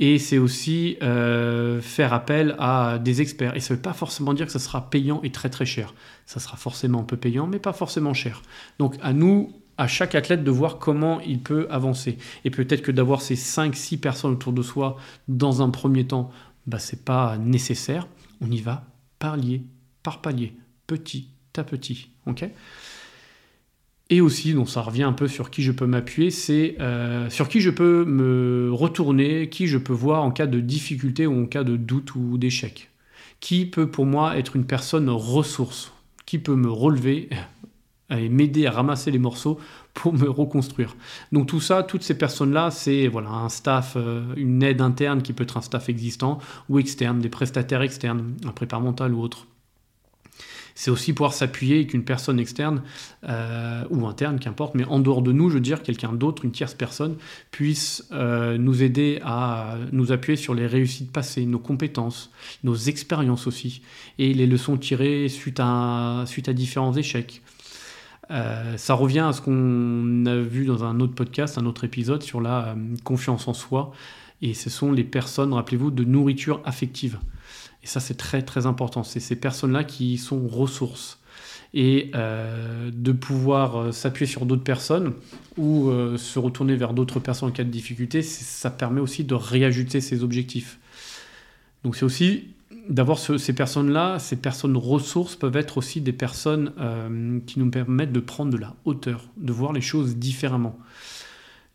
et 0.00 0.18
c'est 0.18 0.38
aussi 0.38 0.96
euh, 1.02 1.82
faire 1.82 2.14
appel 2.14 2.56
à 2.58 2.98
des 2.98 3.20
experts. 3.20 3.54
Et 3.54 3.60
ça 3.60 3.74
ne 3.74 3.76
veut 3.76 3.82
pas 3.82 3.92
forcément 3.92 4.32
dire 4.32 4.46
que 4.46 4.52
ça 4.52 4.58
sera 4.58 4.88
payant 4.88 5.20
et 5.22 5.30
très 5.30 5.50
très 5.50 5.66
cher. 5.66 5.94
Ça 6.24 6.40
sera 6.40 6.56
forcément 6.56 7.00
un 7.00 7.04
peu 7.04 7.18
payant, 7.18 7.46
mais 7.46 7.58
pas 7.58 7.74
forcément 7.74 8.14
cher. 8.14 8.40
Donc 8.78 8.96
à 9.02 9.12
nous, 9.12 9.52
à 9.76 9.86
chaque 9.86 10.14
athlète, 10.14 10.42
de 10.42 10.50
voir 10.50 10.78
comment 10.78 11.20
il 11.20 11.42
peut 11.42 11.66
avancer. 11.70 12.16
Et 12.46 12.50
peut-être 12.50 12.80
que 12.80 12.90
d'avoir 12.90 13.20
ces 13.20 13.34
5-6 13.34 14.00
personnes 14.00 14.32
autour 14.32 14.54
de 14.54 14.62
soi 14.62 14.96
dans 15.28 15.60
un 15.60 15.68
premier 15.68 16.06
temps, 16.06 16.30
bah, 16.66 16.78
ce 16.78 16.96
n'est 16.96 17.02
pas 17.02 17.36
nécessaire. 17.36 18.08
On 18.40 18.50
y 18.50 18.62
va 18.62 18.86
palier 19.18 19.64
par 20.02 20.22
palier, 20.22 20.54
petit 20.86 21.28
à 21.58 21.62
petit. 21.62 22.08
ok? 22.26 22.48
Et 24.10 24.20
aussi, 24.20 24.54
donc 24.54 24.68
ça 24.68 24.82
revient 24.82 25.04
un 25.04 25.12
peu 25.12 25.28
sur 25.28 25.50
qui 25.50 25.62
je 25.62 25.70
peux 25.70 25.86
m'appuyer, 25.86 26.32
c'est 26.32 26.76
euh, 26.80 27.30
sur 27.30 27.48
qui 27.48 27.60
je 27.60 27.70
peux 27.70 28.04
me 28.04 28.68
retourner, 28.72 29.48
qui 29.48 29.68
je 29.68 29.78
peux 29.78 29.92
voir 29.92 30.24
en 30.24 30.32
cas 30.32 30.48
de 30.48 30.58
difficulté 30.58 31.28
ou 31.28 31.44
en 31.44 31.46
cas 31.46 31.62
de 31.62 31.76
doute 31.76 32.16
ou 32.16 32.36
d'échec. 32.36 32.90
Qui 33.38 33.66
peut 33.66 33.88
pour 33.88 34.06
moi 34.06 34.36
être 34.36 34.56
une 34.56 34.66
personne 34.66 35.08
ressource, 35.08 35.92
qui 36.26 36.38
peut 36.40 36.56
me 36.56 36.68
relever 36.68 37.30
et 38.10 38.28
m'aider 38.28 38.66
à 38.66 38.72
ramasser 38.72 39.12
les 39.12 39.20
morceaux 39.20 39.60
pour 39.94 40.12
me 40.12 40.28
reconstruire. 40.28 40.96
Donc 41.30 41.46
tout 41.46 41.60
ça, 41.60 41.84
toutes 41.84 42.02
ces 42.02 42.18
personnes-là, 42.18 42.72
c'est 42.72 43.06
voilà 43.06 43.30
un 43.30 43.48
staff, 43.48 43.94
euh, 43.96 44.24
une 44.36 44.64
aide 44.64 44.80
interne 44.80 45.22
qui 45.22 45.32
peut 45.32 45.44
être 45.44 45.56
un 45.56 45.62
staff 45.62 45.88
existant 45.88 46.40
ou 46.68 46.80
externe, 46.80 47.20
des 47.20 47.28
prestataires 47.28 47.82
externes, 47.82 48.34
un 48.44 48.50
prépare 48.50 48.80
mental 48.80 49.14
ou 49.14 49.22
autre 49.22 49.46
c'est 50.74 50.90
aussi 50.90 51.12
pouvoir 51.12 51.32
s'appuyer 51.32 51.76
avec 51.76 51.94
une 51.94 52.04
personne 52.04 52.38
externe 52.38 52.82
euh, 53.28 53.84
ou 53.90 54.06
interne, 54.06 54.38
qu'importe, 54.38 54.74
mais 54.74 54.84
en 54.84 54.98
dehors 54.98 55.22
de 55.22 55.32
nous, 55.32 55.48
je 55.48 55.54
veux 55.54 55.60
dire, 55.60 55.82
quelqu'un 55.82 56.12
d'autre, 56.12 56.44
une 56.44 56.52
tierce 56.52 56.74
personne, 56.74 57.16
puisse 57.50 58.06
euh, 58.12 58.58
nous 58.58 58.82
aider 58.82 59.20
à 59.24 59.76
nous 59.92 60.12
appuyer 60.12 60.36
sur 60.36 60.54
les 60.54 60.66
réussites 60.66 61.12
passées, 61.12 61.46
nos 61.46 61.58
compétences, 61.58 62.30
nos 62.64 62.76
expériences 62.76 63.46
aussi, 63.46 63.82
et 64.18 64.34
les 64.34 64.46
leçons 64.46 64.76
tirées 64.76 65.28
suite 65.28 65.58
à, 65.60 66.24
suite 66.26 66.48
à 66.48 66.52
différents 66.52 66.94
échecs. 66.94 67.42
Euh, 68.30 68.76
ça 68.76 68.94
revient 68.94 69.20
à 69.20 69.32
ce 69.32 69.40
qu'on 69.40 70.24
a 70.26 70.36
vu 70.36 70.64
dans 70.64 70.84
un 70.84 71.00
autre 71.00 71.14
podcast, 71.14 71.58
un 71.58 71.66
autre 71.66 71.84
épisode 71.84 72.22
sur 72.22 72.40
la 72.40 72.76
confiance 73.02 73.48
en 73.48 73.54
soi. 73.54 73.92
Et 74.42 74.54
ce 74.54 74.70
sont 74.70 74.92
les 74.92 75.04
personnes, 75.04 75.52
rappelez-vous, 75.52 75.90
de 75.90 76.04
nourriture 76.04 76.62
affective. 76.64 77.18
Et 77.82 77.86
ça, 77.86 78.00
c'est 78.00 78.16
très 78.16 78.42
très 78.42 78.66
important. 78.66 79.02
C'est 79.02 79.20
ces 79.20 79.36
personnes-là 79.36 79.84
qui 79.84 80.18
sont 80.18 80.46
ressources. 80.46 81.18
Et 81.72 82.10
euh, 82.16 82.90
de 82.92 83.12
pouvoir 83.12 83.76
euh, 83.76 83.92
s'appuyer 83.92 84.26
sur 84.26 84.44
d'autres 84.44 84.64
personnes 84.64 85.12
ou 85.56 85.88
euh, 85.88 86.16
se 86.16 86.40
retourner 86.40 86.74
vers 86.74 86.94
d'autres 86.94 87.20
personnes 87.20 87.50
en 87.50 87.52
cas 87.52 87.62
de 87.62 87.70
difficulté, 87.70 88.22
ça 88.22 88.70
permet 88.70 89.00
aussi 89.00 89.22
de 89.22 89.34
réajuster 89.34 90.00
ses 90.00 90.24
objectifs. 90.24 90.80
Donc 91.84 91.94
c'est 91.94 92.04
aussi 92.04 92.48
d'avoir 92.88 93.20
ces 93.20 93.52
personnes-là, 93.52 94.18
ces 94.18 94.34
personnes 94.34 94.76
ressources 94.76 95.36
peuvent 95.36 95.56
être 95.56 95.78
aussi 95.78 96.00
des 96.00 96.12
personnes 96.12 96.72
qui 97.46 97.60
nous 97.60 97.70
permettent 97.70 98.12
de 98.12 98.20
prendre 98.20 98.50
de 98.52 98.56
la 98.56 98.74
hauteur, 98.84 99.28
de 99.36 99.52
voir 99.52 99.72
les 99.72 99.80
choses 99.80 100.16
différemment 100.16 100.76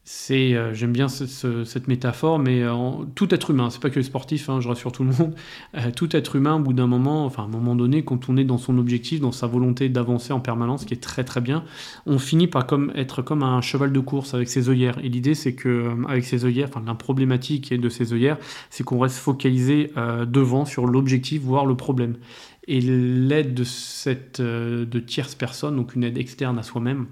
c'est, 0.07 0.53
euh, 0.53 0.71
j'aime 0.75 0.91
bien 0.91 1.07
cette 1.07 1.87
métaphore, 1.87 2.37
mais 2.37 2.61
euh, 2.61 2.75
tout 3.15 3.33
être 3.33 3.49
humain, 3.49 3.71
c'est 3.71 3.81
pas 3.81 3.89
que 3.89 3.97
les 3.97 4.05
sportifs, 4.05 4.49
hein, 4.49 4.61
je 4.61 4.67
rassure 4.67 4.91
tout 4.91 5.03
le 5.03 5.09
monde, 5.09 5.33
euh, 5.75 5.89
tout 5.95 6.15
être 6.15 6.35
humain, 6.35 6.57
au 6.57 6.59
bout 6.59 6.73
d'un 6.73 6.85
moment, 6.85 7.25
enfin 7.25 7.41
à 7.41 7.45
un 7.47 7.49
moment 7.49 7.75
donné, 7.75 8.03
quand 8.03 8.29
on 8.29 8.37
est 8.37 8.43
dans 8.43 8.59
son 8.59 8.77
objectif, 8.77 9.19
dans 9.19 9.31
sa 9.31 9.47
volonté 9.47 9.89
d'avancer 9.89 10.31
en 10.31 10.39
permanence, 10.39 10.85
qui 10.85 10.93
est 10.93 11.01
très 11.01 11.23
très 11.23 11.41
bien, 11.41 11.63
on 12.05 12.19
finit 12.19 12.45
par 12.45 12.67
comme, 12.67 12.91
être 12.93 13.23
comme 13.23 13.41
un 13.41 13.61
cheval 13.61 13.91
de 13.91 13.99
course 13.99 14.35
avec 14.35 14.47
ses 14.47 14.69
œillères. 14.69 14.99
Et 15.03 15.09
l'idée, 15.09 15.33
c'est 15.33 15.55
que 15.55 15.95
avec 16.07 16.23
ses 16.23 16.45
œillères, 16.45 16.69
enfin 16.69 16.83
la 16.85 16.93
problématique 16.93 17.73
de 17.73 17.89
ses 17.89 18.13
œillères, 18.13 18.37
c'est 18.69 18.83
qu'on 18.83 18.99
reste 18.99 19.17
focalisé 19.17 19.91
devant 20.27 20.65
sur 20.65 20.85
l'objectif, 20.85 21.41
voire 21.41 21.65
le 21.65 21.75
problème. 21.75 22.17
Et 22.67 22.79
l'aide 22.79 23.55
de 23.55 23.63
cette 23.63 24.39
de 24.39 24.99
tierce 24.99 25.33
personne, 25.33 25.75
donc 25.75 25.95
une 25.95 26.03
aide 26.03 26.17
externe 26.17 26.59
à 26.59 26.63
soi-même, 26.63 27.07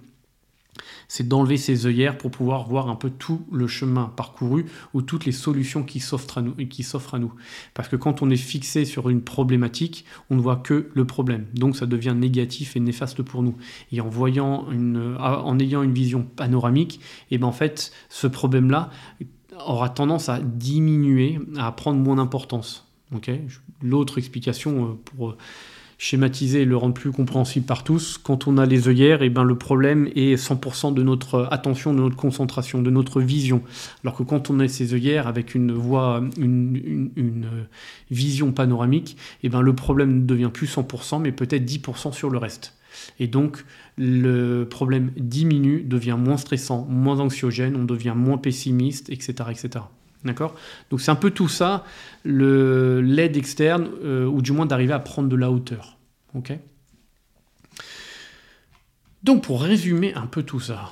c'est 1.07 1.27
d'enlever 1.27 1.57
ses 1.57 1.85
œillères 1.85 2.17
pour 2.17 2.31
pouvoir 2.31 2.67
voir 2.67 2.89
un 2.89 2.95
peu 2.95 3.09
tout 3.09 3.45
le 3.51 3.67
chemin 3.67 4.11
parcouru 4.15 4.65
ou 4.93 5.01
toutes 5.01 5.25
les 5.25 5.31
solutions 5.31 5.83
qui 5.83 5.99
s'offrent 5.99 6.37
à 6.37 6.41
nous. 6.41 6.53
Qui 6.53 6.83
s'offrent 6.83 7.15
à 7.15 7.19
nous. 7.19 7.33
Parce 7.73 7.87
que 7.87 7.95
quand 7.95 8.21
on 8.21 8.29
est 8.29 8.35
fixé 8.35 8.85
sur 8.85 9.09
une 9.09 9.21
problématique, 9.21 10.05
on 10.29 10.35
ne 10.35 10.41
voit 10.41 10.57
que 10.57 10.89
le 10.93 11.05
problème. 11.05 11.45
Donc 11.53 11.75
ça 11.75 11.85
devient 11.85 12.15
négatif 12.15 12.75
et 12.75 12.79
néfaste 12.79 13.21
pour 13.21 13.43
nous. 13.43 13.55
Et 13.91 14.01
en 14.01 14.09
voyant 14.09 14.69
une, 14.71 15.15
en 15.19 15.59
ayant 15.59 15.83
une 15.83 15.93
vision 15.93 16.23
panoramique, 16.23 16.99
et 17.29 17.35
eh 17.35 17.37
ben 17.37 17.47
en 17.47 17.51
fait, 17.51 17.91
ce 18.09 18.27
problème-là 18.27 18.89
aura 19.65 19.89
tendance 19.89 20.29
à 20.29 20.39
diminuer, 20.39 21.39
à 21.57 21.71
prendre 21.71 21.99
moins 21.99 22.15
d'importance. 22.15 22.87
L'autre 23.81 24.17
explication 24.17 24.85
euh, 24.85 24.93
pour 25.05 25.37
schématiser 26.03 26.63
et 26.63 26.65
le 26.65 26.75
rendre 26.75 26.93
plus 26.93 27.13
compréhensible 27.13 27.65
par 27.65 27.85
tous, 27.85 28.17
quand 28.17 28.45
on 28.45 28.57
a 28.57 28.65
les 28.65 28.89
œillères, 28.89 29.21
et 29.21 29.27
eh 29.27 29.29
ben 29.29 29.45
le 29.45 29.57
problème 29.57 30.09
est 30.17 30.35
100% 30.35 30.93
de 30.93 31.01
notre 31.01 31.47
attention, 31.49 31.93
de 31.93 32.01
notre 32.01 32.17
concentration, 32.17 32.81
de 32.81 32.89
notre 32.89 33.21
vision. 33.21 33.63
Alors 34.03 34.17
que 34.17 34.23
quand 34.23 34.49
on 34.49 34.59
a 34.59 34.67
ces 34.67 34.93
œillères 34.93 35.27
avec 35.27 35.55
une 35.55 35.71
voix, 35.71 36.21
une, 36.37 37.09
une, 37.15 37.45
vision 38.11 38.51
panoramique, 38.51 39.15
et 39.43 39.47
eh 39.47 39.49
ben 39.49 39.61
le 39.61 39.73
problème 39.73 40.23
ne 40.23 40.25
devient 40.25 40.49
plus 40.53 40.67
100%, 40.67 41.21
mais 41.21 41.31
peut-être 41.31 41.63
10% 41.63 42.11
sur 42.11 42.29
le 42.29 42.37
reste. 42.37 42.75
Et 43.21 43.27
donc, 43.27 43.63
le 43.97 44.65
problème 44.65 45.11
diminue, 45.15 45.83
devient 45.83 46.17
moins 46.19 46.37
stressant, 46.37 46.85
moins 46.89 47.21
anxiogène, 47.21 47.77
on 47.77 47.85
devient 47.85 48.13
moins 48.13 48.37
pessimiste, 48.37 49.09
etc. 49.09 49.51
etc. 49.51 49.85
D'accord? 50.25 50.55
Donc 50.89 51.01
c'est 51.01 51.11
un 51.11 51.15
peu 51.15 51.31
tout 51.31 51.49
ça, 51.49 51.83
l'aide 52.23 53.35
externe, 53.35 53.89
euh, 54.03 54.25
ou 54.25 54.41
du 54.41 54.51
moins 54.51 54.65
d'arriver 54.65 54.93
à 54.93 54.99
prendre 54.99 55.27
de 55.29 55.35
la 55.35 55.51
hauteur. 55.51 55.97
Ok? 56.33 56.53
Donc 59.23 59.43
pour 59.43 59.61
résumer 59.61 60.13
un 60.15 60.27
peu 60.27 60.43
tout 60.43 60.59
ça, 60.59 60.91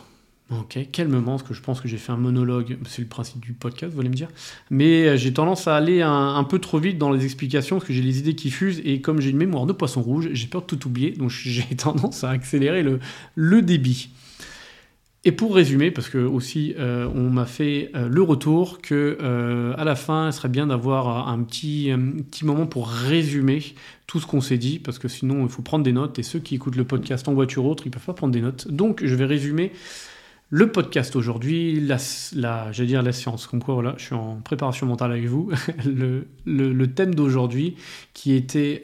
ok, 0.51 0.89
calmement, 0.91 1.37
parce 1.37 1.43
que 1.43 1.53
je 1.53 1.61
pense 1.61 1.81
que 1.81 1.87
j'ai 1.87 1.97
fait 1.97 2.11
un 2.11 2.17
monologue, 2.17 2.77
c'est 2.87 3.01
le 3.01 3.07
principe 3.07 3.39
du 3.39 3.53
podcast, 3.53 3.93
vous 3.93 3.99
allez 3.99 4.09
me 4.09 4.15
dire, 4.15 4.29
mais 4.69 5.07
euh, 5.07 5.17
j'ai 5.17 5.33
tendance 5.33 5.67
à 5.67 5.75
aller 5.75 6.01
un, 6.01 6.43
peu 6.43 6.59
trop 6.59 6.79
vite 6.79 6.97
dans 6.97 7.11
les 7.11 7.25
explications, 7.25 7.77
parce 7.77 7.87
que 7.87 7.93
j'ai 7.93 8.01
les 8.01 8.19
idées 8.19 8.35
qui 8.35 8.51
fusent, 8.51 8.81
et 8.83 9.01
comme 9.01 9.21
j'ai 9.21 9.29
une 9.31 9.37
mémoire 9.37 9.65
de 9.65 9.73
poisson 9.73 10.01
rouge, 10.01 10.29
j'ai 10.31 10.47
peur 10.47 10.61
de 10.61 10.67
tout 10.67 10.87
oublier, 10.87 11.11
donc 11.11 11.29
j'ai 11.45 11.75
tendance 11.75 12.23
à 12.23 12.29
accélérer 12.29 12.83
le, 12.83 12.99
le 13.35 13.61
débit. 13.61 14.11
Et 15.23 15.31
pour 15.31 15.53
résumer, 15.53 15.91
parce 15.91 16.09
que 16.09 16.17
aussi 16.17 16.73
euh, 16.79 17.07
on 17.13 17.29
m'a 17.29 17.45
fait 17.45 17.91
euh, 17.95 18.09
le 18.09 18.23
retour 18.23 18.81
que 18.81 19.19
euh, 19.21 19.75
à 19.77 19.83
la 19.83 19.95
fin, 19.95 20.27
il 20.27 20.33
serait 20.33 20.49
bien 20.49 20.65
d'avoir 20.65 21.29
un 21.29 21.43
petit, 21.43 21.91
petit 22.31 22.43
moment 22.43 22.65
pour 22.65 22.89
résumer 22.89 23.61
tout 24.07 24.19
ce 24.19 24.25
qu'on 24.25 24.41
s'est 24.41 24.57
dit, 24.57 24.79
parce 24.79 24.97
que 24.97 25.07
sinon 25.07 25.43
il 25.43 25.49
faut 25.49 25.61
prendre 25.61 25.83
des 25.83 25.91
notes, 25.91 26.17
et 26.17 26.23
ceux 26.23 26.39
qui 26.39 26.55
écoutent 26.55 26.75
le 26.75 26.85
podcast 26.85 27.27
en 27.27 27.33
voiture 27.33 27.65
ou 27.65 27.69
autre, 27.69 27.83
ils 27.85 27.91
peuvent 27.91 28.03
pas 28.03 28.13
prendre 28.13 28.33
des 28.33 28.41
notes. 28.41 28.67
Donc 28.69 29.05
je 29.05 29.13
vais 29.13 29.25
résumer 29.25 29.71
le 30.53 30.71
podcast 30.71 31.15
aujourd'hui, 31.15 31.79
la, 31.79 31.97
la 32.35 32.71
j'allais 32.71 32.87
dire 32.87 33.01
la 33.01 33.13
science, 33.13 33.47
comme 33.47 33.63
quoi 33.63 33.73
voilà, 33.73 33.95
je 33.97 34.03
suis 34.03 34.15
en 34.15 34.35
préparation 34.41 34.85
mentale 34.85 35.11
avec 35.11 35.25
vous. 35.25 35.49
le, 35.85 36.85
thème 36.87 37.15
d'aujourd'hui 37.15 37.75
qui 38.13 38.33
était 38.33 38.83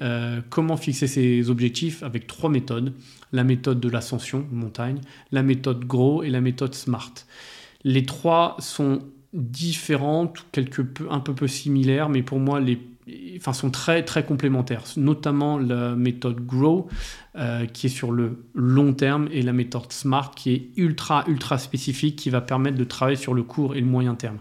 comment 0.50 0.78
fixer 0.78 1.08
ses 1.08 1.50
objectifs 1.50 2.04
avec 2.04 2.26
trois 2.26 2.50
méthodes 2.50 2.94
la 3.32 3.44
méthode 3.44 3.80
de 3.80 3.90
l'ascension, 3.90 4.48
montagne, 4.52 5.02
la 5.32 5.44
méthode 5.44 5.86
gros 5.86 6.24
et 6.24 6.30
la 6.30 6.42
méthode 6.42 6.74
smart. 6.74 7.14
Les 7.84 8.06
trois 8.06 8.56
sont 8.60 9.00
différentes, 9.34 10.46
quelque 10.52 10.82
peu, 10.82 11.08
un 11.12 11.20
peu 11.20 11.34
peu 11.34 11.48
similaires, 11.48 12.10
mais 12.10 12.24
pour 12.24 12.40
moi, 12.40 12.60
les 12.60 12.80
sont 13.54 13.72
très, 13.72 14.04
très 14.04 14.26
complémentaires, 14.26 14.84
notamment 14.98 15.58
la 15.58 15.96
méthode 15.96 16.46
Grow, 16.46 16.88
euh, 17.36 17.66
qui 17.66 17.88
est 17.88 17.90
sur 17.90 18.12
le 18.12 18.46
long 18.54 18.94
terme, 18.94 19.28
et 19.32 19.42
la 19.42 19.54
méthode 19.54 19.92
Smart, 19.92 20.32
qui 20.36 20.54
est 20.54 20.70
ultra, 20.78 21.24
ultra 21.28 21.58
spécifique, 21.58 22.16
qui 22.16 22.30
va 22.30 22.42
permettre 22.42 22.78
de 22.78 22.84
travailler 22.84 23.18
sur 23.18 23.34
le 23.34 23.44
court 23.44 23.76
et 23.76 23.80
le 23.80 23.86
moyen 23.86 24.16
terme. 24.16 24.38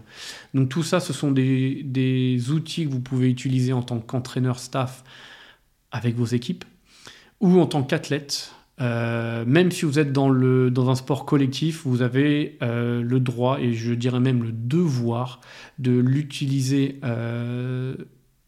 Donc 0.53 0.69
tout 0.69 0.83
ça, 0.83 0.99
ce 0.99 1.13
sont 1.13 1.31
des, 1.31 1.81
des 1.83 2.51
outils 2.51 2.85
que 2.85 2.91
vous 2.91 3.01
pouvez 3.01 3.29
utiliser 3.29 3.73
en 3.73 3.83
tant 3.83 3.99
qu'entraîneur 3.99 4.59
staff 4.59 5.03
avec 5.91 6.15
vos 6.15 6.25
équipes, 6.25 6.65
ou 7.39 7.59
en 7.59 7.65
tant 7.65 7.83
qu'athlète. 7.83 8.53
Euh, 8.79 9.43
même 9.47 9.71
si 9.71 9.85
vous 9.85 9.97
êtes 9.97 10.11
dans, 10.11 10.29
le, 10.29 10.69
dans 10.69 10.91
un 10.91 10.95
sport 10.95 11.25
collectif, 11.25 11.81
vous 11.85 12.03
avez 12.03 12.57
euh, 12.61 13.01
le 13.01 13.19
droit 13.19 13.59
et 13.59 13.73
je 13.73 13.93
dirais 13.93 14.19
même 14.19 14.43
le 14.43 14.51
devoir 14.51 15.41
de 15.79 15.97
l'utiliser 15.97 16.99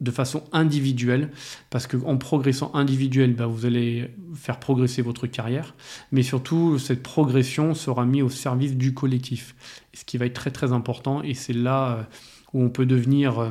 de 0.00 0.10
façon 0.10 0.44
individuelle, 0.52 1.30
parce 1.68 1.86
qu'en 1.86 2.16
progressant 2.16 2.70
individuel, 2.74 3.34
bah, 3.34 3.46
vous 3.46 3.66
allez 3.66 4.10
faire 4.34 4.58
progresser 4.58 5.02
votre 5.02 5.26
carrière, 5.26 5.74
mais 6.10 6.22
surtout 6.22 6.78
cette 6.78 7.02
progression 7.02 7.74
sera 7.74 8.06
mise 8.06 8.22
au 8.22 8.30
service 8.30 8.76
du 8.76 8.94
collectif, 8.94 9.54
ce 9.92 10.04
qui 10.04 10.16
va 10.16 10.26
être 10.26 10.34
très 10.34 10.50
très 10.50 10.72
important, 10.72 11.22
et 11.22 11.34
c'est 11.34 11.52
là 11.52 11.92
euh, 11.92 12.02
où 12.54 12.62
on 12.62 12.70
peut 12.70 12.86
devenir, 12.86 13.38
euh, 13.38 13.50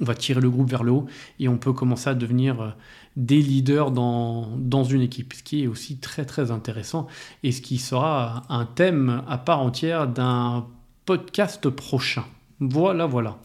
on 0.00 0.04
va 0.04 0.14
tirer 0.14 0.40
le 0.40 0.50
groupe 0.50 0.70
vers 0.70 0.84
le 0.84 0.92
haut, 0.92 1.06
et 1.38 1.48
on 1.48 1.58
peut 1.58 1.74
commencer 1.74 2.08
à 2.08 2.14
devenir 2.14 2.60
euh, 2.62 2.70
des 3.16 3.42
leaders 3.42 3.90
dans, 3.90 4.56
dans 4.56 4.84
une 4.84 5.02
équipe, 5.02 5.34
ce 5.34 5.42
qui 5.42 5.64
est 5.64 5.66
aussi 5.66 5.98
très 5.98 6.24
très 6.24 6.50
intéressant, 6.50 7.08
et 7.42 7.52
ce 7.52 7.60
qui 7.60 7.76
sera 7.76 8.44
un 8.48 8.64
thème 8.64 9.22
à 9.28 9.36
part 9.36 9.60
entière 9.60 10.08
d'un 10.08 10.66
podcast 11.04 11.68
prochain. 11.68 12.24
Voilà, 12.58 13.04
voilà. 13.04 13.36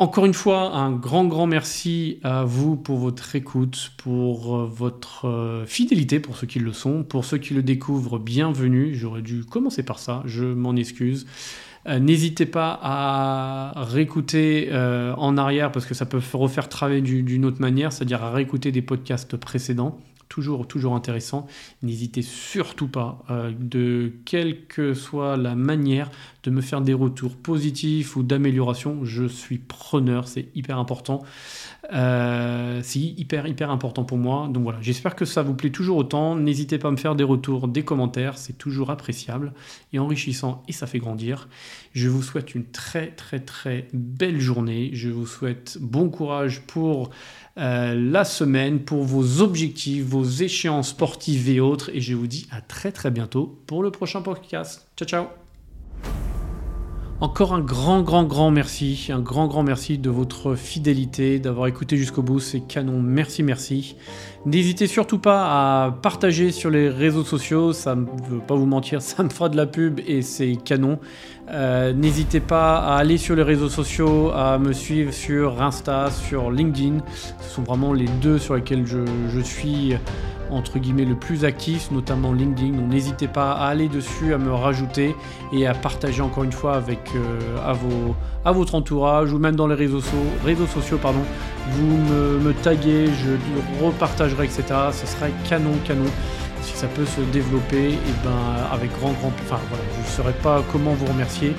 Encore 0.00 0.24
une 0.24 0.32
fois, 0.32 0.74
un 0.74 0.92
grand, 0.92 1.26
grand 1.26 1.46
merci 1.46 2.20
à 2.22 2.44
vous 2.44 2.74
pour 2.74 2.96
votre 2.96 3.36
écoute, 3.36 3.92
pour 3.98 4.56
euh, 4.56 4.64
votre 4.64 5.28
euh, 5.28 5.66
fidélité, 5.66 6.20
pour 6.20 6.38
ceux 6.38 6.46
qui 6.46 6.58
le 6.58 6.72
sont. 6.72 7.02
Pour 7.02 7.26
ceux 7.26 7.36
qui 7.36 7.52
le 7.52 7.62
découvrent, 7.62 8.18
bienvenue. 8.18 8.94
J'aurais 8.94 9.20
dû 9.20 9.44
commencer 9.44 9.82
par 9.82 9.98
ça, 9.98 10.22
je 10.24 10.46
m'en 10.46 10.74
excuse. 10.74 11.26
Euh, 11.86 11.98
n'hésitez 11.98 12.46
pas 12.46 12.80
à 12.82 13.74
réécouter 13.76 14.70
en 14.72 15.36
arrière 15.36 15.70
parce 15.70 15.84
que 15.84 15.92
ça 15.92 16.06
peut 16.06 16.22
refaire 16.32 16.70
travailler 16.70 17.02
d'une 17.02 17.44
autre 17.44 17.60
manière, 17.60 17.92
c'est-à-dire 17.92 18.24
à 18.24 18.30
réécouter 18.30 18.72
des 18.72 18.80
podcasts 18.80 19.36
précédents 19.36 19.98
toujours, 20.30 20.66
toujours 20.66 20.94
intéressant. 20.94 21.46
N'hésitez 21.82 22.22
surtout 22.22 22.88
pas, 22.88 23.22
euh, 23.28 23.52
de 23.58 24.12
quelle 24.24 24.64
que 24.66 24.94
soit 24.94 25.36
la 25.36 25.54
manière, 25.54 26.10
de 26.44 26.50
me 26.50 26.62
faire 26.62 26.80
des 26.80 26.94
retours 26.94 27.36
positifs 27.36 28.16
ou 28.16 28.22
d'amélioration. 28.22 29.04
Je 29.04 29.26
suis 29.26 29.58
preneur, 29.58 30.26
c'est 30.28 30.48
hyper 30.54 30.78
important. 30.78 31.22
Euh, 31.92 32.80
c'est 32.82 33.00
hyper, 33.00 33.46
hyper 33.46 33.70
important 33.70 34.04
pour 34.04 34.18
moi. 34.18 34.48
Donc 34.48 34.62
voilà, 34.62 34.78
j'espère 34.80 35.16
que 35.16 35.24
ça 35.24 35.42
vous 35.42 35.54
plaît 35.54 35.70
toujours 35.70 35.96
autant. 35.96 36.36
N'hésitez 36.36 36.78
pas 36.78 36.88
à 36.88 36.90
me 36.92 36.96
faire 36.96 37.16
des 37.16 37.24
retours, 37.24 37.68
des 37.68 37.82
commentaires, 37.82 38.38
c'est 38.38 38.56
toujours 38.56 38.90
appréciable 38.90 39.52
et 39.92 39.98
enrichissant 39.98 40.62
et 40.68 40.72
ça 40.72 40.86
fait 40.86 41.00
grandir. 41.00 41.48
Je 41.92 42.08
vous 42.08 42.22
souhaite 42.22 42.54
une 42.54 42.64
très, 42.64 43.08
très, 43.08 43.40
très 43.40 43.88
belle 43.92 44.40
journée. 44.40 44.90
Je 44.92 45.08
vous 45.08 45.26
souhaite 45.26 45.78
bon 45.80 46.08
courage 46.08 46.60
pour 46.62 47.10
euh, 47.58 47.94
la 47.94 48.24
semaine 48.24 48.80
pour 48.80 49.04
vos 49.04 49.40
objectifs, 49.40 50.04
vos 50.04 50.24
échéances 50.24 50.90
sportives 50.90 51.48
et 51.48 51.60
autres. 51.60 51.90
Et 51.92 52.00
je 52.00 52.14
vous 52.14 52.28
dis 52.28 52.46
à 52.50 52.60
très 52.60 52.92
très 52.92 53.10
bientôt 53.10 53.60
pour 53.66 53.82
le 53.82 53.90
prochain 53.90 54.22
podcast. 54.22 54.86
Ciao 54.96 55.08
ciao 55.08 55.49
encore 57.20 57.52
un 57.52 57.60
grand, 57.60 58.00
grand, 58.00 58.24
grand 58.24 58.50
merci, 58.50 59.10
un 59.10 59.20
grand, 59.20 59.46
grand 59.46 59.62
merci 59.62 59.98
de 59.98 60.08
votre 60.08 60.54
fidélité, 60.54 61.38
d'avoir 61.38 61.66
écouté 61.66 61.98
jusqu'au 61.98 62.22
bout, 62.22 62.40
c'est 62.40 62.60
canon, 62.60 63.00
merci, 63.02 63.42
merci. 63.42 63.96
N'hésitez 64.46 64.86
surtout 64.86 65.18
pas 65.18 65.84
à 65.84 65.90
partager 65.90 66.50
sur 66.50 66.70
les 66.70 66.88
réseaux 66.88 67.24
sociaux, 67.24 67.74
ça 67.74 67.94
ne 67.94 68.06
veut 68.28 68.40
pas 68.46 68.54
vous 68.54 68.66
mentir, 68.66 69.02
ça 69.02 69.22
me 69.22 69.28
fera 69.28 69.50
de 69.50 69.56
la 69.56 69.66
pub 69.66 70.00
et 70.06 70.22
c'est 70.22 70.56
canon. 70.56 70.98
Euh, 71.50 71.92
n'hésitez 71.92 72.40
pas 72.40 72.78
à 72.78 72.96
aller 72.96 73.18
sur 73.18 73.36
les 73.36 73.42
réseaux 73.42 73.68
sociaux, 73.68 74.30
à 74.30 74.58
me 74.58 74.72
suivre 74.72 75.12
sur 75.12 75.60
Insta, 75.60 76.10
sur 76.10 76.50
LinkedIn, 76.50 76.98
ce 77.40 77.54
sont 77.54 77.62
vraiment 77.62 77.92
les 77.92 78.08
deux 78.22 78.38
sur 78.38 78.54
lesquels 78.54 78.86
je, 78.86 79.04
je 79.34 79.40
suis 79.40 79.94
entre 80.50 80.78
guillemets 80.78 81.04
le 81.04 81.14
plus 81.14 81.44
actif, 81.44 81.90
notamment 81.90 82.32
LinkedIn. 82.32 82.76
Donc 82.76 82.88
n'hésitez 82.90 83.28
pas 83.28 83.52
à 83.52 83.66
aller 83.66 83.88
dessus, 83.88 84.34
à 84.34 84.38
me 84.38 84.52
rajouter 84.52 85.14
et 85.52 85.66
à 85.66 85.74
partager 85.74 86.22
encore 86.22 86.44
une 86.44 86.52
fois 86.52 86.74
avec 86.74 87.00
euh, 87.14 87.38
à, 87.64 87.72
vos, 87.72 88.14
à 88.44 88.52
votre 88.52 88.74
entourage 88.74 89.32
ou 89.32 89.38
même 89.38 89.56
dans 89.56 89.66
les 89.66 89.74
réseaux, 89.74 90.00
réseaux 90.44 90.66
sociaux. 90.66 90.98
Pardon, 91.00 91.22
vous 91.70 91.96
me, 91.96 92.38
me 92.38 92.52
taguez, 92.52 93.06
je 93.06 93.84
repartagerai, 93.84 94.44
etc. 94.44 94.64
Ce 94.92 95.06
serait 95.06 95.32
canon, 95.48 95.72
canon. 95.86 96.06
Si 96.62 96.76
ça 96.76 96.88
peut 96.88 97.06
se 97.06 97.22
développer, 97.32 97.92
et 97.92 98.14
ben 98.22 98.30
avec 98.70 98.92
grand, 98.98 99.12
grand. 99.12 99.32
Enfin 99.42 99.58
voilà, 99.70 99.84
je 99.96 100.02
ne 100.02 100.14
saurais 100.14 100.38
pas 100.42 100.62
comment 100.70 100.92
vous 100.92 101.06
remercier, 101.06 101.54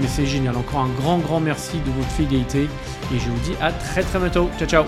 mais 0.00 0.06
c'est 0.06 0.26
génial. 0.26 0.56
Encore 0.56 0.80
un 0.80 0.88
grand, 1.00 1.18
grand 1.18 1.40
merci 1.40 1.76
de 1.78 1.90
votre 1.90 2.10
fidélité 2.10 2.68
et 3.14 3.18
je 3.18 3.28
vous 3.28 3.38
dis 3.40 3.54
à 3.60 3.70
très, 3.72 4.02
très 4.02 4.18
bientôt. 4.18 4.48
Ciao, 4.58 4.66
ciao. 4.68 4.84